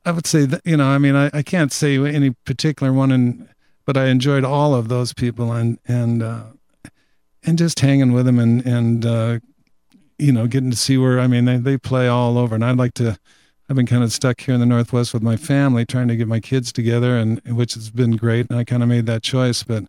I 0.04 0.10
would 0.10 0.26
say 0.26 0.46
that, 0.46 0.62
you 0.64 0.76
know, 0.76 0.86
I 0.86 0.98
mean, 0.98 1.14
I, 1.14 1.30
I 1.32 1.42
can't 1.42 1.72
say 1.72 1.98
any 1.98 2.30
particular 2.30 2.92
one, 2.92 3.12
and 3.12 3.48
but 3.87 3.97
I 3.97 4.07
enjoyed 4.07 4.45
all 4.45 4.74
of 4.74 4.89
those 4.89 5.14
people 5.14 5.53
and 5.53 5.78
and 5.87 6.22
uh, 6.22 6.45
and 7.45 7.57
just 7.57 7.80
hanging 7.80 8.12
with 8.12 8.26
them 8.26 8.39
and 8.39 8.66
and 8.66 9.07
uh, 9.07 9.39
you 10.18 10.32
know 10.32 10.47
getting 10.47 10.70
to 10.70 10.76
see 10.76 10.99
where 10.99 11.18
I 11.18 11.26
mean 11.26 11.47
they 11.47 11.57
they 11.57 11.78
play 11.78 12.09
all 12.09 12.37
over, 12.37 12.55
and 12.55 12.64
I'd 12.64 12.76
like 12.76 12.95
to. 12.95 13.18
I've 13.68 13.74
been 13.74 13.87
kind 13.87 14.05
of 14.05 14.12
stuck 14.12 14.41
here 14.41 14.55
in 14.55 14.61
the 14.61 14.66
Northwest 14.66 15.12
with 15.12 15.24
my 15.24 15.37
family, 15.37 15.84
trying 15.84 16.07
to 16.07 16.14
get 16.14 16.28
my 16.28 16.39
kids 16.39 16.72
together, 16.72 17.16
and 17.16 17.41
which 17.57 17.74
has 17.74 17.91
been 17.91 18.12
great. 18.12 18.47
And 18.49 18.57
I 18.57 18.62
kind 18.62 18.80
of 18.80 18.89
made 18.89 19.07
that 19.07 19.24
choice, 19.24 19.64
but 19.64 19.82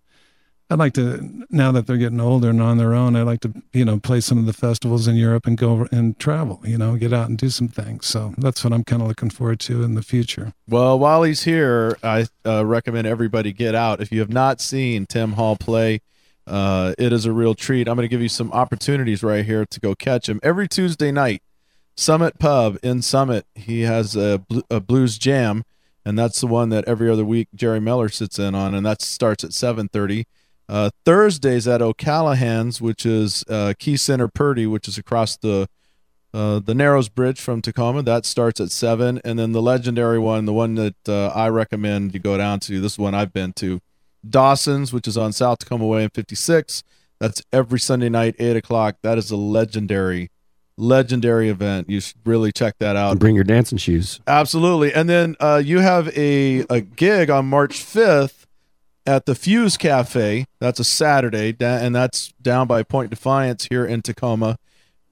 I'd 0.70 0.80
like 0.80 0.93
to 0.93 1.45
now 1.49 1.72
that 1.72 1.88
they're 1.88 1.97
getting 1.97 2.20
older 2.20 2.49
and 2.49 2.61
on 2.61 2.78
their 2.78 2.93
own. 2.93 3.15
I'd 3.15 3.22
like 3.22 3.39
to 3.41 3.53
you 3.72 3.86
know 3.86 3.99
play 3.99 4.20
some 4.20 4.38
of 4.38 4.45
the 4.45 4.53
festivals 4.53 5.07
in 5.07 5.15
Europe 5.15 5.45
and 5.47 5.57
go 5.57 5.88
and 5.91 6.20
travel. 6.20 6.59
You 6.63 6.78
know, 6.78 6.97
get 6.97 7.13
out 7.13 7.30
and 7.30 7.38
do 7.38 7.49
some 7.49 7.70
things. 7.70 8.05
So 8.05 8.34
that's 8.38 8.63
what 8.63 8.74
I'm 8.74 8.84
kind 8.84 9.01
of 9.01 9.07
looking 9.07 9.30
forward 9.30 9.61
to 9.61 9.84
in 9.84 9.95
the 9.95 10.01
future. 10.01 10.53
Well, 10.68 10.99
while 10.99 11.24
he's 11.24 11.43
here, 11.43 11.97
I 12.03 12.28
uh, 12.45 12.65
recommend 12.65 13.07
everybody 13.07 13.53
get 13.53 13.76
out. 13.76 14.01
If 14.01 14.11
you 14.11 14.20
have 14.20 14.30
not 14.30 14.59
seen 14.59 15.05
Tim 15.05 15.34
Hall 15.34 15.55
play, 15.55 16.01
uh, 16.45 16.95
it 16.97 17.13
is 17.13 17.26
a 17.26 17.32
real 17.32 17.55
treat. 17.55 17.88
I'm 17.88 17.95
going 17.95 18.07
to 18.07 18.11
give 18.11 18.22
you 18.22 18.30
some 18.30 18.51
opportunities 18.51 19.24
right 19.24 19.45
here 19.45 19.65
to 19.65 19.80
go 19.80 19.95
catch 19.95 20.28
him 20.28 20.39
every 20.43 20.68
Tuesday 20.68 21.11
night. 21.11 21.41
Summit 21.95 22.39
Pub 22.39 22.78
in 22.84 23.01
Summit. 23.01 23.45
He 23.55 23.82
has 23.82 24.15
a, 24.15 24.39
bl- 24.39 24.59
a 24.70 24.80
blues 24.80 25.18
jam, 25.18 25.63
and 26.05 26.18
that's 26.18 26.39
the 26.39 26.47
one 26.47 26.70
that 26.70 26.86
every 26.86 27.09
other 27.09 27.26
week 27.26 27.47
Jerry 27.55 27.80
Miller 27.80 28.07
sits 28.09 28.38
in 28.38 28.53
on, 28.53 28.76
and 28.76 28.86
that 28.86 29.01
starts 29.01 29.43
at 29.43 29.51
7:30. 29.51 30.26
Uh, 30.70 30.89
Thursdays 31.05 31.68
at 31.68 31.82
O'Callahan's, 31.82 32.82
which 32.82 33.05
is 33.05 33.43
uh, 33.49 33.74
Key 33.80 33.95
Center 33.95 34.28
Purdy, 34.28 34.68
which 34.68 34.88
is 34.88 34.97
across 34.97 35.38
the 35.38 35.70
uh, 36.34 36.59
the 36.59 36.76
Narrows 36.76 37.09
Bridge 37.09 37.39
from 37.39 37.61
Tacoma. 37.61 38.03
That 38.03 38.26
starts 38.26 38.59
at 38.59 38.70
seven, 38.72 39.22
and 39.24 39.39
then 39.39 39.53
the 39.53 39.61
legendary 39.61 40.20
one, 40.20 40.45
the 40.45 40.53
one 40.53 40.76
that 40.76 41.07
uh, 41.07 41.28
I 41.28 41.47
recommend 41.49 42.13
you 42.13 42.20
go 42.20 42.38
down 42.38 42.59
to. 42.61 42.82
This 42.82 42.93
is 42.93 42.99
one 42.99 43.15
I've 43.15 43.32
been 43.34 43.53
to, 43.53 43.80
Dawson's, 44.30 44.91
which 44.91 45.07
is 45.07 45.18
on 45.18 45.32
South 45.32 45.59
Tacoma 45.59 45.86
Way 45.88 46.03
in 46.03 46.09
56. 46.09 46.84
That's 47.20 47.41
every 47.51 47.80
Sunday 47.80 48.09
night, 48.09 48.36
eight 48.39 48.57
o'clock. 48.57 48.97
That 49.01 49.18
is 49.18 49.32
a 49.32 49.38
legendary, 49.38 50.30
legendary 50.78 51.49
event. 51.49 51.89
You 51.89 52.01
should 52.01 52.18
really 52.26 52.51
check 52.51 52.76
that 52.80 52.95
out. 52.95 53.18
Bring 53.20 53.36
your 53.36 53.43
dancing 53.43 53.78
shoes. 53.78 54.20
Absolutely. 54.28 54.93
And 54.93 55.09
then 55.09 55.36
uh, 55.39 55.61
you 55.63 55.80
have 55.80 56.09
a, 56.15 56.59
a 56.70 56.82
gig 56.82 57.30
on 57.30 57.47
March 57.47 57.80
5th 57.80 58.47
at 59.08 59.26
the 59.26 59.34
Fuse 59.34 59.76
Cafe. 59.78 60.45
That's 60.60 60.80
a 60.80 60.84
Saturday, 60.84 61.55
and 61.60 61.95
that's 61.95 62.32
down 62.41 62.68
by 62.68 62.84
Point 62.84 63.10
Defiance 63.10 63.66
here 63.70 63.86
in 63.86 64.03
Tacoma. 64.03 64.60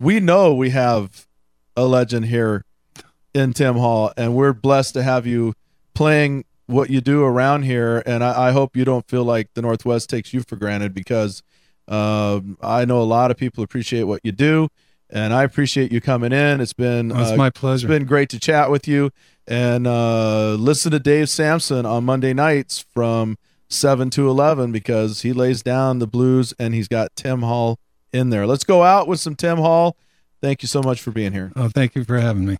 we 0.00 0.20
know 0.20 0.54
we 0.54 0.70
have 0.70 1.26
a 1.76 1.84
legend 1.84 2.26
here 2.26 2.64
in 3.34 3.52
Tim 3.52 3.76
Hall, 3.76 4.12
and 4.16 4.34
we're 4.34 4.52
blessed 4.52 4.94
to 4.94 5.02
have 5.02 5.26
you 5.26 5.54
playing 5.94 6.44
what 6.66 6.90
you 6.90 7.00
do 7.00 7.24
around 7.24 7.62
here. 7.62 8.02
And 8.06 8.22
I, 8.22 8.48
I 8.48 8.52
hope 8.52 8.76
you 8.76 8.84
don't 8.84 9.06
feel 9.08 9.24
like 9.24 9.48
the 9.54 9.62
Northwest 9.62 10.08
takes 10.08 10.32
you 10.32 10.42
for 10.42 10.56
granted 10.56 10.94
because 10.94 11.42
um, 11.88 12.58
I 12.62 12.84
know 12.84 13.00
a 13.00 13.04
lot 13.04 13.30
of 13.30 13.36
people 13.36 13.64
appreciate 13.64 14.04
what 14.04 14.20
you 14.22 14.32
do, 14.32 14.68
and 15.10 15.32
I 15.32 15.42
appreciate 15.44 15.90
you 15.92 16.00
coming 16.00 16.32
in. 16.32 16.60
It's 16.60 16.72
been 16.72 17.10
Oh, 17.12 17.20
it's 17.20 17.30
uh, 17.32 17.36
my 17.36 17.50
pleasure. 17.50 17.86
It's 17.86 17.98
been 17.98 18.06
great 18.06 18.28
to 18.30 18.40
chat 18.40 18.70
with 18.70 18.86
you, 18.86 19.10
and 19.48 19.86
uh, 19.86 20.52
listen 20.54 20.92
to 20.92 21.00
Dave 21.00 21.28
Sampson 21.28 21.86
on 21.86 22.04
Monday 22.04 22.34
nights 22.34 22.84
from 22.94 23.38
seven 23.68 24.10
to 24.10 24.28
eleven 24.28 24.70
because 24.70 25.22
he 25.22 25.32
lays 25.32 25.62
down 25.62 25.98
the 25.98 26.06
blues, 26.06 26.54
and 26.58 26.74
he's 26.74 26.88
got 26.88 27.16
Tim 27.16 27.40
Hall 27.40 27.78
in 28.12 28.30
there. 28.30 28.46
Let's 28.46 28.64
go 28.64 28.84
out 28.84 29.08
with 29.08 29.20
some 29.20 29.34
Tim 29.34 29.58
Hall. 29.58 29.96
Thank 30.40 30.62
you 30.62 30.68
so 30.68 30.82
much 30.82 31.00
for 31.00 31.10
being 31.10 31.32
here. 31.32 31.50
Oh, 31.56 31.68
thank 31.68 31.94
you 31.94 32.04
for 32.04 32.18
having 32.18 32.44
me. 32.44 32.58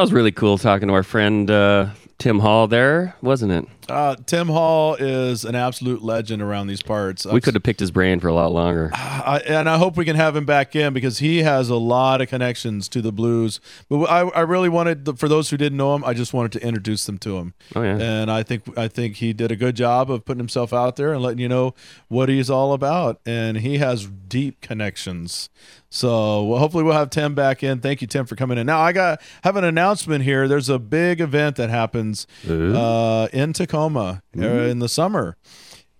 That 0.00 0.04
was 0.04 0.14
really 0.14 0.32
cool 0.32 0.56
talking 0.56 0.88
to 0.88 0.94
our 0.94 1.02
friend 1.02 1.50
uh, 1.50 1.90
Tim 2.16 2.38
Hall 2.38 2.66
there, 2.66 3.14
wasn't 3.20 3.52
it? 3.52 3.66
Uh, 3.90 4.16
Tim 4.26 4.48
Hall 4.48 4.94
is 4.94 5.44
an 5.44 5.54
absolute 5.54 6.02
legend 6.02 6.40
around 6.40 6.68
these 6.68 6.82
parts. 6.82 7.26
We 7.26 7.40
could 7.40 7.54
have 7.54 7.62
picked 7.62 7.80
his 7.80 7.90
brain 7.90 8.20
for 8.20 8.28
a 8.28 8.32
lot 8.32 8.52
longer. 8.52 8.90
I, 8.94 9.42
and 9.46 9.68
I 9.68 9.78
hope 9.78 9.96
we 9.96 10.04
can 10.04 10.16
have 10.16 10.36
him 10.36 10.44
back 10.44 10.76
in 10.76 10.92
because 10.92 11.18
he 11.18 11.42
has 11.42 11.68
a 11.68 11.76
lot 11.76 12.20
of 12.20 12.28
connections 12.28 12.88
to 12.90 13.02
the 13.02 13.12
blues. 13.12 13.60
But 13.88 14.04
I, 14.04 14.20
I 14.28 14.40
really 14.42 14.68
wanted, 14.68 15.18
for 15.18 15.28
those 15.28 15.50
who 15.50 15.56
didn't 15.56 15.76
know 15.76 15.94
him, 15.94 16.04
I 16.04 16.14
just 16.14 16.32
wanted 16.32 16.52
to 16.52 16.64
introduce 16.66 17.04
them 17.04 17.18
to 17.18 17.38
him. 17.38 17.54
Oh 17.74 17.82
yeah. 17.82 17.98
And 17.98 18.30
I 18.30 18.44
think 18.44 18.78
I 18.78 18.86
think 18.86 19.16
he 19.16 19.32
did 19.32 19.50
a 19.50 19.56
good 19.56 19.74
job 19.74 20.10
of 20.10 20.24
putting 20.24 20.40
himself 20.40 20.72
out 20.72 20.94
there 20.96 21.12
and 21.12 21.22
letting 21.22 21.40
you 21.40 21.48
know 21.48 21.74
what 22.08 22.28
he's 22.28 22.48
all 22.48 22.72
about. 22.72 23.20
And 23.26 23.58
he 23.58 23.78
has 23.78 24.06
deep 24.06 24.60
connections. 24.60 25.48
So 25.92 26.44
well, 26.44 26.60
hopefully 26.60 26.84
we'll 26.84 26.94
have 26.94 27.10
Tim 27.10 27.34
back 27.34 27.64
in. 27.64 27.80
Thank 27.80 28.00
you, 28.00 28.06
Tim, 28.06 28.24
for 28.24 28.36
coming 28.36 28.58
in. 28.58 28.66
Now 28.66 28.78
I 28.78 28.92
got 28.92 29.20
have 29.42 29.56
an 29.56 29.64
announcement 29.64 30.22
here. 30.22 30.46
There's 30.46 30.68
a 30.68 30.78
big 30.78 31.20
event 31.20 31.56
that 31.56 31.68
happens 31.68 32.28
uh, 32.48 33.28
in 33.32 33.52
Tacoma 33.52 33.79
uh, 33.80 34.20
in 34.36 34.78
the 34.78 34.88
summer, 34.88 35.36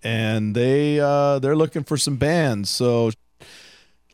and 0.03 0.55
they 0.55 1.01
uh, 1.01 1.39
they're 1.39 1.57
looking 1.57 1.85
for 1.85 1.97
some 1.97 2.17
bands. 2.17 2.71
So 2.71 3.11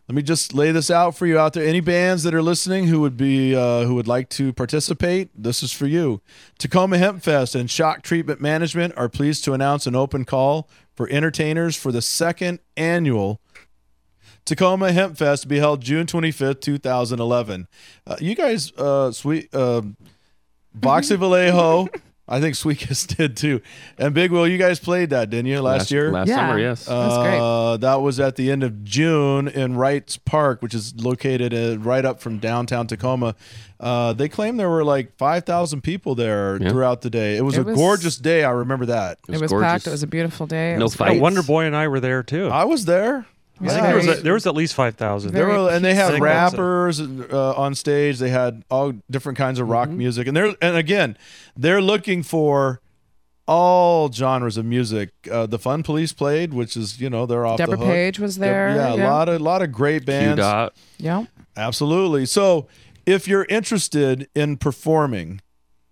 let 0.08 0.14
me 0.14 0.22
just 0.22 0.54
lay 0.54 0.70
this 0.70 0.90
out 0.90 1.16
for 1.16 1.26
you 1.26 1.38
out 1.38 1.52
there. 1.52 1.66
Any 1.66 1.80
bands 1.80 2.22
that 2.22 2.32
are 2.32 2.42
listening 2.42 2.86
who 2.86 3.00
would 3.00 3.16
be 3.16 3.56
uh, 3.56 3.84
who 3.84 3.94
would 3.96 4.06
like 4.06 4.28
to 4.30 4.52
participate, 4.52 5.30
this 5.34 5.62
is 5.62 5.72
for 5.72 5.86
you. 5.86 6.20
Tacoma 6.58 6.98
Hemp 6.98 7.22
Fest 7.22 7.54
and 7.54 7.70
Shock 7.70 8.02
Treatment 8.02 8.40
Management 8.40 8.94
are 8.96 9.08
pleased 9.08 9.44
to 9.44 9.52
announce 9.52 9.86
an 9.86 9.96
open 9.96 10.24
call 10.24 10.68
for 10.94 11.08
entertainers 11.10 11.76
for 11.76 11.90
the 11.90 12.02
second 12.02 12.60
annual 12.76 13.40
Tacoma 14.46 14.92
Hemp 14.92 15.18
Fest 15.18 15.42
to 15.42 15.48
be 15.48 15.58
held 15.58 15.82
June 15.82 16.06
25th, 16.06 16.60
2011. 16.60 17.66
Uh, 18.06 18.16
you 18.20 18.36
guys, 18.36 18.72
uh, 18.78 19.10
sweet 19.10 19.52
uh, 19.52 19.82
Voxy 20.78 21.18
Vallejo, 21.18 21.88
I 22.28 22.40
think 22.40 22.56
Sweetest 22.56 23.16
did 23.16 23.36
too, 23.36 23.60
and 23.98 24.12
Big 24.12 24.32
Will. 24.32 24.48
You 24.48 24.58
guys 24.58 24.80
played 24.80 25.10
that, 25.10 25.30
didn't 25.30 25.46
you, 25.46 25.60
last, 25.60 25.78
Last- 25.82 25.90
year? 25.92 26.10
last 26.10 26.28
Yeah. 26.28 26.36
summer, 26.36 26.58
yes. 26.58 26.84
That's 26.86 27.16
great. 27.18 27.38
Uh, 27.38 27.76
that 27.76 28.00
was 28.02 28.18
at 28.18 28.34
the 28.34 28.50
end 28.50 28.64
of 28.64 28.82
June 28.82 29.46
in 29.46 29.76
Wrights 29.76 30.16
Park, 30.16 30.60
which 30.60 30.74
is 30.74 30.92
located 30.96 31.54
uh, 31.54 31.78
right 31.78 32.04
up 32.04 32.20
from 32.20 32.38
downtown 32.38 32.88
Tacoma. 32.88 33.36
Uh, 33.78 34.12
they 34.12 34.28
claim 34.28 34.56
there 34.56 34.70
were 34.70 34.82
like 34.84 35.16
5,000 35.18 35.82
people 35.82 36.14
there 36.16 36.58
Yeah. 36.60 36.70
throughout 36.70 37.02
the 37.02 37.10
day. 37.10 37.36
It 37.36 37.42
was 37.44 37.56
It 37.56 37.60
a 37.60 37.64
was- 37.64 37.76
gorgeous 37.76 38.16
day. 38.16 38.42
I 38.42 38.50
remember 38.50 38.86
that. 38.86 39.18
It 39.28 39.40
was, 39.40 39.52
packed. 39.52 39.86
It 39.86 39.90
was 39.90 40.02
a 40.02 40.06
beautiful 40.08 40.46
day. 40.46 40.72
It 40.74 40.78
No 40.78 40.86
was 40.86 40.94
fights. 40.96 41.20
Wonder 41.20 41.42
Boy 41.44 41.64
and 41.66 41.76
I 41.76 41.86
were 41.86 42.00
there 42.00 42.22
too. 42.24 42.48
I 42.48 42.64
was 42.64 42.86
there. 42.86 43.26
I 43.60 43.68
think 43.68 43.82
there 43.82 43.96
was, 43.96 44.06
a, 44.08 44.14
there 44.22 44.32
was 44.34 44.46
at 44.46 44.54
least 44.54 44.74
five 44.74 44.96
thousand. 44.96 45.32
There 45.32 45.46
were, 45.46 45.70
and 45.70 45.84
they 45.84 45.94
had 45.94 46.10
think 46.12 46.22
that's 46.24 46.52
it. 46.54 46.56
rappers 46.58 47.00
uh, 47.00 47.54
on 47.56 47.74
stage. 47.74 48.18
They 48.18 48.28
had 48.30 48.64
all 48.70 48.92
different 49.10 49.38
kinds 49.38 49.58
of 49.58 49.68
rock 49.68 49.88
Mm-hmm. 49.88 49.98
music, 49.98 50.26
and 50.26 50.36
they're 50.36 50.54
and 50.60 50.76
again, 50.76 51.16
they're 51.56 51.80
looking 51.82 52.22
for 52.22 52.80
all 53.48 54.10
genres 54.10 54.56
of 54.56 54.64
music. 54.64 55.10
Uh, 55.30 55.46
the 55.46 55.58
Fun 55.58 55.82
Police 55.82 56.12
played, 56.12 56.52
which 56.52 56.76
is 56.76 57.00
you 57.00 57.08
know 57.08 57.26
they're 57.26 57.46
off 57.46 57.58
Deborah 57.58 57.76
the 57.76 57.84
hook. 57.84 57.92
Page 57.94 58.18
was 58.18 58.34
Deb- 58.36 58.40
there, 58.42 58.74
yeah, 58.74 58.94
a 58.94 58.96
lot 59.08 59.28
of 59.28 59.40
lot 59.40 59.62
of 59.62 59.72
great 59.72 60.04
bands. 60.04 60.36
Q 60.36 60.36
bands. 60.36 60.40
dot. 60.40 60.74
Yeah. 60.98 61.24
Absolutely. 61.56 62.26
So, 62.26 62.66
if 63.06 63.26
you're 63.26 63.46
interested 63.48 64.28
in 64.34 64.58
performing, 64.58 65.40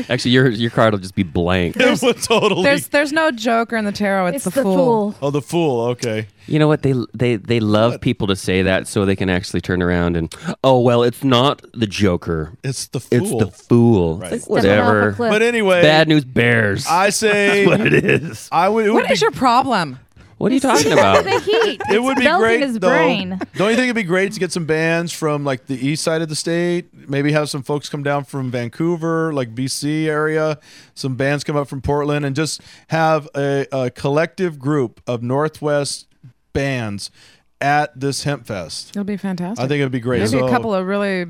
Actually, 0.09 0.31
your 0.31 0.49
your 0.49 0.71
card 0.71 0.93
will 0.93 0.99
just 0.99 1.15
be 1.15 1.23
blank. 1.23 1.75
it 1.79 2.21
totally. 2.23 2.63
There's 2.63 2.87
there's 2.87 3.11
no 3.11 3.31
joker 3.31 3.75
in 3.77 3.85
the 3.85 3.91
tarot. 3.91 4.27
It's, 4.27 4.45
It's 4.47 4.55
the, 4.55 4.63
fool. 4.63 5.15
oh, 5.21 5.31
the 5.31 5.41
fool. 5.41 5.81
Okay. 5.87 6.27
You 6.47 6.57
know 6.59 6.67
what? 6.67 6.81
They 6.81 6.93
they 7.13 7.35
they 7.35 7.59
love 7.59 8.01
people 8.01 8.27
to 8.27 8.35
say 8.35 8.63
that 8.63 8.87
so 8.87 9.05
they 9.05 9.15
can 9.15 9.29
actually 9.29 9.61
turn 9.61 9.81
around 9.81 10.17
and 10.17 10.33
oh 10.63 10.79
well, 10.79 11.03
it's 11.03 11.23
not 11.23 11.61
the 11.73 11.85
Joker. 11.87 12.53
It's 12.63 12.87
the 12.87 12.99
fool. 12.99 13.41
It's 13.43 13.57
the 13.57 13.63
fool. 13.65 14.17
Right. 14.17 14.33
It's 14.33 14.45
Stepping 14.45 14.63
like, 14.63 14.79
off 14.79 14.87
a 14.87 14.87
whatever. 14.87 15.15
But 15.17 15.41
anyway, 15.41 15.81
Bad 15.81 16.07
news 16.07 16.25
bears. 16.25 16.87
I 16.87 17.09
say 17.11 17.65
That's 17.65 17.79
what 17.79 17.93
it 17.93 18.03
is. 18.03 18.49
I 18.51 18.69
would. 18.69 18.85
It 18.85 18.89
would 18.91 19.01
What 19.01 19.07
be 19.07 19.13
is 19.13 19.21
your 19.21 19.31
problem? 19.31 19.99
What 20.39 20.51
are 20.51 20.55
you 20.55 20.61
talking 20.61 20.91
about? 20.93 21.23
the 21.25 21.39
heat. 21.39 21.81
It 21.91 22.01
would 22.01 22.17
be 22.17 22.23
melting 22.23 22.41
great, 22.47 22.61
his 22.61 22.79
though. 22.79 22.89
brain. 22.89 23.39
Don't 23.55 23.69
you 23.69 23.75
think 23.75 23.83
it'd 23.85 23.95
be 23.95 24.03
great 24.03 24.31
to 24.33 24.39
get 24.39 24.51
some 24.51 24.65
bands 24.65 25.13
from 25.13 25.43
like 25.43 25.67
the 25.67 25.75
east 25.75 26.03
side 26.03 26.21
of 26.21 26.29
the 26.29 26.35
state? 26.35 27.09
Maybe 27.09 27.31
have 27.33 27.49
some 27.49 27.61
folks 27.61 27.89
come 27.89 28.03
down 28.03 28.23
from 28.23 28.49
Vancouver, 28.49 29.31
like 29.33 29.53
BC 29.53 30.05
area. 30.05 30.57
Some 30.95 31.15
bands 31.15 31.43
come 31.43 31.55
up 31.55 31.67
from 31.67 31.81
Portland, 31.81 32.25
and 32.25 32.35
just 32.35 32.61
have 32.87 33.27
a, 33.35 33.67
a 33.71 33.89
collective 33.91 34.57
group 34.59 35.01
of 35.05 35.21
Northwest 35.21 36.07
bands 36.53 37.11
at 37.61 37.97
this 37.99 38.23
Hemp 38.23 38.45
Fest. 38.45 38.91
It'll 38.91 39.03
be 39.03 39.17
fantastic. 39.17 39.63
I 39.63 39.67
think 39.67 39.81
it'd 39.81 39.91
be 39.91 39.99
great. 39.99 40.19
Maybe 40.19 40.29
So- 40.31 40.47
a 40.47 40.49
couple 40.49 40.73
of 40.73 40.85
really 40.87 41.25